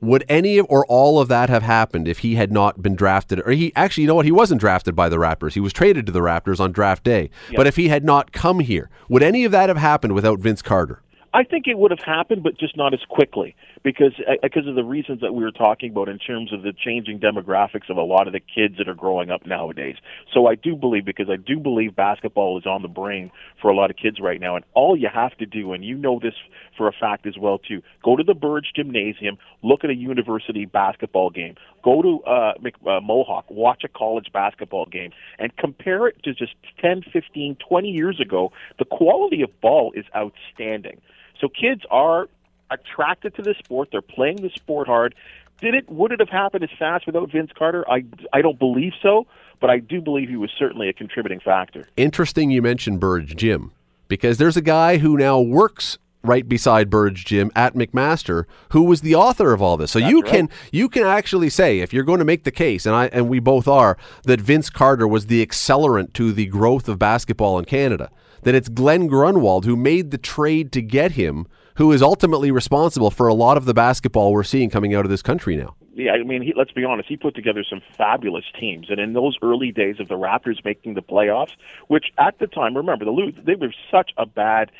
Would 0.00 0.24
any 0.28 0.58
or 0.58 0.84
all 0.86 1.20
of 1.20 1.28
that 1.28 1.48
have 1.48 1.62
happened 1.62 2.08
if 2.08 2.18
he 2.18 2.34
had 2.34 2.50
not 2.50 2.82
been 2.82 2.96
drafted? 2.96 3.40
Or 3.46 3.52
he 3.52 3.72
actually, 3.76 4.02
you 4.02 4.08
know 4.08 4.16
what? 4.16 4.24
He 4.24 4.32
wasn't 4.32 4.60
drafted 4.60 4.96
by 4.96 5.08
the 5.08 5.16
Raptors. 5.16 5.52
He 5.52 5.60
was 5.60 5.72
traded 5.72 6.06
to 6.06 6.12
the 6.12 6.20
Raptors 6.20 6.58
on 6.58 6.72
draft 6.72 7.04
day. 7.04 7.30
Yep. 7.50 7.56
But 7.56 7.66
if 7.68 7.76
he 7.76 7.86
had 7.86 8.04
not 8.04 8.32
come 8.32 8.58
here, 8.58 8.90
would 9.08 9.22
any 9.22 9.44
of 9.44 9.52
that 9.52 9.68
have 9.68 9.78
happened 9.78 10.12
without 10.12 10.40
Vince 10.40 10.60
Carter? 10.60 11.01
I 11.34 11.44
think 11.44 11.66
it 11.66 11.78
would 11.78 11.90
have 11.90 12.04
happened, 12.04 12.42
but 12.42 12.58
just 12.58 12.76
not 12.76 12.92
as 12.92 13.00
quickly 13.08 13.56
because 13.82 14.12
uh, 14.28 14.34
because 14.42 14.66
of 14.66 14.74
the 14.74 14.84
reasons 14.84 15.22
that 15.22 15.32
we 15.32 15.42
were 15.42 15.50
talking 15.50 15.90
about 15.90 16.10
in 16.10 16.18
terms 16.18 16.52
of 16.52 16.62
the 16.62 16.74
changing 16.74 17.20
demographics 17.20 17.88
of 17.88 17.96
a 17.96 18.02
lot 18.02 18.26
of 18.26 18.34
the 18.34 18.40
kids 18.40 18.76
that 18.76 18.86
are 18.86 18.94
growing 18.94 19.30
up 19.30 19.46
nowadays. 19.46 19.96
So 20.34 20.46
I 20.46 20.56
do 20.56 20.76
believe 20.76 21.06
because 21.06 21.30
I 21.30 21.36
do 21.36 21.58
believe 21.58 21.96
basketball 21.96 22.58
is 22.58 22.66
on 22.66 22.82
the 22.82 22.88
brain 22.88 23.30
for 23.62 23.70
a 23.70 23.74
lot 23.74 23.90
of 23.90 23.96
kids 23.96 24.20
right 24.20 24.40
now, 24.40 24.56
and 24.56 24.64
all 24.74 24.94
you 24.94 25.08
have 25.12 25.34
to 25.38 25.46
do, 25.46 25.72
and 25.72 25.82
you 25.82 25.96
know 25.96 26.20
this 26.22 26.34
for 26.76 26.86
a 26.86 26.92
fact 26.92 27.26
as 27.26 27.38
well 27.38 27.58
too, 27.58 27.82
go 28.04 28.14
to 28.14 28.22
the 28.22 28.34
Burridge 28.34 28.72
Gymnasium, 28.76 29.38
look 29.62 29.84
at 29.84 29.90
a 29.90 29.94
university 29.94 30.66
basketball 30.66 31.30
game, 31.30 31.54
go 31.82 32.02
to 32.02 32.20
uh, 32.24 32.52
uh, 32.86 33.00
Mohawk, 33.00 33.50
watch 33.50 33.84
a 33.84 33.88
college 33.88 34.26
basketball 34.34 34.84
game, 34.84 35.12
and 35.38 35.56
compare 35.56 36.06
it 36.08 36.22
to 36.24 36.34
just 36.34 36.54
10, 36.82 37.02
15, 37.10 37.56
20 37.56 37.88
years 37.88 38.20
ago. 38.20 38.52
The 38.78 38.84
quality 38.84 39.40
of 39.40 39.60
ball 39.62 39.92
is 39.96 40.04
outstanding. 40.14 41.00
So 41.42 41.48
kids 41.48 41.82
are 41.90 42.28
attracted 42.70 43.34
to 43.34 43.42
the 43.42 43.54
sport. 43.58 43.88
They're 43.90 44.00
playing 44.00 44.36
the 44.36 44.50
sport 44.50 44.86
hard. 44.86 45.14
Did 45.60 45.74
it? 45.74 45.90
Would 45.90 46.12
it 46.12 46.20
have 46.20 46.28
happened 46.28 46.64
as 46.64 46.70
fast 46.78 47.04
without 47.04 47.30
Vince 47.30 47.50
Carter? 47.56 47.84
I 47.90 48.04
I 48.32 48.42
don't 48.42 48.58
believe 48.58 48.92
so, 49.02 49.26
but 49.60 49.68
I 49.68 49.78
do 49.78 50.00
believe 50.00 50.28
he 50.28 50.36
was 50.36 50.50
certainly 50.56 50.88
a 50.88 50.92
contributing 50.92 51.40
factor. 51.40 51.88
Interesting, 51.96 52.50
you 52.50 52.62
mentioned 52.62 53.00
Burridge 53.00 53.36
Gym 53.36 53.72
because 54.08 54.38
there's 54.38 54.56
a 54.56 54.62
guy 54.62 54.98
who 54.98 55.16
now 55.16 55.40
works 55.40 55.98
right 56.24 56.48
beside 56.48 56.88
Burridge 56.88 57.24
Gym 57.24 57.50
at 57.56 57.74
McMaster, 57.74 58.44
who 58.70 58.84
was 58.84 59.00
the 59.00 59.16
author 59.16 59.52
of 59.52 59.60
all 59.60 59.76
this. 59.76 59.90
So 59.90 59.98
That's 59.98 60.10
you 60.10 60.20
right. 60.20 60.30
can 60.30 60.50
you 60.70 60.88
can 60.88 61.04
actually 61.04 61.50
say 61.50 61.80
if 61.80 61.92
you're 61.92 62.04
going 62.04 62.20
to 62.20 62.24
make 62.24 62.44
the 62.44 62.52
case, 62.52 62.86
and 62.86 62.94
I 62.94 63.06
and 63.06 63.28
we 63.28 63.40
both 63.40 63.66
are, 63.66 63.96
that 64.24 64.40
Vince 64.40 64.70
Carter 64.70 65.08
was 65.08 65.26
the 65.26 65.44
accelerant 65.44 66.12
to 66.14 66.32
the 66.32 66.46
growth 66.46 66.88
of 66.88 66.98
basketball 66.98 67.58
in 67.58 67.64
Canada 67.64 68.10
that 68.42 68.54
it's 68.54 68.68
Glen 68.68 69.06
Grunwald 69.06 69.64
who 69.64 69.76
made 69.76 70.10
the 70.10 70.18
trade 70.18 70.72
to 70.72 70.82
get 70.82 71.12
him, 71.12 71.46
who 71.76 71.92
is 71.92 72.02
ultimately 72.02 72.50
responsible 72.50 73.10
for 73.10 73.28
a 73.28 73.34
lot 73.34 73.56
of 73.56 73.64
the 73.64 73.74
basketball 73.74 74.32
we're 74.32 74.42
seeing 74.42 74.70
coming 74.70 74.94
out 74.94 75.04
of 75.04 75.10
this 75.10 75.22
country 75.22 75.56
now. 75.56 75.74
Yeah, 75.94 76.12
I 76.12 76.22
mean, 76.22 76.42
he, 76.42 76.54
let's 76.56 76.72
be 76.72 76.84
honest. 76.84 77.08
He 77.08 77.16
put 77.16 77.34
together 77.34 77.64
some 77.68 77.82
fabulous 77.96 78.44
teams, 78.58 78.86
and 78.88 78.98
in 78.98 79.12
those 79.12 79.36
early 79.42 79.72
days 79.72 80.00
of 80.00 80.08
the 80.08 80.14
Raptors 80.14 80.64
making 80.64 80.94
the 80.94 81.02
playoffs, 81.02 81.52
which 81.88 82.06
at 82.18 82.38
the 82.38 82.46
time, 82.46 82.76
remember, 82.76 83.04
the 83.04 83.32
they 83.44 83.54
were 83.54 83.74
such 83.90 84.10
a 84.16 84.24
bad. 84.24 84.70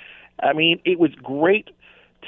I 0.43 0.55
mean, 0.55 0.81
it 0.85 0.99
was 0.99 1.11
great 1.23 1.69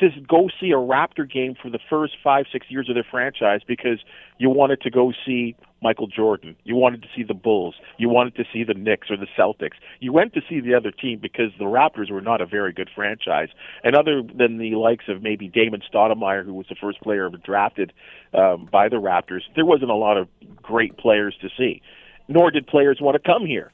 to 0.00 0.10
go 0.28 0.48
see 0.60 0.70
a 0.70 0.76
Raptor 0.76 1.30
game 1.30 1.54
for 1.60 1.70
the 1.70 1.78
first 1.88 2.16
five, 2.22 2.46
six 2.52 2.66
years 2.68 2.88
of 2.88 2.94
their 2.94 3.06
franchise 3.08 3.60
because 3.66 4.00
you 4.38 4.50
wanted 4.50 4.80
to 4.82 4.90
go 4.90 5.12
see 5.24 5.56
Michael 5.84 6.06
Jordan. 6.06 6.56
You 6.64 6.76
wanted 6.76 7.02
to 7.02 7.08
see 7.14 7.22
the 7.22 7.34
Bulls. 7.34 7.74
You 7.98 8.08
wanted 8.08 8.34
to 8.36 8.44
see 8.50 8.64
the 8.64 8.72
Knicks 8.72 9.10
or 9.10 9.18
the 9.18 9.28
Celtics. 9.38 9.76
You 10.00 10.14
went 10.14 10.32
to 10.32 10.40
see 10.48 10.58
the 10.58 10.74
other 10.74 10.90
team 10.90 11.18
because 11.20 11.50
the 11.58 11.66
Raptors 11.66 12.10
were 12.10 12.22
not 12.22 12.40
a 12.40 12.46
very 12.46 12.72
good 12.72 12.88
franchise. 12.92 13.50
And 13.84 13.94
other 13.94 14.22
than 14.22 14.56
the 14.56 14.76
likes 14.76 15.04
of 15.08 15.22
maybe 15.22 15.46
Damon 15.46 15.82
Stoudamire, 15.82 16.42
who 16.42 16.54
was 16.54 16.66
the 16.70 16.74
first 16.74 17.02
player 17.02 17.26
ever 17.26 17.36
drafted 17.36 17.92
um, 18.32 18.66
by 18.72 18.88
the 18.88 18.96
Raptors, 18.96 19.42
there 19.54 19.66
wasn't 19.66 19.90
a 19.90 19.94
lot 19.94 20.16
of 20.16 20.26
great 20.56 20.96
players 20.96 21.36
to 21.42 21.50
see. 21.56 21.82
Nor 22.28 22.50
did 22.50 22.66
players 22.66 22.98
want 22.98 23.22
to 23.22 23.32
come 23.32 23.44
here. 23.44 23.70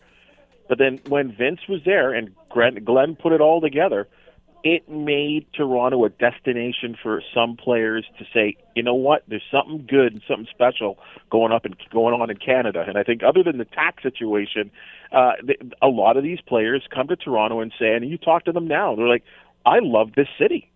But 0.68 0.79
then 0.79 1.01
when 1.07 1.33
Vince 1.33 1.61
was 1.68 1.81
there 1.85 2.12
and 2.12 2.35
Glen 2.53 3.16
put 3.16 3.33
it 3.33 3.40
all 3.40 3.61
together– 3.61 4.09
it 4.62 4.88
made 4.88 5.46
Toronto 5.55 6.05
a 6.05 6.11
destination 6.11 6.96
for 7.03 7.23
some 7.35 7.57
players 7.57 8.05
to 8.18 8.25
say, 8.33 8.57
you 8.75 8.83
know 8.83 8.94
what, 8.94 9.23
there's 9.29 9.42
something 9.51 9.87
good 9.88 10.12
and 10.12 10.23
something 10.29 10.46
special 10.51 10.99
going 11.31 11.53
up 11.53 11.64
and 11.64 11.77
going 11.92 12.14
on 12.20 12.31
in 12.31 12.37
Canada. 12.37 12.85
And 12.87 12.99
I 12.99 13.03
think 13.03 13.23
other 13.23 13.42
than 13.42 13.59
the 13.59 13.64
tax 13.64 14.03
situation, 14.03 14.70
uh, 15.12 15.33
a 15.81 15.88
lot 15.88 16.16
of 16.16 16.23
these 16.23 16.40
players 16.40 16.83
come 16.94 17.09
to 17.09 17.16
Toronto 17.16 17.61
and 17.61 17.73
say, 17.79 17.94
and 17.94 18.09
you 18.09 18.18
talk 18.18 18.44
to 18.44 18.53
them 18.53 18.68
now, 18.68 18.94
they're 18.94 19.09
like, 19.09 19.25
I 19.64 19.79
love 19.81 20.12
this 20.14 20.29
city. 20.38 20.70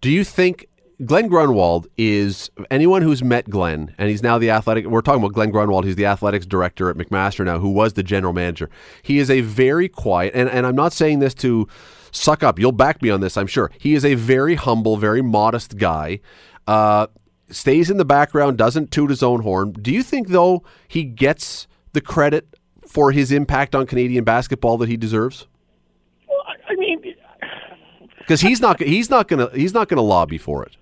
Do 0.00 0.10
you 0.10 0.24
think 0.24 0.66
Glen 1.04 1.26
Grunwald 1.26 1.88
is 1.96 2.50
anyone 2.70 3.02
who's 3.02 3.24
met 3.24 3.48
Glen, 3.50 3.94
and 3.98 4.08
he's 4.10 4.22
now 4.22 4.38
the 4.38 4.50
athletic. 4.50 4.86
We're 4.86 5.00
talking 5.00 5.22
about 5.22 5.32
Glen 5.32 5.50
Grunwald. 5.50 5.84
He's 5.84 5.96
the 5.96 6.06
athletics 6.06 6.46
director 6.46 6.90
at 6.90 6.96
McMaster 6.96 7.44
now, 7.44 7.58
who 7.58 7.70
was 7.70 7.94
the 7.94 8.02
general 8.02 8.32
manager. 8.32 8.70
He 9.02 9.18
is 9.18 9.30
a 9.30 9.40
very 9.40 9.88
quiet, 9.88 10.32
and, 10.34 10.48
and 10.48 10.66
I'm 10.66 10.76
not 10.76 10.92
saying 10.92 11.18
this 11.18 11.34
to 11.34 11.66
suck 12.12 12.42
up. 12.42 12.58
You'll 12.58 12.72
back 12.72 13.02
me 13.02 13.10
on 13.10 13.20
this, 13.20 13.36
I'm 13.36 13.46
sure. 13.46 13.70
He 13.78 13.94
is 13.94 14.04
a 14.04 14.14
very 14.14 14.54
humble, 14.54 14.96
very 14.96 15.22
modest 15.22 15.76
guy. 15.76 16.20
Uh, 16.66 17.08
stays 17.50 17.90
in 17.90 17.96
the 17.96 18.04
background, 18.04 18.58
doesn't 18.58 18.92
toot 18.92 19.10
his 19.10 19.22
own 19.22 19.42
horn. 19.42 19.72
Do 19.72 19.90
you 19.90 20.02
think, 20.02 20.28
though, 20.28 20.62
he 20.86 21.04
gets 21.04 21.66
the 21.94 22.00
credit 22.00 22.46
for 22.86 23.10
his 23.10 23.32
impact 23.32 23.74
on 23.74 23.86
Canadian 23.86 24.22
basketball 24.24 24.78
that 24.78 24.88
he 24.88 24.96
deserves? 24.96 25.48
Well, 26.28 26.38
I 26.68 26.74
mean, 26.76 27.02
because 28.18 28.40
he's 28.40 28.60
not 28.60 28.80
he's 28.80 29.10
not 29.10 29.26
gonna 29.26 29.50
he's 29.52 29.74
not 29.74 29.88
gonna 29.88 30.02
lobby 30.02 30.38
for 30.38 30.62
it. 30.62 30.76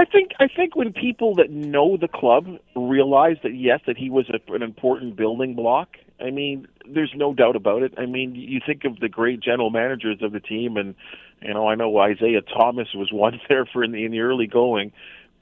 I 0.00 0.06
think 0.06 0.30
I 0.40 0.48
think 0.48 0.76
when 0.76 0.94
people 0.94 1.34
that 1.34 1.50
know 1.50 1.98
the 1.98 2.08
club 2.08 2.46
realize 2.74 3.36
that 3.42 3.54
yes, 3.54 3.80
that 3.86 3.98
he 3.98 4.08
was 4.08 4.30
a, 4.30 4.54
an 4.54 4.62
important 4.62 5.14
building 5.14 5.54
block. 5.54 5.98
I 6.18 6.30
mean, 6.30 6.66
there's 6.88 7.12
no 7.14 7.34
doubt 7.34 7.54
about 7.54 7.82
it. 7.82 7.92
I 7.98 8.06
mean, 8.06 8.34
you 8.34 8.60
think 8.64 8.84
of 8.86 8.98
the 9.00 9.10
great 9.10 9.40
general 9.40 9.68
managers 9.68 10.22
of 10.22 10.32
the 10.32 10.40
team, 10.40 10.78
and 10.78 10.94
you 11.42 11.52
know, 11.52 11.68
I 11.68 11.74
know 11.74 12.02
Isiah 12.02 12.40
Thomas 12.40 12.88
was 12.94 13.12
one 13.12 13.40
there 13.50 13.66
for 13.66 13.84
in 13.84 13.92
the, 13.92 14.06
in 14.06 14.12
the 14.12 14.20
early 14.20 14.46
going, 14.46 14.92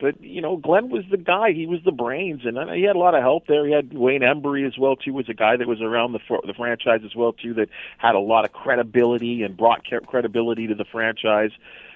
but 0.00 0.20
you 0.20 0.40
know, 0.40 0.56
Glen 0.56 0.88
was 0.90 1.04
the 1.08 1.16
guy. 1.16 1.52
He 1.52 1.66
was 1.66 1.78
the 1.84 1.92
brains, 1.92 2.40
and 2.44 2.58
uh, 2.58 2.72
he 2.72 2.82
had 2.82 2.96
a 2.96 2.98
lot 2.98 3.14
of 3.14 3.22
help 3.22 3.46
there. 3.46 3.64
He 3.64 3.72
had 3.72 3.92
Wayne 3.92 4.22
Embry 4.22 4.66
as 4.66 4.76
well 4.76 4.96
too. 4.96 5.12
Was 5.12 5.28
a 5.28 5.34
guy 5.34 5.56
that 5.56 5.68
was 5.68 5.80
around 5.80 6.14
the 6.14 6.40
the 6.44 6.54
franchise 6.54 7.02
as 7.04 7.14
well 7.14 7.32
too. 7.32 7.54
That 7.54 7.68
had 7.98 8.16
a 8.16 8.20
lot 8.20 8.44
of 8.44 8.52
credibility 8.52 9.44
and 9.44 9.56
brought 9.56 9.84
credibility 10.08 10.66
to 10.66 10.74
the 10.74 10.84
franchise. 10.84 11.52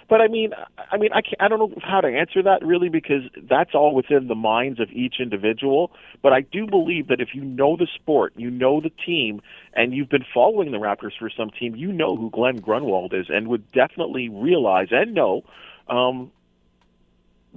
But 0.09 0.21
I 0.21 0.29
mean, 0.29 0.51
I 0.91 0.97
mean, 0.97 1.11
I 1.12 1.23
can't, 1.23 1.37
I 1.41 1.49
don't 1.49 1.59
know 1.59 1.73
how 1.83 2.01
to 2.01 2.09
answer 2.09 2.43
that 2.43 2.65
really 2.65 2.88
because 2.88 3.23
that's 3.49 3.75
all 3.75 3.95
within 3.95 4.29
the 4.29 4.35
minds 4.35 4.81
of 4.81 4.91
each 4.91 5.17
individual. 5.21 5.93
But 6.23 6.33
I 6.33 6.41
do 6.41 6.67
believe 6.67 7.09
that 7.09 7.21
if 7.21 7.35
you 7.35 7.43
know 7.43 7.77
the 7.77 7.88
sport, 7.95 8.33
you 8.37 8.51
know 8.51 8.81
the 8.81 8.91
team, 9.05 9.41
and 9.75 9.95
you've 9.95 10.11
been 10.11 10.25
following 10.33 10.73
the 10.73 10.79
Raptors 10.79 11.12
for 11.19 11.31
some 11.31 11.51
team, 11.51 11.75
you 11.77 11.93
know 11.93 12.17
who 12.17 12.31
Glen 12.31 12.57
Grunwald 12.57 13.15
is, 13.15 13.27
and 13.29 13.49
would 13.49 13.71
definitely 13.73 14.29
realize 14.29 14.88
and 14.91 15.15
know. 15.15 15.43
Um, 15.88 16.31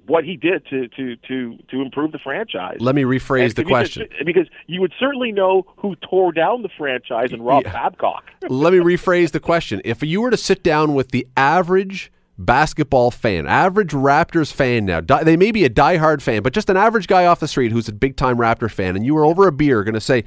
what 0.07 0.23
he 0.23 0.35
did 0.35 0.65
to 0.67 0.87
to 0.89 1.15
to 1.27 1.57
to 1.69 1.81
improve 1.81 2.11
the 2.11 2.19
franchise. 2.19 2.77
Let 2.79 2.95
me 2.95 3.03
rephrase 3.03 3.45
and 3.45 3.55
the 3.55 3.63
question 3.63 4.07
because 4.25 4.47
you 4.67 4.81
would 4.81 4.93
certainly 4.99 5.31
know 5.31 5.65
who 5.77 5.95
tore 5.95 6.31
down 6.31 6.61
the 6.61 6.69
franchise 6.77 7.31
and 7.31 7.45
Rob 7.45 7.63
Yeah. 7.63 7.71
Babcock. 7.71 8.29
Let 8.47 8.73
me 8.73 8.79
rephrase 8.79 9.31
the 9.31 9.39
question. 9.39 9.81
If 9.85 10.03
you 10.03 10.21
were 10.21 10.31
to 10.31 10.37
sit 10.37 10.63
down 10.63 10.93
with 10.93 11.09
the 11.09 11.27
average 11.35 12.11
basketball 12.37 13.11
fan, 13.11 13.47
average 13.47 13.91
Raptors 13.91 14.51
fan 14.51 14.85
now, 14.85 14.99
di- 15.01 15.23
they 15.23 15.37
may 15.37 15.51
be 15.51 15.63
a 15.65 15.69
diehard 15.69 16.21
fan, 16.21 16.41
but 16.43 16.53
just 16.53 16.69
an 16.69 16.77
average 16.77 17.07
guy 17.07 17.25
off 17.25 17.39
the 17.39 17.47
street 17.47 17.71
who's 17.71 17.87
a 17.87 17.93
big 17.93 18.15
time 18.17 18.37
Raptor 18.37 18.69
fan, 18.71 18.95
and 18.95 19.05
you 19.05 19.13
were 19.15 19.25
over 19.25 19.47
a 19.47 19.51
beer 19.51 19.83
going 19.83 19.93
to 19.93 20.01
say, 20.01 20.23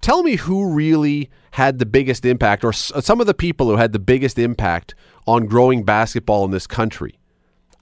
Tell 0.00 0.22
me 0.22 0.36
who 0.36 0.72
really 0.72 1.28
had 1.52 1.78
the 1.78 1.84
biggest 1.84 2.24
impact, 2.24 2.64
or 2.64 2.70
s- 2.70 2.90
uh, 2.94 3.00
some 3.02 3.20
of 3.20 3.26
the 3.26 3.34
people 3.34 3.66
who 3.68 3.76
had 3.76 3.92
the 3.92 3.98
biggest 3.98 4.38
impact 4.38 4.94
on 5.26 5.44
growing 5.46 5.84
basketball 5.84 6.44
in 6.46 6.50
this 6.52 6.66
country. 6.66 7.18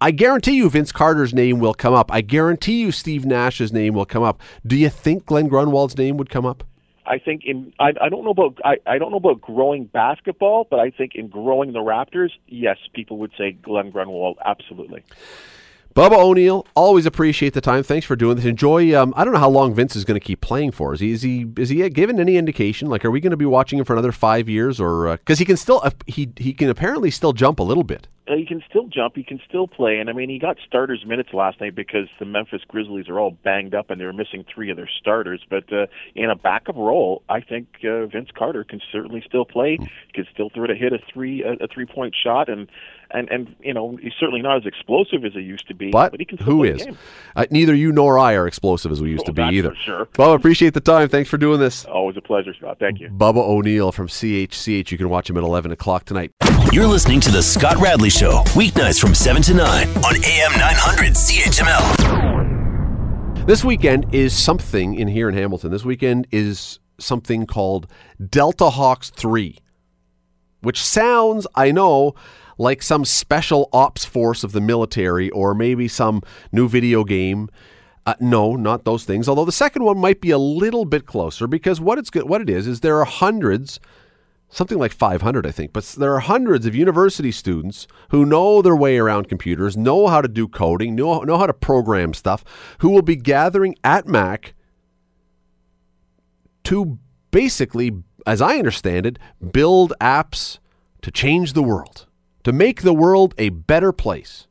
I 0.00 0.10
guarantee 0.10 0.56
you 0.56 0.68
Vince 0.70 0.92
Carter's 0.92 1.34
name 1.34 1.58
will 1.60 1.74
come 1.74 1.94
up. 1.94 2.12
I 2.12 2.20
guarantee 2.20 2.80
you 2.80 2.92
Steve 2.92 3.24
Nash's 3.24 3.72
name 3.72 3.94
will 3.94 4.04
come 4.04 4.22
up. 4.22 4.40
Do 4.66 4.76
you 4.76 4.88
think 4.88 5.26
Glen 5.26 5.48
Grunwald's 5.48 5.96
name 5.98 6.16
would 6.16 6.30
come 6.30 6.46
up? 6.46 6.64
I 7.08 7.18
think 7.18 7.42
in 7.44 7.72
I, 7.78 7.92
I 8.00 8.08
don't 8.08 8.24
know 8.24 8.30
about 8.30 8.58
I, 8.64 8.76
I 8.86 8.98
don't 8.98 9.10
know 9.10 9.16
about 9.16 9.40
growing 9.40 9.84
basketball, 9.84 10.66
but 10.70 10.78
I 10.78 10.90
think 10.90 11.14
in 11.14 11.28
growing 11.28 11.72
the 11.72 11.80
Raptors, 11.80 12.30
yes, 12.46 12.76
people 12.92 13.18
would 13.18 13.32
say 13.36 13.52
Glen 13.52 13.90
Grunwald 13.90 14.38
absolutely. 14.44 15.02
Bubba 15.98 16.16
O'Neil, 16.16 16.64
always 16.76 17.06
appreciate 17.06 17.54
the 17.54 17.60
time. 17.60 17.82
Thanks 17.82 18.06
for 18.06 18.14
doing 18.14 18.36
this. 18.36 18.44
Enjoy. 18.44 18.96
Um, 18.96 19.12
I 19.16 19.24
don't 19.24 19.34
know 19.34 19.40
how 19.40 19.48
long 19.48 19.74
Vince 19.74 19.96
is 19.96 20.04
going 20.04 20.14
to 20.14 20.24
keep 20.24 20.40
playing 20.40 20.70
for. 20.70 20.94
Is 20.94 21.00
he 21.00 21.10
is 21.10 21.22
he 21.22 21.44
is 21.56 21.70
he 21.70 21.88
given 21.88 22.20
any 22.20 22.36
indication? 22.36 22.88
Like, 22.88 23.04
are 23.04 23.10
we 23.10 23.18
going 23.18 23.32
to 23.32 23.36
be 23.36 23.44
watching 23.44 23.80
him 23.80 23.84
for 23.84 23.94
another 23.94 24.12
five 24.12 24.48
years, 24.48 24.80
or 24.80 25.16
because 25.16 25.38
uh, 25.38 25.40
he 25.40 25.44
can 25.44 25.56
still 25.56 25.80
uh, 25.82 25.90
he 26.06 26.30
he 26.36 26.52
can 26.52 26.68
apparently 26.68 27.10
still 27.10 27.32
jump 27.32 27.58
a 27.58 27.64
little 27.64 27.82
bit. 27.82 28.06
Uh, 28.28 28.36
he 28.36 28.44
can 28.44 28.62
still 28.68 28.86
jump. 28.86 29.16
He 29.16 29.24
can 29.24 29.40
still 29.48 29.66
play. 29.66 29.98
And 29.98 30.10
I 30.10 30.12
mean, 30.12 30.28
he 30.28 30.38
got 30.38 30.58
starters 30.66 31.04
minutes 31.06 31.30
last 31.32 31.60
night 31.60 31.74
because 31.74 32.08
the 32.18 32.26
Memphis 32.26 32.60
Grizzlies 32.68 33.08
are 33.08 33.18
all 33.18 33.30
banged 33.30 33.74
up 33.74 33.90
and 33.90 34.00
they 34.00 34.04
were 34.04 34.12
missing 34.12 34.44
three 34.54 34.70
of 34.70 34.76
their 34.76 34.88
starters. 35.00 35.40
But 35.48 35.72
uh, 35.72 35.86
in 36.14 36.30
a 36.30 36.36
backup 36.36 36.76
role, 36.76 37.22
I 37.28 37.40
think 37.40 37.68
uh, 37.84 38.06
Vince 38.06 38.28
Carter 38.36 38.64
can 38.64 38.80
certainly 38.92 39.22
still 39.26 39.46
play. 39.46 39.78
He 39.80 40.12
can 40.12 40.26
still 40.32 40.50
throw 40.50 40.66
to 40.66 40.74
hit 40.74 40.92
a 40.92 40.98
three 41.12 41.42
a, 41.42 41.64
a 41.64 41.68
three 41.68 41.86
point 41.86 42.14
shot 42.22 42.48
and 42.48 42.68
and 43.10 43.28
and 43.30 43.54
you 43.60 43.72
know 43.74 43.96
he's 44.02 44.12
certainly 44.20 44.42
not 44.42 44.58
as 44.58 44.66
explosive 44.66 45.24
as 45.24 45.32
he 45.32 45.40
used 45.40 45.66
to 45.68 45.74
be. 45.74 45.90
But, 45.90 46.10
but 46.12 46.20
he 46.20 46.26
can 46.26 46.38
who 46.38 46.62
is? 46.64 46.86
Uh, 47.36 47.46
neither 47.50 47.74
you 47.74 47.90
nor 47.92 48.18
I 48.18 48.34
are 48.34 48.46
explosive 48.46 48.92
as 48.92 49.00
we 49.00 49.10
used 49.10 49.22
Oh, 49.24 49.26
to 49.26 49.32
be 49.32 49.42
either. 49.42 49.70
for 49.70 49.76
sure. 49.76 50.08
Well, 50.18 50.32
appreciate 50.34 50.74
the 50.74 50.80
time. 50.80 51.08
Thanks 51.08 51.30
for 51.30 51.38
doing 51.38 51.60
this. 51.60 51.84
Always 51.86 52.16
a 52.16 52.20
pleasure, 52.20 52.52
Scott. 52.54 52.78
Thank 52.78 53.00
you. 53.00 53.08
Bubba 53.08 53.38
O'Neil 53.38 53.92
from 53.92 54.08
CHCH. 54.08 54.90
You 54.90 54.98
can 54.98 55.08
watch 55.08 55.30
him 55.30 55.36
at 55.36 55.42
11 55.42 55.72
o'clock 55.72 56.04
tonight. 56.04 56.32
You're 56.72 56.86
listening 56.86 57.20
to 57.20 57.30
The 57.30 57.42
Scott 57.42 57.76
Radley 57.78 58.10
Show, 58.10 58.42
weeknights 58.54 59.00
from 59.00 59.14
7 59.14 59.40
to 59.42 59.54
9 59.54 59.88
on 59.88 60.16
AM 60.24 60.52
900 60.58 61.14
CHML. 61.14 63.46
This 63.46 63.64
weekend 63.64 64.14
is 64.14 64.36
something 64.36 64.94
in 64.94 65.08
here 65.08 65.28
in 65.30 65.34
Hamilton. 65.34 65.70
This 65.70 65.84
weekend 65.84 66.26
is 66.30 66.78
something 66.98 67.46
called 67.46 67.86
Delta 68.28 68.68
Hacks 68.70 69.08
3, 69.10 69.56
which 70.60 70.82
sounds, 70.82 71.46
I 71.54 71.70
know, 71.70 72.14
like 72.58 72.82
some 72.82 73.04
special 73.04 73.68
ops 73.72 74.04
force 74.04 74.44
of 74.44 74.52
the 74.52 74.60
military 74.60 75.30
or 75.30 75.54
maybe 75.54 75.88
some 75.88 76.22
new 76.52 76.68
video 76.68 77.04
game. 77.04 77.48
Uh, 78.04 78.14
no, 78.20 78.56
not 78.56 78.84
those 78.84 79.04
things. 79.04 79.28
Although 79.28 79.44
the 79.44 79.52
second 79.52 79.84
one 79.84 79.98
might 79.98 80.20
be 80.20 80.30
a 80.30 80.38
little 80.38 80.84
bit 80.84 81.06
closer 81.06 81.46
because 81.46 81.80
what 81.80 81.98
it's 81.98 82.10
what 82.14 82.40
it 82.40 82.50
is 82.50 82.66
is 82.66 82.80
there 82.80 82.98
are 82.98 83.04
hundreds, 83.04 83.78
something 84.48 84.78
like 84.78 84.92
500, 84.92 85.46
I 85.46 85.50
think, 85.50 85.72
but 85.72 85.84
there 85.84 86.14
are 86.14 86.20
hundreds 86.20 86.66
of 86.66 86.74
university 86.74 87.30
students 87.30 87.86
who 88.10 88.24
know 88.24 88.62
their 88.62 88.76
way 88.76 88.98
around 88.98 89.28
computers, 89.28 89.76
know 89.76 90.06
how 90.06 90.20
to 90.20 90.28
do 90.28 90.48
coding, 90.48 90.94
know 90.94 91.20
know 91.20 91.36
how 91.36 91.46
to 91.46 91.54
program 91.54 92.14
stuff, 92.14 92.44
who 92.78 92.90
will 92.90 93.02
be 93.02 93.16
gathering 93.16 93.74
at 93.84 94.08
Mac 94.08 94.54
to 96.64 96.98
basically, 97.30 98.02
as 98.26 98.40
I 98.40 98.56
understand 98.56 99.06
it, 99.06 99.18
build 99.52 99.92
apps 100.00 100.58
to 101.02 101.10
change 101.10 101.52
the 101.52 101.62
world, 101.62 102.06
to 102.48 102.52
make 102.54 102.80
the 102.80 102.94
world 102.94 103.34
a 103.36 103.50
better 103.50 103.92
place. 103.92 104.46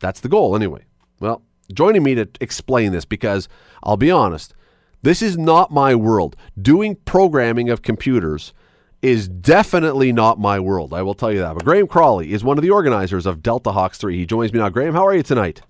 That's 0.00 0.18
the 0.18 0.28
goal, 0.28 0.56
anyway. 0.56 0.84
Well, 1.20 1.40
joining 1.72 2.02
me 2.02 2.16
to 2.16 2.28
explain 2.40 2.90
this, 2.90 3.04
because 3.04 3.48
I'll 3.84 3.96
be 3.96 4.10
honest, 4.10 4.52
this 5.00 5.22
is 5.22 5.38
not 5.38 5.70
my 5.70 5.94
world. 5.94 6.34
Doing 6.60 6.96
programming 7.04 7.70
of 7.70 7.82
computers 7.82 8.52
is 9.00 9.28
definitely 9.28 10.10
not 10.10 10.40
my 10.40 10.58
world. 10.58 10.92
I 10.92 11.02
will 11.02 11.14
tell 11.14 11.30
you 11.30 11.38
that. 11.38 11.54
But 11.54 11.64
Graeme 11.64 11.86
Crawley 11.86 12.32
is 12.32 12.42
one 12.42 12.58
of 12.58 12.62
the 12.62 12.70
organizers 12.70 13.26
of 13.26 13.44
Delta 13.44 13.70
Hacks 13.70 13.98
3. 13.98 14.16
He 14.16 14.26
joins 14.26 14.52
me 14.52 14.58
now. 14.58 14.68
Graeme, 14.68 14.92
how 14.92 15.06
are 15.06 15.14
you 15.14 15.22
tonight? 15.22 15.62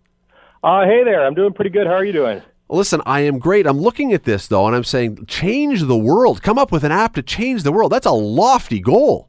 Uh, 0.64 0.86
hey 0.86 1.04
there, 1.04 1.26
I'm 1.26 1.34
doing 1.34 1.52
pretty 1.52 1.68
good. 1.68 1.86
How 1.86 1.92
are 1.92 2.06
you 2.06 2.14
doing? 2.14 2.40
Listen, 2.70 3.02
I 3.04 3.20
am 3.20 3.38
great. 3.38 3.66
I'm 3.66 3.82
looking 3.82 4.14
at 4.14 4.24
this 4.24 4.46
though, 4.46 4.66
and 4.66 4.74
I'm 4.74 4.82
saying, 4.82 5.26
change 5.26 5.82
the 5.82 5.94
world. 5.94 6.42
Come 6.42 6.56
up 6.56 6.72
with 6.72 6.84
an 6.84 6.92
app 6.92 7.16
to 7.16 7.22
change 7.22 7.64
the 7.64 7.72
world. 7.72 7.92
That's 7.92 8.06
a 8.06 8.12
lofty 8.12 8.80
goal. 8.80 9.28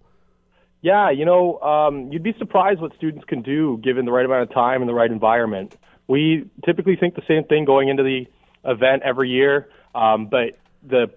Yeah, 0.83 1.11
you 1.11 1.23
know, 1.23 1.59
um, 1.61 2.11
you'd 2.11 2.23
be 2.23 2.35
surprised 2.37 2.81
what 2.81 2.93
students 2.97 3.23
can 3.25 3.41
do 3.41 3.79
given 3.81 4.03
the 4.03 4.11
right 4.11 4.25
amount 4.25 4.43
of 4.43 4.53
time 4.53 4.81
and 4.81 4.89
the 4.89 4.93
right 4.93 5.09
environment. 5.09 5.77
We 6.09 6.49
typically 6.65 6.97
think 6.97 7.15
the 7.15 7.21
same 7.25 7.45
thing 7.45 7.63
going 7.63 7.87
into 7.87 8.03
the 8.03 8.27
event 8.65 9.01
every 9.03 9.29
year, 9.29 9.69
um, 9.95 10.27
but 10.27 10.59
the 10.85 11.09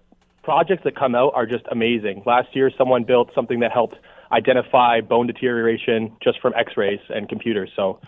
projects 0.44 0.84
that 0.84 0.94
come 0.94 1.16
out 1.16 1.32
are 1.34 1.46
just 1.46 1.64
amazing. 1.68 2.22
Last 2.24 2.54
year, 2.54 2.70
someone 2.78 3.02
built 3.02 3.30
something 3.34 3.58
that 3.58 3.72
helped 3.72 3.96
identify 4.30 5.00
bone 5.00 5.26
deterioration 5.26 6.16
just 6.22 6.40
from 6.40 6.54
X-rays 6.54 7.00
and 7.08 7.28
computers. 7.28 7.70
So 7.74 7.98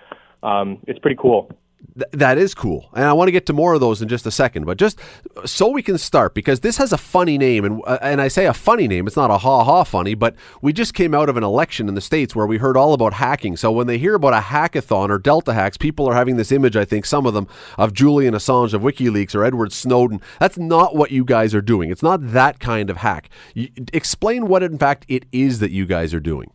um, 0.44 0.78
it's 0.86 1.00
pretty 1.00 1.18
cool. 1.20 1.50
Th- 1.94 2.10
that 2.12 2.38
is 2.38 2.54
cool, 2.54 2.88
and 2.94 3.04
I 3.04 3.12
want 3.12 3.28
to 3.28 3.32
get 3.32 3.46
to 3.46 3.52
more 3.52 3.74
of 3.74 3.80
those 3.80 4.02
in 4.02 4.08
just 4.08 4.26
a 4.26 4.30
second. 4.30 4.66
But 4.66 4.78
just 4.78 4.98
so 5.44 5.68
we 5.68 5.82
can 5.82 5.96
start, 5.96 6.34
because 6.34 6.60
this 6.60 6.76
has 6.76 6.92
a 6.92 6.98
funny 6.98 7.38
name, 7.38 7.64
and 7.64 7.82
uh, 7.86 7.98
and 8.02 8.20
I 8.20 8.28
say 8.28 8.46
a 8.46 8.52
funny 8.52 8.88
name. 8.88 9.06
It's 9.06 9.16
not 9.16 9.30
a 9.30 9.38
ha 9.38 9.64
ha 9.64 9.84
funny, 9.84 10.14
but 10.14 10.34
we 10.60 10.72
just 10.72 10.94
came 10.94 11.14
out 11.14 11.28
of 11.28 11.36
an 11.36 11.44
election 11.44 11.88
in 11.88 11.94
the 11.94 12.00
states 12.00 12.34
where 12.34 12.46
we 12.46 12.58
heard 12.58 12.76
all 12.76 12.94
about 12.94 13.14
hacking. 13.14 13.56
So 13.56 13.70
when 13.70 13.86
they 13.86 13.98
hear 13.98 14.14
about 14.14 14.34
a 14.34 14.40
hackathon 14.40 15.08
or 15.10 15.18
Delta 15.18 15.54
hacks, 15.54 15.76
people 15.76 16.08
are 16.08 16.14
having 16.14 16.36
this 16.36 16.52
image. 16.52 16.76
I 16.76 16.84
think 16.84 17.04
some 17.04 17.26
of 17.26 17.34
them 17.34 17.46
of 17.76 17.92
Julian 17.92 18.34
Assange 18.34 18.74
of 18.74 18.82
WikiLeaks 18.82 19.34
or 19.34 19.44
Edward 19.44 19.72
Snowden. 19.72 20.20
That's 20.40 20.58
not 20.58 20.96
what 20.96 21.10
you 21.10 21.24
guys 21.24 21.54
are 21.54 21.62
doing. 21.62 21.90
It's 21.90 22.02
not 22.02 22.32
that 22.32 22.58
kind 22.60 22.90
of 22.90 22.98
hack. 22.98 23.30
You, 23.54 23.68
explain 23.92 24.48
what 24.48 24.62
in 24.62 24.78
fact 24.78 25.04
it 25.08 25.26
is 25.32 25.60
that 25.60 25.70
you 25.70 25.86
guys 25.86 26.12
are 26.12 26.20
doing. 26.20 26.50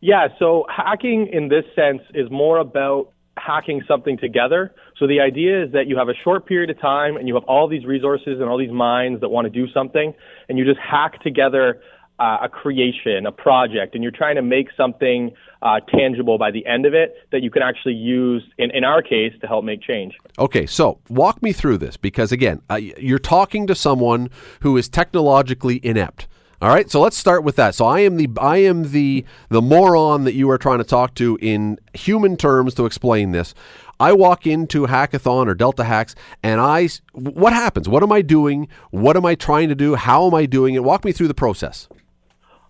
Yeah, 0.00 0.28
so 0.38 0.66
hacking 0.68 1.28
in 1.32 1.48
this 1.48 1.64
sense 1.74 2.02
is 2.14 2.30
more 2.30 2.58
about 2.58 3.12
hacking 3.36 3.82
something 3.86 4.16
together. 4.18 4.72
So 4.98 5.06
the 5.06 5.20
idea 5.20 5.64
is 5.64 5.72
that 5.72 5.86
you 5.86 5.96
have 5.96 6.08
a 6.08 6.14
short 6.24 6.46
period 6.46 6.70
of 6.70 6.80
time 6.80 7.16
and 7.16 7.28
you 7.28 7.34
have 7.34 7.44
all 7.44 7.68
these 7.68 7.84
resources 7.84 8.40
and 8.40 8.44
all 8.44 8.58
these 8.58 8.72
minds 8.72 9.20
that 9.20 9.28
want 9.28 9.44
to 9.44 9.50
do 9.50 9.70
something, 9.72 10.14
and 10.48 10.58
you 10.58 10.64
just 10.64 10.80
hack 10.80 11.22
together 11.22 11.80
uh, 12.18 12.38
a 12.42 12.48
creation, 12.48 13.26
a 13.26 13.32
project, 13.32 13.94
and 13.94 14.02
you're 14.02 14.12
trying 14.12 14.36
to 14.36 14.42
make 14.42 14.68
something 14.76 15.32
uh, 15.60 15.80
tangible 15.80 16.38
by 16.38 16.50
the 16.50 16.64
end 16.66 16.86
of 16.86 16.94
it 16.94 17.14
that 17.30 17.42
you 17.42 17.50
can 17.50 17.62
actually 17.62 17.94
use, 17.94 18.42
in, 18.58 18.70
in 18.70 18.84
our 18.84 19.02
case, 19.02 19.32
to 19.40 19.46
help 19.46 19.64
make 19.64 19.82
change. 19.82 20.14
Okay, 20.38 20.64
so 20.64 20.98
walk 21.08 21.42
me 21.42 21.52
through 21.52 21.78
this 21.78 21.96
because 21.96 22.32
again, 22.32 22.62
uh, 22.70 22.76
you're 22.76 23.18
talking 23.18 23.66
to 23.66 23.74
someone 23.74 24.30
who 24.60 24.76
is 24.76 24.88
technologically 24.88 25.78
inept. 25.84 26.26
All 26.62 26.70
right, 26.70 26.90
so 26.90 27.00
let's 27.02 27.18
start 27.18 27.44
with 27.44 27.56
that. 27.56 27.74
So 27.74 27.84
I 27.84 28.00
am 28.00 28.16
the 28.16 28.28
I 28.40 28.58
am 28.58 28.92
the 28.92 29.26
the 29.50 29.60
moron 29.60 30.24
that 30.24 30.32
you 30.32 30.50
are 30.50 30.56
trying 30.56 30.78
to 30.78 30.84
talk 30.84 31.14
to 31.16 31.38
in 31.42 31.78
human 31.92 32.36
terms 32.36 32.74
to 32.74 32.86
explain 32.86 33.32
this. 33.32 33.54
I 34.00 34.12
walk 34.12 34.46
into 34.46 34.86
Hackathon 34.86 35.48
or 35.48 35.54
Delta 35.54 35.84
Hacks, 35.84 36.14
and 36.42 36.60
I 36.60 36.88
what 37.12 37.52
happens? 37.52 37.90
What 37.90 38.02
am 38.02 38.10
I 38.10 38.22
doing? 38.22 38.68
What 38.90 39.18
am 39.18 39.26
I 39.26 39.34
trying 39.34 39.68
to 39.68 39.74
do? 39.74 39.96
How 39.96 40.26
am 40.26 40.34
I 40.34 40.46
doing 40.46 40.74
it? 40.74 40.82
Walk 40.82 41.04
me 41.04 41.12
through 41.12 41.28
the 41.28 41.34
process. 41.34 41.88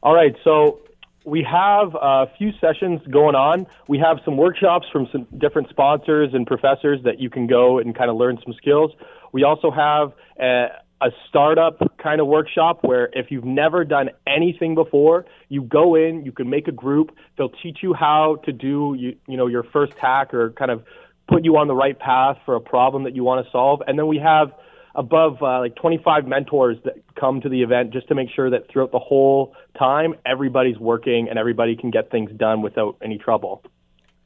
All 0.03 0.15
right, 0.15 0.35
so 0.43 0.81
we 1.25 1.45
have 1.45 1.97
a 2.01 2.27
few 2.39 2.53
sessions 2.61 3.01
going 3.11 3.35
on. 3.35 3.67
We 3.89 3.99
have 3.99 4.19
some 4.25 4.37
workshops 4.37 4.87
from 4.93 5.09
some 5.11 5.27
different 5.39 5.69
sponsors 5.69 6.31
and 6.33 6.47
professors 6.47 7.01
that 7.05 7.21
you 7.21 7.31
can 7.31 7.49
go 7.49 7.79
and 7.79 7.97
kind 7.97 8.11
of 8.11 8.17
learn 8.17 8.39
some 8.45 8.55
skills. 8.55 8.93
We 9.33 9.43
also 9.43 9.71
have 9.71 10.13
a, 10.41 10.69
a 11.01 11.11
startup 11.29 11.79
kind 11.99 12.21
of 12.21 12.27
workshop 12.27 12.79
where 12.83 13.11
if 13.13 13.31
you've 13.31 13.45
never 13.45 13.85
done 13.85 14.11
anything 14.27 14.75
before, 14.75 15.27
you 15.49 15.63
go 15.63 15.95
in, 15.95 16.25
you 16.25 16.33
can 16.33 16.49
make 16.49 16.69
a 16.69 16.73
group. 16.73 17.11
They'll 17.37 17.51
teach 17.63 17.79
you 17.83 17.93
how 17.93 18.37
to 18.45 18.53
do 18.53 18.97
you, 18.99 19.17
you 19.27 19.37
know 19.37 19.47
your 19.47 19.63
first 19.63 19.93
hack 20.01 20.33
or 20.33 20.51
kind 20.53 20.71
of 20.71 20.85
put 21.29 21.45
you 21.45 21.57
on 21.57 21.69
the 21.69 21.75
right 21.75 21.99
path 21.99 22.39
for 22.47 22.55
a 22.55 22.61
problem 22.61 23.05
that 23.05 23.15
you 23.15 23.25
want 23.25 23.45
to 23.45 23.51
solve. 23.51 23.83
And 23.87 23.99
then 23.99 24.07
we 24.07 24.19
have 24.19 24.53
above 24.95 25.43
uh, 25.43 25.61
like 25.61 25.77
25 25.77 26.27
mentors 26.27 26.79
that 26.85 26.95
come 27.21 27.41
to 27.43 27.49
the 27.49 27.63
event 27.63 27.93
just 27.93 28.09
to 28.09 28.15
make 28.15 28.29
sure 28.35 28.49
that 28.51 28.71
throughout 28.71 28.93
the 28.93 28.99
whole 28.99 29.55
time 29.79 30.15
everybody's 30.25 30.79
working 30.79 31.29
and 31.29 31.39
everybody 31.39 31.77
can 31.77 31.91
get 31.91 32.11
things 32.11 32.31
done 32.37 32.63
without 32.63 32.97
any 33.03 33.19
trouble. 33.19 33.63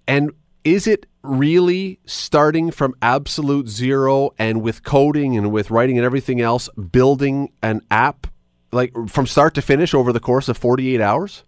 And 0.06 0.30
is 0.64 0.86
it 0.86 1.06
really 1.22 1.98
starting 2.04 2.70
from 2.70 2.94
absolute 3.02 3.68
zero 3.68 4.30
and 4.38 4.62
with 4.62 4.82
coding 4.82 5.36
and 5.36 5.52
with 5.52 5.70
writing 5.70 5.98
and 5.98 6.04
everything 6.04 6.40
else, 6.40 6.68
building 6.90 7.52
an 7.62 7.80
app 7.90 8.26
like 8.72 8.92
from 9.08 9.26
start 9.26 9.54
to 9.54 9.62
finish 9.62 9.94
over 9.94 10.12
the 10.12 10.20
course 10.20 10.48
of 10.48 10.56
48 10.56 11.00
hours? 11.00 11.44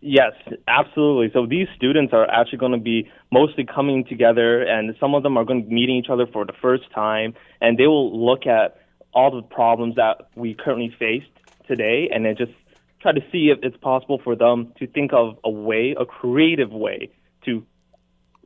Yes, 0.00 0.32
absolutely. 0.68 1.30
So 1.32 1.46
these 1.46 1.66
students 1.74 2.12
are 2.12 2.28
actually 2.30 2.58
going 2.58 2.72
to 2.72 2.78
be 2.78 3.10
mostly 3.32 3.64
coming 3.64 4.04
together, 4.04 4.62
and 4.62 4.94
some 5.00 5.14
of 5.14 5.24
them 5.24 5.36
are 5.36 5.44
going 5.44 5.62
to 5.62 5.68
be 5.68 5.74
meeting 5.74 5.96
each 5.96 6.08
other 6.08 6.26
for 6.26 6.44
the 6.44 6.52
first 6.62 6.84
time, 6.94 7.34
and 7.60 7.76
they 7.76 7.88
will 7.88 8.24
look 8.24 8.46
at 8.46 8.80
all 9.12 9.34
the 9.34 9.42
problems 9.42 9.96
that 9.96 10.28
we 10.36 10.54
currently 10.54 10.94
face 10.98 11.24
today, 11.66 12.08
and 12.12 12.24
then 12.24 12.36
just 12.36 12.52
try 13.00 13.12
to 13.12 13.20
see 13.32 13.50
if 13.50 13.58
it's 13.62 13.76
possible 13.78 14.20
for 14.22 14.36
them 14.36 14.72
to 14.78 14.86
think 14.86 15.12
of 15.12 15.36
a 15.42 15.50
way, 15.50 15.96
a 15.98 16.04
creative 16.04 16.70
way 16.70 17.10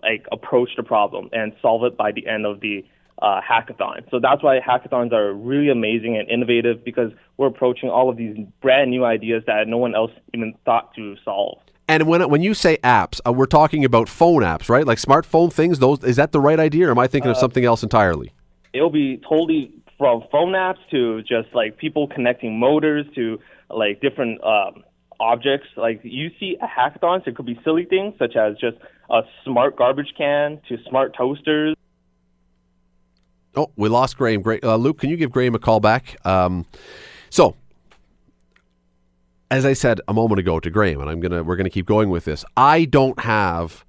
like 0.03 0.27
approach 0.33 0.71
the 0.77 0.83
problem 0.83 1.29
and 1.33 1.53
solve 1.61 1.85
it 1.85 1.97
by 1.97 2.13
the 2.13 2.27
end 2.27 2.47
of 2.47 2.61
the 2.61 2.85
uh, 3.21 3.41
hackathon. 3.41 4.09
So 4.11 4.19
that's 4.21 4.43
why 4.43 4.59
hackathons 4.61 5.13
are 5.13 5.33
really 5.33 5.71
amazing 5.71 6.17
and 6.17 6.29
innovative 6.29 6.85
because 6.85 7.13
we're 7.37 7.47
approaching 7.47 7.89
all 7.89 8.11
of 8.11 8.17
these 8.17 8.37
brand 8.61 8.91
new 8.91 9.05
ideas 9.05 9.45
that 9.47 9.69
no 9.69 9.77
one 9.79 9.95
else 9.95 10.11
even 10.35 10.55
thought 10.65 10.95
to 10.97 11.17
solve. 11.25 11.59
And 11.89 12.07
when 12.07 12.29
when 12.31 12.43
you 12.43 12.55
say 12.55 12.79
apps, 12.79 13.21
uh, 13.27 13.33
we're 13.33 13.47
talking 13.47 13.85
about 13.85 14.09
phone 14.09 14.43
apps, 14.43 14.69
right? 14.69 14.87
Like 14.87 14.99
smartphone 14.99 15.53
things. 15.53 15.79
Those 15.79 16.03
is 16.05 16.17
that 16.17 16.33
the 16.33 16.41
right 16.41 16.59
idea, 16.59 16.89
or 16.89 16.91
am 16.91 16.99
I 16.99 17.07
thinking 17.07 17.31
of 17.31 17.37
something 17.37 17.65
else 17.65 17.83
entirely? 17.83 18.33
It'll 18.73 18.91
be 18.91 19.21
totally 19.29 19.73
from 19.99 20.23
phone 20.33 20.53
apps 20.53 20.79
to 20.91 21.23
just 21.23 21.49
like 21.55 21.77
people 21.77 22.09
connecting 22.09 22.59
motors 22.59 23.05
to 23.15 23.39
like 23.69 24.01
different 24.01 24.43
um, 24.43 24.85
objects. 25.21 25.69
Like 25.77 26.01
you 26.03 26.31
see 26.41 26.57
a 26.63 26.67
hackathons, 26.67 27.27
it 27.27 27.37
could 27.37 27.47
be 27.47 27.59
silly 27.63 27.85
things 27.85 28.15
such 28.19 28.37
as 28.37 28.57
just 28.59 28.79
a 29.11 29.23
smart 29.45 29.77
garbage 29.77 30.13
can 30.17 30.61
to 30.69 30.79
smart 30.89 31.15
toasters. 31.17 31.75
Oh, 33.55 33.71
we 33.77 33.89
lost 33.89 34.17
Graeme. 34.17 34.41
Great, 34.41 34.65
uh, 34.65 34.77
Luke, 34.77 34.99
can 34.99 35.11
you 35.11 35.17
give 35.17 35.31
Graeme 35.31 35.55
a 35.55 35.59
call 35.59 35.81
back? 35.81 36.17
Um, 36.25 36.65
so, 37.29 37.57
as 39.51 39.67
I 39.67 39.75
said 39.75 40.01
a 40.09 40.15
moment 40.15 40.39
ago 40.39 40.59
to 40.59 40.71
Graeme, 40.71 41.01
and 41.01 41.11
I'm 41.11 41.21
gonna 41.21 41.43
we're 41.43 41.57
gonna 41.57 41.71
keep 41.71 41.87
going 41.87 42.09
with 42.09 42.25
this. 42.25 42.45
I 42.57 42.87
don't 42.87 43.21
have 43.21 43.85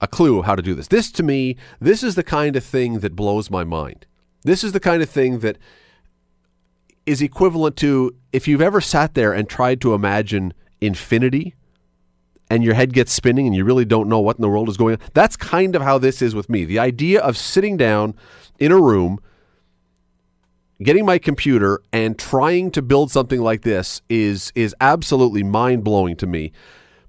a 0.00 0.08
clue 0.08 0.42
how 0.42 0.56
to 0.56 0.62
do 0.62 0.74
this. 0.74 0.88
This 0.88 1.12
to 1.12 1.22
me, 1.22 1.56
this 1.80 2.02
is 2.02 2.16
the 2.16 2.24
kind 2.24 2.56
of 2.56 2.64
thing 2.64 2.98
that 3.00 3.14
blows 3.14 3.50
my 3.50 3.62
mind. 3.62 4.06
This 4.42 4.64
is 4.64 4.72
the 4.72 4.80
kind 4.80 5.02
of 5.02 5.08
thing 5.08 5.38
that 5.38 5.56
is 7.06 7.22
equivalent 7.22 7.76
to 7.76 8.14
if 8.32 8.48
you've 8.48 8.60
ever 8.60 8.80
sat 8.80 9.14
there 9.14 9.32
and 9.32 9.48
tried 9.48 9.80
to 9.82 9.94
imagine 9.94 10.52
infinity 10.80 11.54
and 12.54 12.62
your 12.62 12.74
head 12.74 12.92
gets 12.92 13.12
spinning 13.12 13.48
and 13.48 13.56
you 13.56 13.64
really 13.64 13.84
don't 13.84 14.08
know 14.08 14.20
what 14.20 14.36
in 14.36 14.42
the 14.42 14.48
world 14.48 14.68
is 14.68 14.76
going 14.76 14.94
on. 14.94 15.00
That's 15.12 15.36
kind 15.36 15.74
of 15.74 15.82
how 15.82 15.98
this 15.98 16.22
is 16.22 16.36
with 16.36 16.48
me. 16.48 16.64
The 16.64 16.78
idea 16.78 17.20
of 17.20 17.36
sitting 17.36 17.76
down 17.76 18.14
in 18.60 18.70
a 18.70 18.80
room, 18.80 19.18
getting 20.80 21.04
my 21.04 21.18
computer 21.18 21.80
and 21.92 22.16
trying 22.16 22.70
to 22.70 22.80
build 22.80 23.10
something 23.10 23.40
like 23.40 23.62
this 23.62 24.02
is 24.08 24.52
is 24.54 24.72
absolutely 24.80 25.42
mind-blowing 25.42 26.14
to 26.16 26.28
me. 26.28 26.52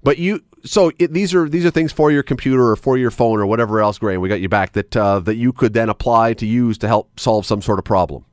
But 0.02 0.18
you 0.18 0.42
so 0.64 0.90
it, 0.98 1.12
these 1.12 1.32
are 1.32 1.48
these 1.48 1.64
are 1.64 1.70
things 1.70 1.92
for 1.92 2.10
your 2.10 2.24
computer 2.24 2.70
or 2.70 2.74
for 2.74 2.98
your 2.98 3.12
phone 3.12 3.38
or 3.38 3.46
whatever 3.46 3.80
else, 3.80 4.00
Graeme. 4.00 4.20
We 4.20 4.28
got 4.28 4.40
you 4.40 4.48
back 4.48 4.72
that 4.72 4.96
uh, 4.96 5.20
that 5.20 5.36
you 5.36 5.52
could 5.52 5.74
then 5.74 5.88
apply 5.88 6.34
to 6.34 6.46
use 6.46 6.76
to 6.78 6.88
help 6.88 7.20
solve 7.20 7.46
some 7.46 7.62
sort 7.62 7.78
of 7.78 7.84
problem. 7.84 8.24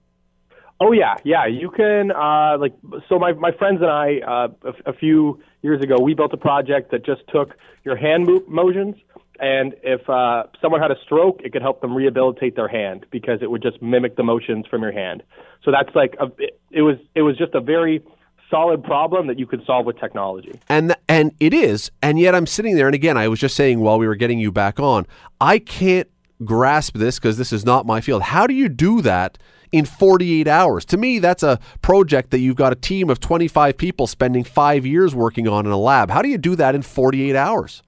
Oh 0.83 0.91
yeah, 0.91 1.15
yeah. 1.23 1.45
You 1.45 1.71
can 1.71 2.11
uh, 2.11 2.57
like 2.59 2.73
so. 3.07 3.17
My 3.17 3.31
my 3.31 3.51
friends 3.51 3.79
and 3.81 3.89
I 3.89 4.19
uh, 4.19 4.47
a, 4.85 4.91
a 4.91 4.93
few 4.93 5.41
years 5.61 5.81
ago 5.81 5.95
we 6.01 6.13
built 6.13 6.33
a 6.33 6.37
project 6.37 6.91
that 6.91 7.05
just 7.05 7.21
took 7.31 7.55
your 7.85 7.95
hand 7.95 8.25
mo- 8.27 8.43
motions 8.49 8.95
and 9.39 9.75
if 9.81 10.07
uh, 10.09 10.43
someone 10.61 10.81
had 10.81 10.91
a 10.91 10.95
stroke, 11.03 11.41
it 11.43 11.53
could 11.53 11.61
help 11.61 11.81
them 11.81 11.95
rehabilitate 11.95 12.55
their 12.55 12.67
hand 12.67 13.05
because 13.11 13.41
it 13.41 13.49
would 13.49 13.61
just 13.61 13.81
mimic 13.81 14.15
the 14.15 14.23
motions 14.23 14.65
from 14.67 14.81
your 14.81 14.91
hand. 14.91 15.23
So 15.63 15.71
that's 15.71 15.93
like 15.95 16.15
a, 16.19 16.25
it, 16.37 16.59
it 16.71 16.81
was 16.81 16.97
it 17.15 17.21
was 17.21 17.37
just 17.37 17.55
a 17.55 17.61
very 17.61 18.03
solid 18.49 18.83
problem 18.83 19.27
that 19.27 19.39
you 19.39 19.47
could 19.47 19.65
solve 19.65 19.85
with 19.85 19.97
technology. 19.99 20.59
And 20.67 20.95
and 21.07 21.31
it 21.39 21.53
is. 21.53 21.91
And 22.01 22.19
yet 22.19 22.35
I'm 22.35 22.45
sitting 22.45 22.75
there 22.75 22.87
and 22.87 22.95
again 22.95 23.17
I 23.17 23.29
was 23.29 23.39
just 23.39 23.55
saying 23.55 23.79
while 23.79 23.99
we 23.99 24.07
were 24.07 24.15
getting 24.15 24.39
you 24.39 24.51
back 24.51 24.81
on, 24.81 25.07
I 25.39 25.59
can't 25.59 26.09
grasp 26.43 26.97
this 26.97 27.19
because 27.19 27.37
this 27.37 27.53
is 27.53 27.65
not 27.65 27.85
my 27.85 28.01
field. 28.01 28.21
How 28.21 28.47
do 28.47 28.53
you 28.53 28.67
do 28.67 29.01
that 29.01 29.37
in 29.73 29.83
48 29.83 30.47
hours? 30.47 30.85
To 30.85 30.97
me 30.97 31.19
that's 31.19 31.43
a 31.43 31.59
project 31.81 32.31
that 32.31 32.39
you've 32.39 32.55
got 32.55 32.71
a 32.71 32.75
team 32.75 33.09
of 33.09 33.19
25 33.19 33.75
people 33.75 34.07
spending 34.07 34.45
5 34.45 34.85
years 34.85 35.13
working 35.13 35.47
on 35.49 35.65
in 35.65 35.71
a 35.71 35.77
lab. 35.77 36.09
How 36.09 36.21
do 36.21 36.29
you 36.29 36.37
do 36.37 36.55
that 36.55 36.75
in 36.75 36.81
48 36.81 37.35
hours? 37.35 37.83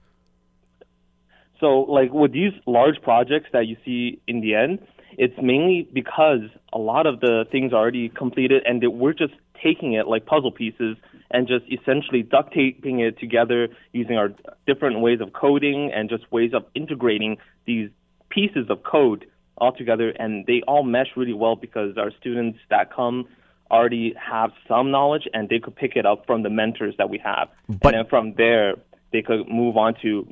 So, 1.60 1.80
like 1.88 2.12
with 2.12 2.32
these 2.32 2.52
large 2.66 3.00
projects 3.02 3.48
that 3.54 3.66
you 3.66 3.76
see 3.84 4.20
in 4.28 4.42
the 4.42 4.54
end, 4.54 4.80
it's 5.16 5.34
mainly 5.42 5.88
because 5.92 6.40
a 6.72 6.78
lot 6.78 7.06
of 7.06 7.20
the 7.20 7.46
things 7.50 7.72
are 7.72 7.76
already 7.76 8.10
completed 8.10 8.62
and 8.66 8.82
we're 8.98 9.14
just 9.14 9.32
taking 9.62 9.94
it 9.94 10.06
like 10.06 10.26
puzzle 10.26 10.52
pieces 10.52 10.96
and 11.30 11.48
just 11.48 11.64
essentially 11.72 12.22
duct 12.22 12.52
taping 12.52 13.00
it 13.00 13.18
together 13.18 13.68
using 13.92 14.16
our 14.16 14.28
different 14.66 15.00
ways 15.00 15.20
of 15.20 15.32
coding 15.32 15.90
and 15.94 16.10
just 16.10 16.30
ways 16.30 16.52
of 16.52 16.64
integrating 16.74 17.38
these 17.64 17.88
pieces 18.28 18.66
of 18.68 18.82
code 18.82 19.24
all 19.58 19.72
together. 19.72 20.10
And 20.10 20.46
they 20.46 20.62
all 20.66 20.82
mesh 20.82 21.08
really 21.16 21.32
well 21.32 21.56
because 21.56 21.96
our 21.96 22.10
students 22.20 22.58
that 22.70 22.92
come 22.94 23.26
already 23.70 24.14
have 24.14 24.50
some 24.68 24.90
knowledge 24.90 25.26
and 25.34 25.48
they 25.48 25.58
could 25.58 25.74
pick 25.74 25.96
it 25.96 26.06
up 26.06 26.26
from 26.26 26.42
the 26.42 26.50
mentors 26.50 26.94
that 26.98 27.10
we 27.10 27.18
have. 27.18 27.48
But- 27.68 27.94
and 27.94 28.04
then 28.04 28.08
from 28.08 28.34
there, 28.34 28.76
they 29.12 29.22
could 29.22 29.48
move 29.48 29.76
on 29.76 29.94
to 30.02 30.26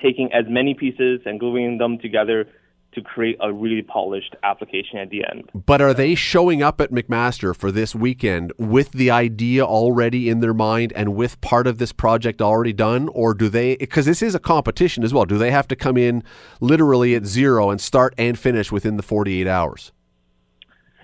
taking 0.00 0.32
as 0.32 0.46
many 0.48 0.74
pieces 0.74 1.20
and 1.24 1.38
gluing 1.38 1.78
them 1.78 1.98
together 1.98 2.48
to 2.94 3.02
create 3.02 3.36
a 3.40 3.52
really 3.52 3.82
polished 3.82 4.36
application 4.42 4.98
at 4.98 5.10
the 5.10 5.24
end. 5.30 5.50
But 5.54 5.80
are 5.80 5.94
they 5.94 6.14
showing 6.14 6.62
up 6.62 6.80
at 6.80 6.90
McMaster 6.90 7.56
for 7.56 7.70
this 7.70 7.94
weekend 7.94 8.52
with 8.58 8.92
the 8.92 9.10
idea 9.10 9.64
already 9.64 10.28
in 10.28 10.40
their 10.40 10.54
mind 10.54 10.92
and 10.94 11.14
with 11.14 11.40
part 11.40 11.66
of 11.66 11.78
this 11.78 11.92
project 11.92 12.42
already 12.42 12.72
done? 12.72 13.08
Or 13.08 13.34
do 13.34 13.48
they, 13.48 13.76
because 13.76 14.06
this 14.06 14.22
is 14.22 14.34
a 14.34 14.40
competition 14.40 15.04
as 15.04 15.14
well, 15.14 15.24
do 15.24 15.38
they 15.38 15.50
have 15.50 15.68
to 15.68 15.76
come 15.76 15.96
in 15.96 16.22
literally 16.60 17.14
at 17.14 17.24
zero 17.24 17.70
and 17.70 17.80
start 17.80 18.14
and 18.18 18.38
finish 18.38 18.70
within 18.70 18.96
the 18.96 19.02
48 19.02 19.46
hours? 19.46 19.92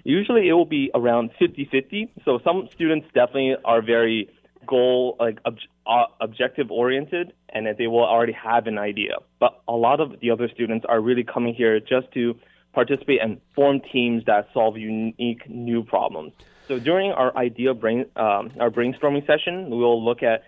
Usually 0.05 0.49
it 0.49 0.53
will 0.53 0.65
be 0.65 0.91
around 0.95 1.31
50-50. 1.41 2.09
So 2.25 2.39
some 2.43 2.69
students 2.73 3.07
definitely 3.15 3.57
are 3.65 3.83
very 3.83 4.31
goal 4.67 5.17
like 5.19 5.39
ob- 5.47 5.59
uh, 5.87 6.05
objective 6.21 6.71
oriented 6.71 7.33
and 7.49 7.67
that 7.67 7.79
they 7.79 7.87
will 7.87 8.05
already 8.05 8.33
have 8.33 8.67
an 8.67 8.79
idea. 8.79 9.17
But 9.39 9.61
a 9.67 9.73
lot 9.73 10.01
of 10.01 10.21
the 10.21 10.31
other 10.31 10.49
students 10.49 10.85
are 10.89 11.01
really 11.01 11.25
coming 11.25 11.55
here 11.55 11.81
just 11.81 12.13
to 12.13 12.35
participate 12.73 13.21
and 13.23 13.41
form 13.55 13.81
teams 13.93 14.25
that 14.27 14.49
solve 14.53 14.77
unique 14.77 15.49
new 15.49 15.83
problems. 15.83 16.33
So 16.69 16.79
during 16.79 17.13
our 17.13 17.35
idea 17.37 17.73
brain 17.73 18.05
um, 18.17 18.53
our 18.61 18.71
brainstorming 18.71 19.27
session, 19.27 19.71
we 19.71 19.79
will 19.79 20.05
look 20.05 20.23
at 20.23 20.45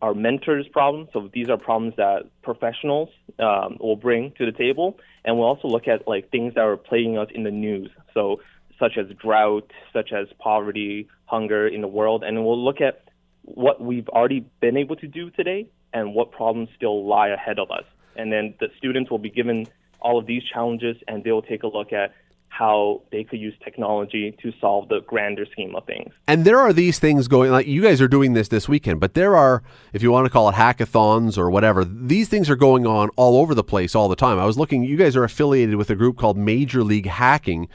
our 0.00 0.14
mentors' 0.14 0.68
problems. 0.68 1.08
So 1.12 1.30
these 1.32 1.48
are 1.48 1.56
problems 1.56 1.94
that 1.96 2.26
professionals 2.42 3.08
um, 3.38 3.78
will 3.80 3.96
bring 3.96 4.32
to 4.38 4.46
the 4.46 4.52
table, 4.52 4.98
and 5.24 5.36
we'll 5.36 5.48
also 5.48 5.66
look 5.68 5.88
at 5.88 6.06
like 6.06 6.30
things 6.30 6.54
that 6.54 6.60
are 6.60 6.76
plaguing 6.76 7.18
us 7.18 7.28
in 7.34 7.42
the 7.42 7.50
news. 7.50 7.90
So 8.12 8.40
such 8.78 8.98
as 8.98 9.06
drought, 9.16 9.70
such 9.92 10.12
as 10.12 10.26
poverty, 10.38 11.08
hunger 11.26 11.66
in 11.66 11.80
the 11.80 11.88
world, 11.88 12.22
and 12.22 12.44
we'll 12.44 12.62
look 12.62 12.80
at 12.80 13.04
what 13.44 13.80
we've 13.80 14.08
already 14.08 14.44
been 14.60 14.76
able 14.76 14.96
to 14.96 15.06
do 15.06 15.30
today 15.30 15.66
and 15.92 16.14
what 16.14 16.32
problems 16.32 16.68
still 16.76 17.06
lie 17.06 17.28
ahead 17.28 17.58
of 17.58 17.70
us. 17.70 17.84
And 18.16 18.32
then 18.32 18.54
the 18.60 18.68
students 18.78 19.10
will 19.10 19.18
be 19.18 19.30
given 19.30 19.66
all 20.00 20.18
of 20.18 20.26
these 20.26 20.42
challenges 20.42 20.96
and 21.08 21.22
they'll 21.24 21.42
take 21.42 21.62
a 21.62 21.66
look 21.66 21.92
at 21.92 22.14
how 22.48 23.02
they 23.10 23.24
could 23.24 23.40
use 23.40 23.54
technology 23.64 24.36
to 24.40 24.52
solve 24.60 24.88
the 24.88 25.00
grander 25.00 25.44
scheme 25.50 25.74
of 25.74 25.84
things. 25.86 26.12
And 26.28 26.44
there 26.44 26.60
are 26.60 26.72
these 26.72 27.00
things 27.00 27.26
going, 27.26 27.50
like 27.50 27.66
you 27.66 27.82
guys 27.82 28.00
are 28.00 28.06
doing 28.06 28.34
this 28.34 28.46
this 28.46 28.68
weekend, 28.68 29.00
but 29.00 29.14
there 29.14 29.36
are, 29.36 29.64
if 29.92 30.02
you 30.02 30.12
want 30.12 30.26
to 30.26 30.30
call 30.30 30.48
it 30.48 30.54
hackathons 30.54 31.36
or 31.36 31.50
whatever, 31.50 31.84
these 31.84 32.28
things 32.28 32.48
are 32.48 32.56
going 32.56 32.86
on 32.86 33.08
all 33.16 33.38
over 33.38 33.56
the 33.56 33.64
place 33.64 33.96
all 33.96 34.08
the 34.08 34.14
time. 34.14 34.38
I 34.38 34.44
was 34.44 34.56
looking, 34.56 34.84
you 34.84 34.96
guys 34.96 35.16
are 35.16 35.24
affiliated 35.24 35.74
with 35.74 35.90
a 35.90 35.96
group 35.96 36.16
called 36.16 36.36
Major 36.36 36.84
League 36.84 37.06
Hacking. 37.06 37.68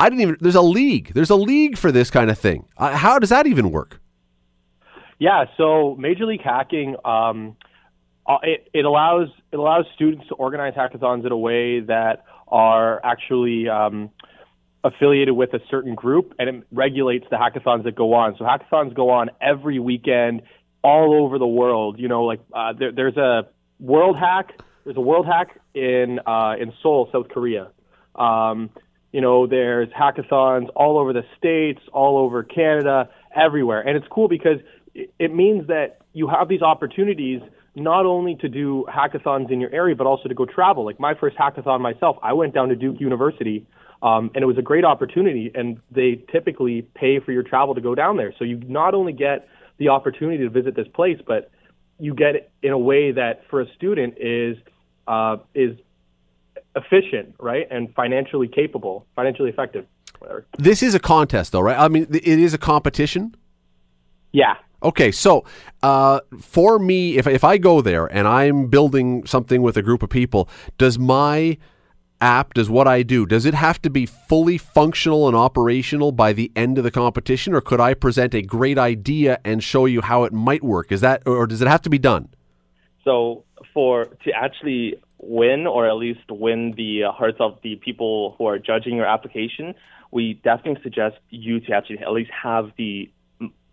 I 0.00 0.10
didn't 0.10 0.22
even, 0.22 0.36
there's 0.40 0.56
a 0.56 0.62
league. 0.62 1.12
There's 1.14 1.30
a 1.30 1.36
league 1.36 1.78
for 1.78 1.92
this 1.92 2.10
kind 2.10 2.28
of 2.28 2.38
thing. 2.38 2.66
Uh, 2.76 2.96
how 2.96 3.20
does 3.20 3.30
that 3.30 3.46
even 3.46 3.70
work? 3.70 4.00
Yeah, 5.18 5.46
so 5.56 5.96
Major 5.98 6.26
League 6.26 6.42
Hacking, 6.42 6.96
um, 7.04 7.56
uh, 8.26 8.38
it, 8.42 8.68
it 8.72 8.84
allows 8.84 9.28
it 9.50 9.56
allows 9.56 9.86
students 9.94 10.28
to 10.28 10.34
organize 10.34 10.74
hackathons 10.74 11.24
in 11.26 11.32
a 11.32 11.36
way 11.36 11.80
that 11.80 12.24
are 12.46 13.00
actually 13.04 13.68
um, 13.68 14.10
affiliated 14.84 15.34
with 15.34 15.54
a 15.54 15.60
certain 15.70 15.94
group, 15.94 16.34
and 16.38 16.48
it 16.48 16.66
regulates 16.70 17.26
the 17.30 17.36
hackathons 17.36 17.84
that 17.84 17.96
go 17.96 18.14
on. 18.14 18.36
So 18.38 18.44
hackathons 18.44 18.94
go 18.94 19.10
on 19.10 19.30
every 19.40 19.78
weekend 19.78 20.42
all 20.82 21.24
over 21.24 21.38
the 21.38 21.46
world. 21.46 21.98
You 21.98 22.08
know, 22.08 22.24
like 22.24 22.40
uh, 22.52 22.74
there, 22.78 22.92
there's 22.92 23.16
a 23.16 23.48
World 23.80 24.16
Hack. 24.16 24.60
There's 24.84 24.96
a 24.96 25.00
World 25.00 25.26
Hack 25.26 25.60
in 25.74 26.20
uh, 26.26 26.54
in 26.60 26.72
Seoul, 26.82 27.08
South 27.12 27.28
Korea. 27.28 27.70
Um, 28.14 28.70
you 29.10 29.20
know, 29.20 29.46
there's 29.46 29.88
hackathons 29.88 30.68
all 30.76 30.98
over 30.98 31.12
the 31.12 31.24
states, 31.38 31.80
all 31.92 32.18
over 32.18 32.42
Canada, 32.42 33.08
everywhere, 33.34 33.80
and 33.80 33.96
it's 33.96 34.06
cool 34.10 34.28
because 34.28 34.58
it 35.18 35.34
means 35.34 35.66
that 35.68 35.98
you 36.12 36.28
have 36.28 36.48
these 36.48 36.62
opportunities 36.62 37.40
not 37.74 38.06
only 38.06 38.34
to 38.36 38.48
do 38.48 38.84
hackathons 38.88 39.50
in 39.52 39.60
your 39.60 39.72
area, 39.72 39.94
but 39.94 40.06
also 40.06 40.28
to 40.28 40.34
go 40.34 40.44
travel. 40.44 40.84
Like 40.84 40.98
my 40.98 41.14
first 41.14 41.36
hackathon 41.36 41.80
myself, 41.80 42.16
I 42.22 42.32
went 42.32 42.54
down 42.54 42.68
to 42.70 42.76
Duke 42.76 43.00
University, 43.00 43.66
um, 44.02 44.30
and 44.34 44.42
it 44.42 44.46
was 44.46 44.58
a 44.58 44.62
great 44.62 44.84
opportunity. 44.84 45.50
And 45.54 45.80
they 45.90 46.24
typically 46.32 46.82
pay 46.94 47.20
for 47.20 47.32
your 47.32 47.42
travel 47.42 47.74
to 47.74 47.80
go 47.80 47.94
down 47.94 48.16
there, 48.16 48.34
so 48.38 48.44
you 48.44 48.60
not 48.66 48.94
only 48.94 49.12
get 49.12 49.48
the 49.78 49.88
opportunity 49.88 50.42
to 50.42 50.50
visit 50.50 50.74
this 50.74 50.88
place, 50.88 51.18
but 51.24 51.50
you 52.00 52.14
get 52.14 52.34
it 52.34 52.50
in 52.62 52.72
a 52.72 52.78
way 52.78 53.12
that 53.12 53.42
for 53.48 53.60
a 53.60 53.72
student 53.74 54.14
is 54.18 54.56
uh, 55.06 55.36
is 55.54 55.78
efficient, 56.74 57.34
right, 57.38 57.66
and 57.70 57.94
financially 57.94 58.48
capable, 58.48 59.06
financially 59.14 59.50
effective. 59.50 59.86
Whatever. 60.18 60.46
This 60.58 60.82
is 60.82 60.94
a 60.96 61.00
contest, 61.00 61.52
though, 61.52 61.60
right? 61.60 61.78
I 61.78 61.88
mean, 61.88 62.06
it 62.10 62.26
is 62.26 62.54
a 62.54 62.58
competition. 62.58 63.36
Yeah, 64.32 64.56
Okay, 64.82 65.10
so 65.10 65.44
uh, 65.82 66.20
for 66.40 66.78
me, 66.78 67.16
if 67.16 67.26
if 67.26 67.42
I 67.42 67.58
go 67.58 67.80
there 67.80 68.06
and 68.06 68.28
I'm 68.28 68.68
building 68.68 69.26
something 69.26 69.62
with 69.62 69.76
a 69.76 69.82
group 69.82 70.02
of 70.02 70.10
people, 70.10 70.48
does 70.76 70.98
my 70.98 71.58
app, 72.20 72.54
does 72.54 72.70
what 72.70 72.86
I 72.86 73.02
do, 73.02 73.26
does 73.26 73.44
it 73.44 73.54
have 73.54 73.80
to 73.82 73.90
be 73.90 74.06
fully 74.06 74.58
functional 74.58 75.26
and 75.28 75.36
operational 75.36 76.12
by 76.12 76.32
the 76.32 76.50
end 76.56 76.78
of 76.78 76.84
the 76.84 76.90
competition, 76.90 77.54
or 77.54 77.60
could 77.60 77.80
I 77.80 77.94
present 77.94 78.34
a 78.34 78.42
great 78.42 78.78
idea 78.78 79.40
and 79.44 79.62
show 79.62 79.86
you 79.86 80.00
how 80.00 80.24
it 80.24 80.32
might 80.32 80.62
work? 80.62 80.92
Is 80.92 81.00
that, 81.00 81.22
or 81.26 81.46
does 81.46 81.60
it 81.60 81.68
have 81.68 81.82
to 81.82 81.90
be 81.90 81.98
done? 81.98 82.28
So 83.04 83.44
for 83.72 84.06
to 84.24 84.32
actually 84.32 85.00
win 85.18 85.66
or 85.66 85.88
at 85.88 85.96
least 85.96 86.20
win 86.30 86.74
the 86.76 87.02
hearts 87.12 87.38
of 87.40 87.58
the 87.62 87.76
people 87.76 88.34
who 88.38 88.46
are 88.46 88.58
judging 88.58 88.96
your 88.96 89.06
application, 89.06 89.74
we 90.10 90.34
definitely 90.44 90.82
suggest 90.82 91.16
you 91.30 91.60
to 91.60 91.72
actually 91.72 91.98
at 91.98 92.12
least 92.12 92.30
have 92.30 92.70
the 92.76 93.10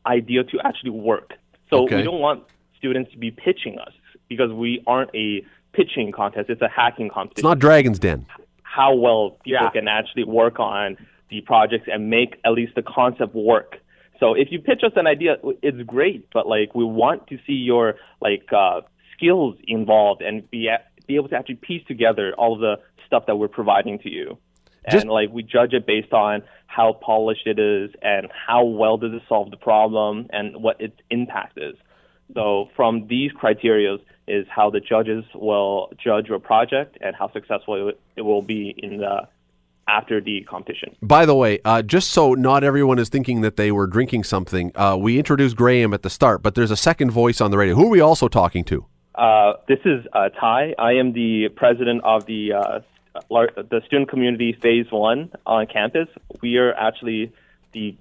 idea 0.06 0.44
to 0.44 0.60
actually 0.64 0.92
work. 0.92 1.34
So 1.70 1.84
Okay. 1.84 1.98
we 1.98 2.04
don't 2.04 2.20
want 2.22 2.44
students 2.78 3.12
to 3.12 3.18
be 3.18 3.32
pitching 3.32 3.78
us 3.80 3.94
because 4.30 4.52
we 4.52 4.82
aren't 4.88 5.12
a 5.16 5.44
pitching 5.74 6.12
contest; 6.12 6.50
it's 6.50 6.62
a 6.62 6.68
hacking 6.70 7.10
competition 7.10 7.40
It's 7.40 7.44
not 7.44 7.60
Dragon's 7.60 8.00
Den. 8.00 8.26
how 8.64 8.94
well 8.96 9.32
people 9.44 9.52
Yeah. 9.64 9.70
can 9.70 9.88
actually 9.88 10.24
work 10.26 10.60
on 10.60 10.98
the 11.30 11.42
projects 11.42 11.88
and 11.92 12.10
make 12.10 12.38
at 12.46 12.52
least 12.54 12.76
the 12.76 12.82
concept 12.84 13.34
work. 13.34 13.80
So 14.20 14.34
if 14.34 14.52
you 14.52 14.60
pitch 14.60 14.82
us 14.84 14.92
an 14.96 15.08
idea, 15.08 15.38
it's 15.62 15.82
great, 15.84 16.28
but 16.34 16.48
like 16.48 16.76
we 16.76 16.84
want 16.86 17.28
to 17.28 17.38
see 17.46 17.54
your 17.54 17.96
like 18.22 18.52
uh, 18.54 18.82
skills 19.16 19.56
involved 19.68 20.22
and 20.22 20.50
be 20.52 20.68
a- 20.68 20.82
be 21.08 21.16
able 21.16 21.30
to 21.30 21.36
actually 21.36 21.56
piece 21.56 21.84
together 21.88 22.34
all 22.38 22.54
of 22.54 22.60
the 22.60 22.80
stuff 23.06 23.26
that 23.28 23.36
we're 23.38 23.48
providing 23.48 24.00
to 24.00 24.10
you. 24.10 24.38
Just- 24.90 25.04
and 25.04 25.12
like 25.12 25.30
we 25.32 25.44
judge 25.44 25.74
it 25.74 25.86
based 25.86 26.14
on 26.14 26.44
how 26.68 26.94
polished 26.94 27.48
it 27.48 27.60
is 27.60 27.92
and 28.02 28.28
how 28.32 28.66
well 28.66 28.98
does 28.98 29.14
it 29.14 29.22
solve 29.30 29.50
the 29.50 29.58
problem 29.58 30.28
and 30.32 30.62
what 30.62 30.80
its 30.82 30.98
impact 31.10 31.58
is. 31.58 31.76
So 32.34 32.70
from 32.76 33.08
these 33.08 33.32
criteria 33.32 33.98
is 34.28 34.46
how 34.50 34.70
the 34.70 34.80
judges 34.80 35.24
will 35.34 35.94
judge 36.04 36.28
your 36.28 36.40
project 36.40 36.98
and 37.00 37.16
how 37.16 37.32
successful 37.32 37.94
it, 38.16 38.22
will 38.22 38.42
be 38.42 38.74
in 38.78 38.98
the 38.98 39.28
after 39.88 40.20
the 40.20 40.42
competition. 40.50 40.96
By 41.02 41.28
the 41.28 41.36
way, 41.36 41.60
uh, 41.64 41.84
just 41.84 42.10
so 42.10 42.34
not 42.34 42.64
everyone 42.64 42.98
is 42.98 43.08
thinking 43.08 43.42
that 43.42 43.56
they 43.56 43.72
were 43.72 43.86
drinking 43.86 44.24
something, 44.24 44.72
uh, 44.76 44.98
we 45.00 45.20
introduced 45.20 45.56
Graeme 45.56 45.94
at 45.94 46.02
the 46.02 46.10
start, 46.10 46.42
but 46.42 46.56
there's 46.56 46.72
a 46.72 46.76
second 46.76 47.12
voice 47.12 47.40
on 47.40 47.52
the 47.52 47.58
radio. 47.60 47.76
Who 47.76 47.86
are 47.86 47.92
we 47.92 48.02
also 48.02 48.28
talking 48.28 48.64
to? 48.66 48.86
Uh, 49.14 49.54
this 49.68 49.78
is 49.86 50.04
uh, 50.14 50.30
Ty. 50.30 50.74
I 50.80 50.94
am 50.94 51.14
the 51.14 51.50
president 51.56 52.04
of 52.04 52.26
the 52.26 52.54
uh, 52.54 52.80
the 53.30 53.82
student 53.86 54.10
community 54.10 54.58
phase 54.62 54.88
one 54.92 55.32
on 55.46 55.68
campus. 55.68 56.08
We 56.42 56.58
are 56.58 56.74
actually 56.74 57.32
the 57.72 57.96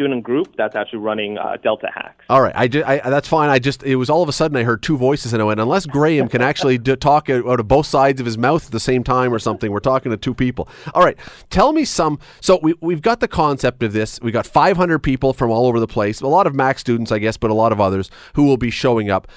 student 0.00 0.22
group 0.22 0.56
that's 0.56 0.74
actually 0.74 1.00
running 1.00 1.36
uh, 1.36 1.56
Delta 1.62 1.90
Hacks. 1.94 2.24
All 2.30 2.40
right, 2.40 2.54
I, 2.56 3.00
I 3.04 3.10
that's 3.10 3.28
fine. 3.28 3.50
I 3.50 3.58
just 3.58 3.82
it 3.82 3.96
was 3.96 4.08
all 4.08 4.22
of 4.22 4.30
a 4.30 4.32
sudden 4.32 4.56
I 4.56 4.62
heard 4.62 4.82
two 4.82 4.96
voices 4.96 5.34
and 5.34 5.42
I 5.42 5.44
went 5.44 5.60
unless 5.60 5.84
Graeme 5.84 6.28
can 6.28 6.40
actually 6.40 6.78
d- 6.78 6.96
talk 6.96 7.28
out 7.28 7.46
out 7.46 7.60
of 7.60 7.68
both 7.68 7.84
sides 7.84 8.18
of 8.18 8.24
his 8.24 8.38
mouth 8.38 8.64
at 8.64 8.72
the 8.72 8.80
same 8.80 9.04
time 9.04 9.32
or 9.34 9.38
something. 9.38 9.70
We're 9.70 9.80
talking 9.80 10.10
to 10.10 10.16
two 10.16 10.34
people. 10.34 10.68
All 10.94 11.04
right, 11.04 11.18
tell 11.50 11.72
me 11.72 11.84
some. 11.84 12.18
So 12.40 12.58
we 12.62 12.74
we've 12.80 13.02
got 13.02 13.20
the 13.20 13.28
concept 13.28 13.82
of 13.82 13.92
this. 13.92 14.18
We 14.22 14.32
got 14.32 14.46
500 14.46 15.00
people 15.00 15.34
from 15.34 15.50
all 15.50 15.66
over 15.66 15.78
the 15.78 15.86
place. 15.86 16.22
A 16.22 16.26
lot 16.26 16.46
of 16.46 16.54
Mac 16.54 16.78
students, 16.78 17.12
I 17.12 17.18
guess, 17.18 17.36
but 17.36 17.50
a 17.50 17.54
lot 17.54 17.70
of 17.70 17.80
others 17.80 18.10
who 18.34 18.44
will 18.44 18.56
be 18.56 18.70
showing 18.70 19.10
up. 19.10 19.28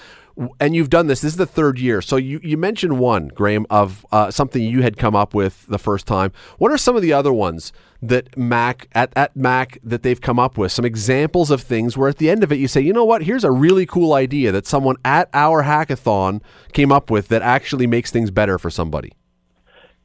And 0.60 0.76
you've 0.76 0.90
done 0.90 1.08
this. 1.08 1.22
This 1.22 1.34
is 1.34 1.38
the 1.38 1.46
third 1.46 1.78
year. 1.78 2.02
So 2.02 2.16
you, 2.16 2.40
you 2.44 2.58
mentioned 2.58 2.98
one, 2.98 3.28
Graeme, 3.28 3.68
of 3.70 4.06
uh, 4.12 4.32
something 4.32 4.64
you 4.64 4.82
had 4.82 4.98
come 4.98 5.16
up 5.16 5.36
with 5.36 5.68
the 5.68 5.78
first 5.78 6.08
time. 6.08 6.32
What 6.58 6.72
are 6.72 6.78
some 6.78 6.96
of 6.96 7.04
the 7.04 7.14
other 7.14 7.32
ones 7.32 7.72
that 8.02 8.36
Mac 8.36 8.88
at, 8.94 9.14
at 9.16 9.36
Mac 9.36 9.78
that 9.84 10.02
they've 10.02 10.20
come 10.20 10.40
up 10.40 10.58
with? 10.58 10.72
Some 10.72 10.86
examples 10.86 11.52
of 11.52 11.62
things 11.62 11.98
where 11.98 12.10
at 12.10 12.18
the 12.18 12.32
end 12.32 12.44
of 12.44 12.52
it 12.52 12.56
you 12.56 12.68
say, 12.68 12.82
you 12.82 12.94
know 12.94 13.06
what, 13.06 13.24
here's 13.24 13.44
a 13.44 13.52
really 13.52 13.86
cool 13.86 14.14
idea 14.14 14.52
that 14.52 14.66
someone 14.66 14.96
at 15.06 15.30
our 15.34 15.64
hackathon 15.64 16.42
came 16.74 16.92
up 16.92 17.12
with 17.12 17.28
that 17.28 17.44
actually 17.44 17.86
makes 17.86 18.10
things 18.10 18.32
better 18.32 18.58
for 18.58 18.72
somebody. 18.72 19.14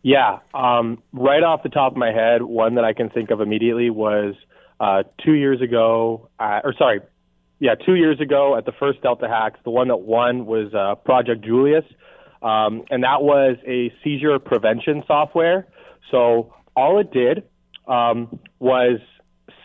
Yeah, 0.02 0.38
um, 0.54 1.02
right 1.12 1.42
off 1.42 1.62
the 1.62 1.68
top 1.70 1.92
of 1.92 1.98
my 1.98 2.12
head, 2.12 2.42
one 2.42 2.76
that 2.76 2.84
I 2.84 2.92
can 2.92 3.10
think 3.10 3.30
of 3.30 3.40
immediately 3.40 3.90
was 3.90 4.34
uh, 4.78 5.02
two 5.24 5.32
years 5.32 5.60
ago, 5.60 6.28
uh, 6.38 6.60
or 6.62 6.74
sorry, 6.78 7.00
yeah, 7.60 7.74
two 7.74 7.94
years 7.94 8.20
ago 8.20 8.56
at 8.56 8.64
the 8.64 8.72
first 8.72 9.02
Delta 9.02 9.28
Hacks, 9.28 9.58
the 9.64 9.70
one 9.70 9.88
that 9.88 10.00
won 10.00 10.46
was 10.46 10.72
uh, 10.74 10.94
Project 10.96 11.44
Julius, 11.44 11.84
um, 12.42 12.84
and 12.90 13.02
that 13.02 13.22
was 13.22 13.56
a 13.66 13.92
seizure 14.02 14.38
prevention 14.38 15.02
software. 15.06 15.66
So 16.10 16.54
all 16.76 17.00
it 17.00 17.12
did 17.12 17.42
um, 17.86 18.38
was 18.60 19.00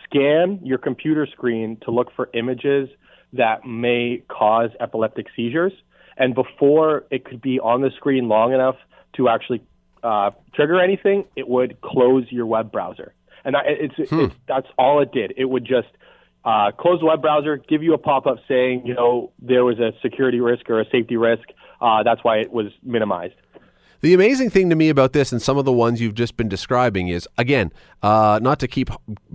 scan 0.04 0.60
your 0.62 0.78
computer 0.78 1.26
screen 1.30 1.78
to 1.84 1.90
look 1.90 2.08
for 2.16 2.30
images 2.34 2.88
that 3.32 3.64
may 3.66 4.22
cause 4.28 4.70
epileptic 4.80 5.26
seizures. 5.36 5.72
And 6.16 6.34
before 6.34 7.04
it 7.10 7.24
could 7.24 7.40
be 7.40 7.58
on 7.60 7.80
the 7.80 7.90
screen 7.96 8.28
long 8.28 8.52
enough 8.52 8.76
to 9.16 9.28
actually 9.28 9.62
uh, 10.02 10.30
trigger 10.54 10.80
anything, 10.80 11.24
it 11.34 11.48
would 11.48 11.80
close 11.80 12.24
your 12.30 12.46
web 12.46 12.70
browser. 12.70 13.12
And 13.44 13.54
that, 13.54 13.64
it's, 13.66 13.94
it's, 13.98 14.34
that's 14.48 14.66
all 14.78 15.02
it 15.02 15.12
did. 15.12 15.34
It 15.36 15.46
would 15.46 15.64
just 15.64 15.88
uh, 16.44 16.70
close 16.72 17.00
the 17.00 17.06
web 17.06 17.22
browser, 17.22 17.56
give 17.56 17.82
you 17.82 17.94
a 17.94 17.98
pop 17.98 18.26
up 18.26 18.38
saying, 18.46 18.82
you 18.86 18.94
know, 18.94 19.32
there 19.40 19.64
was 19.64 19.78
a 19.78 19.92
security 20.02 20.40
risk 20.40 20.68
or 20.68 20.80
a 20.80 20.84
safety 20.90 21.16
risk. 21.16 21.44
Uh, 21.80 22.02
that's 22.02 22.22
why 22.22 22.38
it 22.38 22.52
was 22.52 22.66
minimized. 22.82 23.34
The 24.00 24.12
amazing 24.12 24.50
thing 24.50 24.68
to 24.68 24.76
me 24.76 24.90
about 24.90 25.14
this 25.14 25.32
and 25.32 25.40
some 25.40 25.56
of 25.56 25.64
the 25.64 25.72
ones 25.72 25.98
you've 25.98 26.14
just 26.14 26.36
been 26.36 26.48
describing 26.48 27.08
is, 27.08 27.26
again, 27.38 27.72
uh, 28.02 28.38
not 28.42 28.58
to 28.58 28.68
keep 28.68 28.90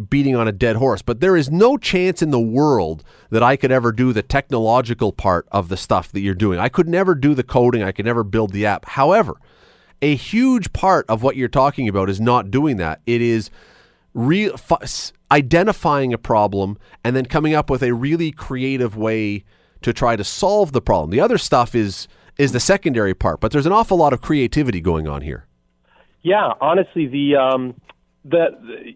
beating 0.09 0.35
on 0.35 0.47
a 0.47 0.51
dead 0.51 0.75
horse, 0.75 1.01
but 1.01 1.21
there 1.21 1.35
is 1.35 1.49
no 1.49 1.75
chance 1.75 2.21
in 2.21 2.29
the 2.29 2.39
world 2.39 3.03
that 3.31 3.41
I 3.41 3.55
could 3.55 3.71
ever 3.71 3.91
do 3.91 4.13
the 4.13 4.21
technological 4.21 5.11
part 5.11 5.47
of 5.51 5.69
the 5.69 5.77
stuff 5.77 6.11
that 6.11 6.19
you're 6.19 6.35
doing. 6.35 6.59
I 6.59 6.69
could 6.69 6.87
never 6.87 7.15
do 7.15 7.33
the 7.33 7.41
coding. 7.41 7.81
I 7.81 7.91
could 7.91 8.05
never 8.05 8.23
build 8.23 8.53
the 8.53 8.67
app. 8.67 8.85
However, 8.85 9.37
a 10.03 10.15
huge 10.15 10.71
part 10.71 11.07
of 11.09 11.23
what 11.23 11.35
you're 11.35 11.47
talking 11.47 11.89
about 11.89 12.07
is 12.07 12.21
not 12.21 12.51
doing 12.51 12.77
that. 12.77 13.01
It 13.07 13.23
is 13.23 13.49
re- 14.13 14.51
f- 14.51 15.11
identifying 15.31 16.13
a 16.13 16.17
problem 16.17 16.77
and 17.03 17.15
then 17.15 17.25
coming 17.25 17.53
up 17.53 17.69
with 17.69 17.83
a 17.83 17.93
really 17.93 18.31
creative 18.31 18.95
way 18.97 19.43
to 19.81 19.93
try 19.93 20.15
to 20.15 20.23
solve 20.23 20.71
the 20.71 20.81
problem. 20.81 21.09
The 21.09 21.19
other 21.19 21.37
stuff 21.37 21.75
is 21.75 22.07
is 22.37 22.53
the 22.53 22.59
secondary 22.59 23.13
part, 23.13 23.41
but 23.41 23.51
there's 23.51 23.65
an 23.65 23.73
awful 23.73 23.97
lot 23.97 24.13
of 24.13 24.21
creativity 24.21 24.79
going 24.79 25.07
on 25.07 25.21
here. 25.21 25.45
Yeah, 26.21 26.53
honestly, 26.61 27.05
the 27.07 27.35
um, 27.35 27.79
the, 28.25 28.47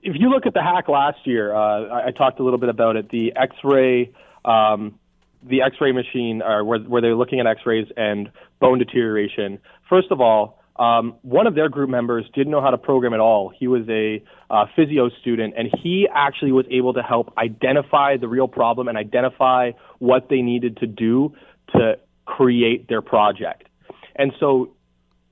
if 0.02 0.16
you 0.18 0.30
look 0.30 0.46
at 0.46 0.54
the 0.54 0.62
hack 0.62 0.88
last 0.88 1.20
year, 1.26 1.54
uh, 1.54 1.88
I, 1.88 2.08
I 2.08 2.12
talked 2.12 2.40
a 2.40 2.44
little 2.44 2.60
bit 2.60 2.70
about 2.70 2.96
it. 2.96 3.10
The 3.10 3.34
X-ray, 3.36 4.12
um, 4.46 5.00
the 5.44 5.62
X-ray 5.62 5.92
machine, 5.92 6.42
uh, 6.42 6.64
where 6.64 6.80
where 6.80 7.02
they're 7.02 7.16
looking 7.16 7.40
at 7.40 7.48
X-rays 7.48 7.88
and 7.96 8.32
bone 8.60 8.80
deterioration. 8.80 9.60
First 9.90 10.12
of 10.12 10.22
all, 10.22 10.63
um, 10.76 11.16
one 11.22 11.46
of 11.46 11.56
their 11.56 11.70
group 11.70 11.90
members 11.90 12.26
didn't 12.34 12.52
know 12.52 12.62
how 12.62 12.72
to 12.72 12.78
program 12.78 13.14
at 13.14 13.20
all. 13.20 13.52
He 13.56 13.68
was 13.68 13.84
a 13.90 14.24
uh, 14.50 14.66
physio 14.76 15.10
student, 15.22 15.54
and 15.56 15.70
he 15.82 16.08
actually 16.14 16.52
was 16.52 16.66
able 16.72 16.94
to 16.94 17.04
help 17.04 17.34
identify 17.38 18.18
the 18.18 18.28
real 18.28 18.48
problem 18.48 18.88
and 18.88 18.98
identify 18.98 19.72
what 20.00 20.30
they 20.30 20.42
needed 20.42 20.78
to 20.78 20.88
do 20.88 21.36
to 21.76 22.00
create 22.26 22.88
their 22.88 23.02
project. 23.02 23.68
And 24.16 24.32
so 24.40 24.74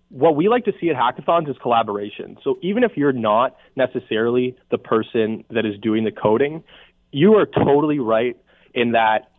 what 0.10 0.36
we 0.36 0.48
like 0.50 0.66
to 0.66 0.74
see 0.80 0.90
at 0.90 0.96
hackathons 0.96 1.50
is 1.50 1.56
collaboration. 1.62 2.38
So 2.44 2.60
even 2.62 2.84
if 2.84 2.92
you're 2.96 3.14
not 3.14 3.56
necessarily 3.76 4.58
the 4.70 4.78
person 4.78 5.44
that 5.50 5.66
is 5.66 5.80
doing 5.82 6.04
the 6.04 6.12
coding, 6.12 6.64
you 7.12 7.36
are 7.36 7.46
totally 7.46 8.00
right 8.00 8.38
in 8.74 8.92
that 8.92 9.31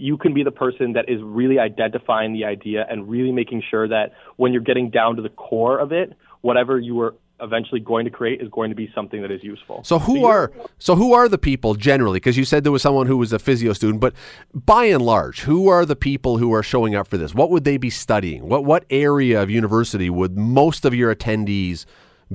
you 0.00 0.16
can 0.16 0.32
be 0.32 0.42
the 0.42 0.50
person 0.50 0.94
that 0.94 1.08
is 1.08 1.20
really 1.22 1.58
identifying 1.58 2.32
the 2.32 2.44
idea 2.44 2.86
and 2.88 3.08
really 3.08 3.32
making 3.32 3.62
sure 3.70 3.86
that 3.86 4.12
when 4.36 4.52
you're 4.52 4.62
getting 4.62 4.88
down 4.88 5.16
to 5.16 5.22
the 5.22 5.28
core 5.28 5.78
of 5.78 5.92
it, 5.92 6.14
whatever 6.40 6.78
you 6.78 6.98
are 7.00 7.14
eventually 7.42 7.80
going 7.80 8.06
to 8.06 8.10
create 8.10 8.40
is 8.40 8.48
going 8.48 8.70
to 8.70 8.76
be 8.76 8.90
something 8.94 9.20
that 9.20 9.30
is 9.30 9.42
useful. 9.44 9.82
So 9.84 9.98
who 9.98 10.24
are 10.24 10.52
so 10.78 10.94
who 10.94 11.12
are 11.12 11.28
the 11.28 11.38
people 11.38 11.74
generally? 11.74 12.16
Because 12.16 12.38
you 12.38 12.46
said 12.46 12.64
there 12.64 12.72
was 12.72 12.82
someone 12.82 13.06
who 13.06 13.18
was 13.18 13.32
a 13.32 13.38
physio 13.38 13.74
student, 13.74 14.00
but 14.00 14.14
by 14.54 14.84
and 14.86 15.02
large, 15.02 15.40
who 15.40 15.68
are 15.68 15.84
the 15.84 15.96
people 15.96 16.38
who 16.38 16.52
are 16.54 16.62
showing 16.62 16.94
up 16.94 17.06
for 17.06 17.18
this? 17.18 17.34
What 17.34 17.50
would 17.50 17.64
they 17.64 17.76
be 17.76 17.90
studying? 17.90 18.48
What 18.48 18.64
what 18.64 18.84
area 18.88 19.42
of 19.42 19.50
university 19.50 20.08
would 20.08 20.36
most 20.36 20.86
of 20.86 20.94
your 20.94 21.14
attendees 21.14 21.84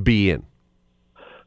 be 0.02 0.30
in? 0.30 0.46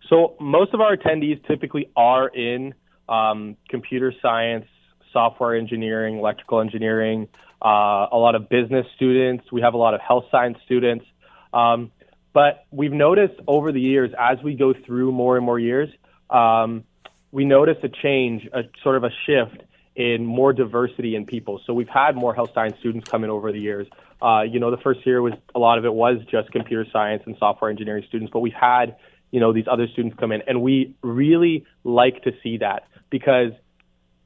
So 0.08 0.34
most 0.40 0.74
of 0.74 0.80
our 0.80 0.96
attendees 0.96 1.44
typically 1.46 1.90
are 1.96 2.28
in 2.28 2.74
um, 3.08 3.56
computer 3.68 4.12
science, 4.20 4.66
software 5.12 5.54
engineering, 5.54 6.18
electrical 6.18 6.60
engineering, 6.60 7.28
uh, 7.62 8.06
a 8.12 8.16
lot 8.16 8.34
of 8.34 8.48
business 8.48 8.86
students. 8.96 9.50
We 9.50 9.60
have 9.62 9.74
a 9.74 9.78
lot 9.78 9.94
of 9.94 10.00
health 10.00 10.24
science 10.30 10.58
students. 10.64 11.04
Um, 11.52 11.90
but 12.32 12.66
we've 12.70 12.92
noticed 12.92 13.40
over 13.46 13.72
the 13.72 13.80
years, 13.80 14.10
as 14.18 14.38
we 14.42 14.54
go 14.54 14.74
through 14.86 15.12
more 15.12 15.36
and 15.36 15.44
more 15.44 15.58
years, 15.58 15.88
um, 16.30 16.84
we 17.32 17.44
notice 17.44 17.78
a 17.82 17.88
change, 17.88 18.46
a 18.52 18.62
sort 18.82 18.96
of 18.96 19.04
a 19.04 19.10
shift 19.26 19.62
in 19.96 20.24
more 20.24 20.52
diversity 20.52 21.16
in 21.16 21.26
people. 21.26 21.60
So 21.66 21.74
we've 21.74 21.88
had 21.88 22.14
more 22.14 22.34
health 22.34 22.50
science 22.54 22.76
students 22.78 23.10
come 23.10 23.24
in 23.24 23.30
over 23.30 23.50
the 23.50 23.58
years. 23.58 23.88
Uh, 24.22 24.42
you 24.42 24.60
know, 24.60 24.70
the 24.70 24.76
first 24.78 25.04
year 25.04 25.20
was 25.20 25.32
a 25.54 25.58
lot 25.58 25.78
of 25.78 25.84
it 25.84 25.92
was 25.92 26.18
just 26.30 26.50
computer 26.52 26.86
science 26.92 27.22
and 27.26 27.36
software 27.38 27.70
engineering 27.70 28.04
students, 28.08 28.30
but 28.32 28.40
we've 28.40 28.52
had 28.52 28.96
you 29.30 29.40
know 29.40 29.52
these 29.52 29.66
other 29.70 29.86
students 29.88 30.16
come 30.18 30.32
in, 30.32 30.42
and 30.46 30.62
we 30.62 30.94
really 31.02 31.66
like 31.84 32.22
to 32.22 32.32
see 32.42 32.58
that 32.58 32.84
because 33.10 33.52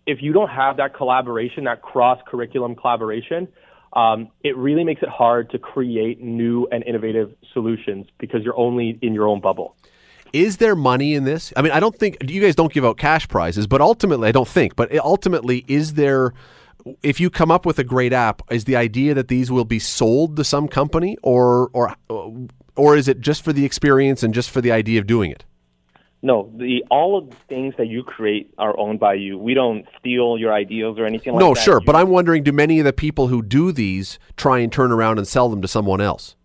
if 0.06 0.22
you 0.22 0.32
don't 0.32 0.48
have 0.50 0.76
that 0.78 0.94
collaboration, 0.94 1.64
that 1.64 1.82
cross 1.82 2.18
curriculum 2.26 2.74
collaboration, 2.74 3.48
um, 3.92 4.28
it 4.42 4.56
really 4.56 4.84
makes 4.84 5.02
it 5.02 5.08
hard 5.08 5.50
to 5.50 5.58
create 5.58 6.20
new 6.20 6.66
and 6.72 6.82
innovative 6.84 7.34
solutions 7.52 8.06
because 8.18 8.42
you're 8.42 8.58
only 8.58 8.98
in 9.02 9.14
your 9.14 9.26
own 9.26 9.40
bubble. 9.40 9.76
Is 10.32 10.56
there 10.56 10.74
money 10.74 11.14
in 11.14 11.24
this? 11.24 11.52
I 11.56 11.62
mean, 11.62 11.72
I 11.72 11.80
don't 11.80 11.94
think 11.94 12.16
you 12.26 12.40
guys 12.40 12.54
don't 12.54 12.72
give 12.72 12.86
out 12.86 12.96
cash 12.96 13.28
prizes, 13.28 13.66
but 13.66 13.82
ultimately, 13.82 14.28
I 14.28 14.32
don't 14.32 14.48
think. 14.48 14.76
But 14.76 14.96
ultimately, 14.98 15.64
is 15.68 15.94
there? 15.94 16.32
If 17.02 17.20
you 17.20 17.30
come 17.30 17.50
up 17.50 17.64
with 17.66 17.78
a 17.78 17.84
great 17.84 18.12
app, 18.12 18.42
is 18.50 18.64
the 18.64 18.74
idea 18.74 19.14
that 19.14 19.28
these 19.28 19.52
will 19.52 19.66
be 19.66 19.78
sold 19.78 20.36
to 20.36 20.44
some 20.44 20.68
company, 20.68 21.18
or 21.22 21.68
or 21.74 21.94
or 22.76 22.96
is 22.96 23.08
it 23.08 23.20
just 23.20 23.44
for 23.44 23.52
the 23.52 23.66
experience 23.66 24.22
and 24.22 24.32
just 24.32 24.50
for 24.50 24.62
the 24.62 24.72
idea 24.72 24.98
of 24.98 25.06
doing 25.06 25.30
it? 25.30 25.44
No, 26.24 26.52
the 26.56 26.84
all 26.88 27.18
of 27.18 27.30
the 27.30 27.36
things 27.48 27.74
that 27.78 27.88
you 27.88 28.04
create 28.04 28.54
are 28.56 28.78
owned 28.78 29.00
by 29.00 29.14
you. 29.14 29.36
We 29.36 29.54
don't 29.54 29.84
steal 29.98 30.38
your 30.38 30.52
ideas 30.52 30.96
or 30.96 31.04
anything 31.04 31.32
like 31.32 31.40
no, 31.40 31.48
that. 31.48 31.60
No, 31.60 31.62
sure, 31.64 31.80
You- 31.80 31.86
but 31.86 31.96
I'm 31.96 32.10
wondering 32.10 32.44
do 32.44 32.52
many 32.52 32.78
of 32.78 32.84
the 32.84 32.92
people 32.92 33.26
who 33.26 33.42
do 33.42 33.72
these 33.72 34.20
try 34.36 34.60
and 34.60 34.72
turn 34.72 34.92
around 34.92 35.18
and 35.18 35.26
sell 35.26 35.48
them 35.48 35.60
to 35.62 35.68
someone 35.68 36.00
else? 36.00 36.36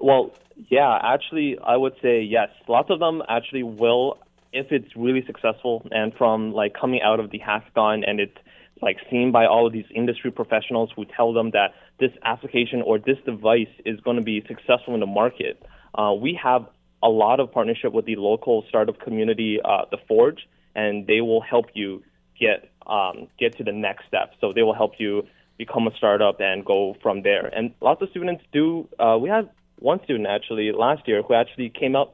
Well, 0.00 0.30
yeah, 0.68 0.98
actually, 1.02 1.58
I 1.58 1.76
would 1.76 1.94
say 2.00 2.22
yes. 2.22 2.50
Lots 2.68 2.90
of 2.90 3.00
them 3.00 3.22
actually 3.28 3.64
will, 3.64 4.18
if 4.52 4.70
it's 4.70 4.94
really 4.94 5.24
successful 5.26 5.86
and 5.90 6.14
from 6.14 6.52
like 6.52 6.74
coming 6.74 7.02
out 7.02 7.18
of 7.18 7.30
the 7.30 7.40
hackathon 7.40 8.08
and 8.08 8.20
it's 8.20 8.36
like 8.80 8.98
seen 9.10 9.32
by 9.32 9.44
all 9.44 9.66
of 9.66 9.72
these 9.72 9.86
industry 9.92 10.30
professionals 10.30 10.90
who 10.94 11.04
tell 11.04 11.32
them 11.32 11.50
that 11.50 11.74
this 11.98 12.12
application 12.24 12.80
or 12.82 12.98
this 12.98 13.18
device 13.26 13.66
is 13.84 13.98
going 14.00 14.16
to 14.16 14.22
be 14.22 14.44
successful 14.46 14.94
in 14.94 15.00
the 15.00 15.06
market. 15.06 15.60
Uh, 15.96 16.12
we 16.12 16.38
have 16.40 16.66
a 17.02 17.08
lot 17.08 17.40
of 17.40 17.52
partnership 17.52 17.92
with 17.92 18.06
the 18.06 18.16
local 18.16 18.64
startup 18.68 19.00
community, 19.00 19.60
uh, 19.64 19.84
the 19.90 19.98
Forge, 20.08 20.48
and 20.74 21.06
they 21.06 21.20
will 21.20 21.40
help 21.40 21.66
you 21.74 22.02
get 22.38 22.70
um, 22.86 23.28
get 23.38 23.56
to 23.58 23.64
the 23.64 23.72
next 23.72 24.06
step. 24.06 24.34
So 24.40 24.52
they 24.52 24.62
will 24.62 24.74
help 24.74 24.92
you 24.98 25.26
become 25.58 25.86
a 25.86 25.96
startup 25.96 26.40
and 26.40 26.64
go 26.64 26.96
from 27.02 27.22
there. 27.22 27.46
And 27.46 27.74
lots 27.80 28.00
of 28.02 28.08
students 28.10 28.44
do. 28.52 28.88
Uh, 28.98 29.18
we 29.20 29.28
had 29.28 29.50
one 29.78 30.02
student 30.04 30.26
actually 30.26 30.72
last 30.72 31.06
year 31.06 31.22
who 31.22 31.34
actually 31.34 31.70
came 31.70 31.94
out 31.94 32.12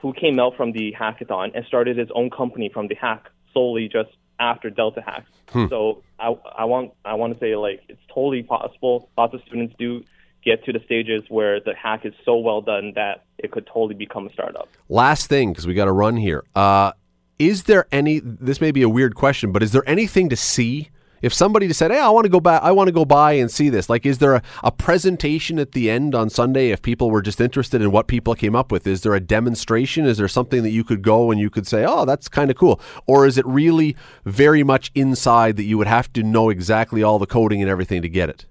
who 0.00 0.12
came 0.12 0.38
out 0.38 0.56
from 0.56 0.72
the 0.72 0.94
hackathon 0.98 1.52
and 1.54 1.64
started 1.66 1.96
his 1.96 2.08
own 2.14 2.30
company 2.30 2.70
from 2.72 2.88
the 2.88 2.94
hack 2.94 3.30
solely 3.52 3.88
just 3.88 4.10
after 4.38 4.68
Delta 4.68 5.00
Hacks. 5.00 5.30
So 5.68 6.02
I, 6.18 6.36
I 6.58 6.64
want 6.64 6.92
I 7.04 7.14
want 7.14 7.34
to 7.34 7.40
say 7.40 7.56
like 7.56 7.82
it's 7.88 8.00
totally 8.08 8.42
possible. 8.42 9.08
Lots 9.16 9.34
of 9.34 9.40
students 9.46 9.74
do 9.78 10.04
get 10.44 10.64
to 10.64 10.72
the 10.72 10.80
stages 10.84 11.22
where 11.28 11.60
the 11.60 11.74
hack 11.74 12.04
is 12.04 12.12
so 12.24 12.36
well 12.36 12.60
done 12.60 12.92
that 12.94 13.24
it 13.38 13.50
could 13.50 13.66
totally 13.66 13.94
become 13.94 14.26
a 14.26 14.32
startup. 14.32 14.68
Last 14.88 15.26
thing, 15.28 15.52
because 15.52 15.66
we 15.66 15.74
got 15.74 15.86
to 15.86 15.92
run 15.92 16.16
here. 16.16 16.44
Uh, 16.54 16.92
is 17.38 17.64
there 17.64 17.86
any? 17.90 18.20
This 18.20 18.60
may 18.60 18.70
be 18.70 18.82
a 18.82 18.88
weird 18.88 19.14
question, 19.14 19.52
but 19.52 19.62
is 19.62 19.72
there 19.72 19.88
anything 19.88 20.28
to 20.28 20.36
see? 20.36 20.90
If 21.22 21.32
somebody 21.32 21.66
just 21.68 21.78
said, 21.78 21.90
"Hey, 21.90 22.00
I 22.00 22.10
want 22.10 22.26
to 22.26 22.30
go 22.30 22.38
back. 22.38 22.62
I 22.62 22.70
want 22.72 22.88
to 22.88 22.92
go 22.92 23.06
by 23.06 23.32
and 23.32 23.50
see 23.50 23.70
this," 23.70 23.88
like, 23.88 24.04
is 24.04 24.18
there 24.18 24.34
a, 24.34 24.42
a 24.62 24.70
presentation 24.70 25.58
at 25.58 25.72
the 25.72 25.90
end 25.90 26.14
on 26.14 26.28
Sunday? 26.28 26.70
If 26.70 26.82
people 26.82 27.10
were 27.10 27.22
just 27.22 27.40
interested 27.40 27.80
in 27.80 27.90
what 27.90 28.08
people 28.08 28.34
came 28.34 28.54
up 28.54 28.70
with, 28.70 28.86
is 28.86 29.00
there 29.00 29.14
a 29.14 29.20
demonstration? 29.20 30.04
Is 30.04 30.18
there 30.18 30.28
something 30.28 30.62
that 30.62 30.70
you 30.70 30.84
could 30.84 31.00
go 31.00 31.30
and 31.30 31.40
you 31.40 31.48
could 31.48 31.66
say, 31.66 31.86
"Oh, 31.88 32.04
that's 32.04 32.28
kind 32.28 32.50
of 32.50 32.58
cool," 32.58 32.78
or 33.06 33.26
is 33.26 33.38
it 33.38 33.46
really 33.46 33.96
very 34.26 34.62
much 34.62 34.92
inside 34.94 35.56
that 35.56 35.64
you 35.64 35.78
would 35.78 35.86
have 35.86 36.12
to 36.12 36.22
know 36.22 36.50
exactly 36.50 37.02
all 37.02 37.18
the 37.18 37.26
coding 37.26 37.62
and 37.62 37.70
everything 37.70 38.02
to 38.02 38.08
get 38.08 38.28
it? 38.28 38.44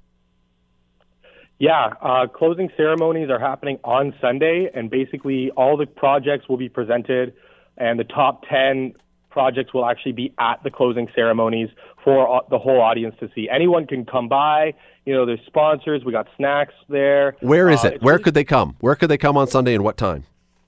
Yeah, 1.64 1.94
uh, 2.02 2.28
closing 2.28 2.70
ceremonies 2.76 3.30
are 3.30 3.40
happening 3.40 3.80
on 3.86 4.14
Sunday, 4.20 4.70
and 4.74 4.90
basically 4.90 5.50
all 5.52 5.78
the 5.78 5.86
projects 5.86 6.50
will 6.50 6.58
be 6.58 6.68
presented, 6.68 7.34
and 7.78 7.98
the 7.98 8.04
top 8.04 8.44
10 8.50 8.92
projects 9.30 9.74
will 9.74 9.86
actually 9.86 10.12
be 10.12 10.34
at 10.40 10.62
the 10.66 10.70
closing 10.70 11.08
ceremonies 11.16 11.70
for 12.04 12.28
uh, 12.36 12.42
the 12.50 12.60
whole 12.60 12.82
audience 12.82 13.16
to 13.22 13.30
see. 13.34 13.48
Anyone 13.50 13.88
can 13.88 14.04
come 14.04 14.28
by. 14.28 14.74
You 15.06 15.14
know, 15.14 15.26
there's 15.26 15.40
sponsors. 15.46 16.04
We 16.04 16.12
got 16.12 16.28
snacks 16.36 16.74
there. 16.90 17.38
Where 17.40 17.70
is 17.70 17.86
Uh, 17.86 17.92
it? 17.92 18.02
Where 18.02 18.16
really- 18.16 18.24
could 18.26 18.34
they 18.34 18.44
come? 18.44 18.76
Where 18.82 18.96
could 18.96 19.10
they 19.10 19.18
come 19.18 19.38
on 19.38 19.48
Sunday 19.48 19.74
and 19.74 19.86
what 19.86 19.96
time? 19.96 20.26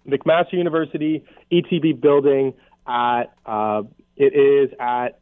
McMaster 0.08 0.54
University 0.54 1.26
ETB 1.52 2.00
building 2.00 2.54
at 2.88 3.34
uh, 3.46 3.84
it 4.16 4.34
is 4.34 4.70
at 4.80 5.20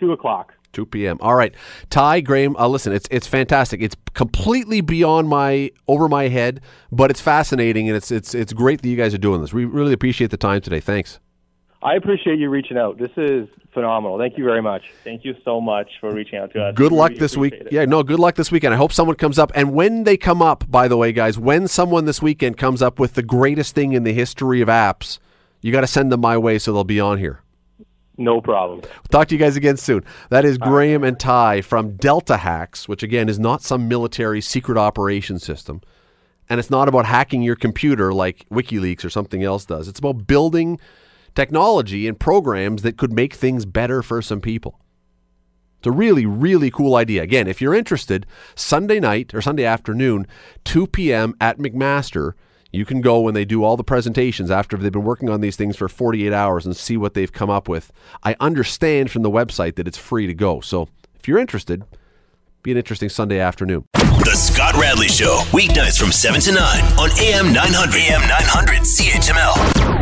two 0.00 0.12
o'clock. 0.12 0.54
2 0.76 0.86
p.m. 0.86 1.16
All 1.22 1.34
right, 1.34 1.54
Ty 1.88 2.20
Graeme. 2.20 2.54
Uh, 2.56 2.68
listen, 2.68 2.92
it's 2.92 3.08
it's 3.10 3.26
fantastic. 3.26 3.80
It's 3.80 3.96
completely 4.12 4.82
beyond 4.82 5.28
my 5.28 5.72
over 5.88 6.06
my 6.06 6.28
head, 6.28 6.60
but 6.92 7.10
it's 7.10 7.20
fascinating 7.20 7.88
and 7.88 7.96
it's 7.96 8.10
it's 8.10 8.34
it's 8.34 8.52
great 8.52 8.82
that 8.82 8.88
you 8.88 8.96
guys 8.96 9.14
are 9.14 9.18
doing 9.18 9.40
this. 9.40 9.54
We 9.54 9.64
really 9.64 9.94
appreciate 9.94 10.30
the 10.30 10.36
time 10.36 10.60
today. 10.60 10.80
Thanks. 10.80 11.18
I 11.82 11.94
appreciate 11.94 12.38
you 12.38 12.50
reaching 12.50 12.76
out. 12.76 12.98
This 12.98 13.10
is 13.16 13.48
phenomenal. 13.72 14.18
Thank 14.18 14.36
you 14.36 14.44
very 14.44 14.60
much. 14.60 14.82
Thank 15.02 15.24
you 15.24 15.34
so 15.44 15.60
much 15.62 15.88
for 16.00 16.12
reaching 16.12 16.38
out 16.38 16.52
to 16.52 16.62
us. 16.62 16.74
Good 16.74 16.92
luck 16.92 17.10
really 17.10 17.20
this 17.20 17.36
week. 17.36 17.54
it. 17.54 17.68
Yeah, 17.70 17.86
no, 17.86 18.02
good 18.02 18.18
luck 18.18 18.34
this 18.34 18.52
weekend. 18.52 18.74
I 18.74 18.76
hope 18.76 18.92
someone 18.92 19.16
comes 19.16 19.38
up. 19.38 19.52
And 19.54 19.72
when 19.72 20.04
they 20.04 20.16
come 20.16 20.42
up, 20.42 20.70
by 20.70 20.88
the 20.88 20.96
way, 20.96 21.12
guys, 21.12 21.38
when 21.38 21.68
someone 21.68 22.04
this 22.04 22.20
weekend 22.20 22.58
comes 22.58 22.82
up 22.82 22.98
with 22.98 23.14
the 23.14 23.22
greatest 23.22 23.74
thing 23.74 23.92
in 23.92 24.02
the 24.02 24.12
history 24.12 24.60
of 24.60 24.68
apps, 24.68 25.18
you 25.62 25.72
got 25.72 25.82
to 25.82 25.86
send 25.86 26.12
them 26.12 26.20
my 26.20 26.36
way 26.36 26.58
so 26.58 26.72
they'll 26.72 26.84
be 26.84 27.00
on 27.00 27.18
here. 27.18 27.40
No 28.18 28.40
problem. 28.40 28.82
Talk 29.10 29.28
to 29.28 29.34
you 29.34 29.38
guys 29.38 29.56
again 29.56 29.76
soon. 29.76 30.04
That 30.30 30.44
is 30.44 30.56
Graeme 30.56 31.04
and 31.04 31.20
Ty 31.20 31.60
from 31.60 31.96
Delta 31.96 32.38
Hacks, 32.38 32.88
which 32.88 33.02
again 33.02 33.28
is 33.28 33.38
not 33.38 33.62
some 33.62 33.88
military 33.88 34.40
secret 34.40 34.78
operation 34.78 35.38
system. 35.38 35.82
And 36.48 36.58
it's 36.60 36.70
not 36.70 36.88
about 36.88 37.06
hacking 37.06 37.42
your 37.42 37.56
computer 37.56 38.12
like 38.12 38.46
WikiLeaks 38.50 39.04
or 39.04 39.10
something 39.10 39.42
else 39.42 39.66
does. 39.66 39.88
It's 39.88 39.98
about 39.98 40.26
building 40.26 40.78
technology 41.34 42.08
and 42.08 42.18
programs 42.18 42.82
that 42.82 42.96
could 42.96 43.12
make 43.12 43.34
things 43.34 43.66
better 43.66 44.02
for 44.02 44.22
some 44.22 44.40
people. 44.40 44.80
It's 45.78 45.86
a 45.86 45.92
really, 45.92 46.24
really 46.24 46.70
cool 46.70 46.96
idea. 46.96 47.22
Again, 47.22 47.46
if 47.46 47.60
you're 47.60 47.74
interested, 47.74 48.26
Sunday 48.54 48.98
night 48.98 49.34
or 49.34 49.42
Sunday 49.42 49.64
afternoon, 49.64 50.26
2 50.64 50.86
p.m. 50.86 51.34
at 51.40 51.58
McMaster, 51.58 52.32
you 52.72 52.84
can 52.84 53.00
go 53.00 53.20
when 53.20 53.34
they 53.34 53.44
do 53.44 53.64
all 53.64 53.76
the 53.76 53.84
presentations 53.84 54.50
after 54.50 54.76
they've 54.76 54.92
been 54.92 55.04
working 55.04 55.28
on 55.28 55.40
these 55.40 55.56
things 55.56 55.76
for 55.76 55.88
48 55.88 56.32
hours 56.32 56.66
and 56.66 56.76
see 56.76 56.96
what 56.96 57.14
they've 57.14 57.32
come 57.32 57.50
up 57.50 57.68
with. 57.68 57.92
I 58.22 58.36
understand 58.40 59.10
from 59.10 59.22
the 59.22 59.30
website 59.30 59.76
that 59.76 59.88
it's 59.88 59.98
free 59.98 60.26
to 60.26 60.34
go. 60.34 60.60
So 60.60 60.88
if 61.14 61.28
you're 61.28 61.38
interested, 61.38 61.84
be 62.62 62.72
an 62.72 62.78
interesting 62.78 63.08
Sunday 63.08 63.38
afternoon. 63.38 63.86
The 63.94 64.34
Scott 64.34 64.74
Radley 64.74 65.08
Show, 65.08 65.38
weeknights 65.52 65.98
from 65.98 66.10
7 66.10 66.40
to 66.40 66.52
9 66.52 66.82
on 66.98 67.10
AM 67.20 67.52
900. 67.52 67.94
AM 67.94 68.20
900 68.28 68.80
CHML. 68.80 69.95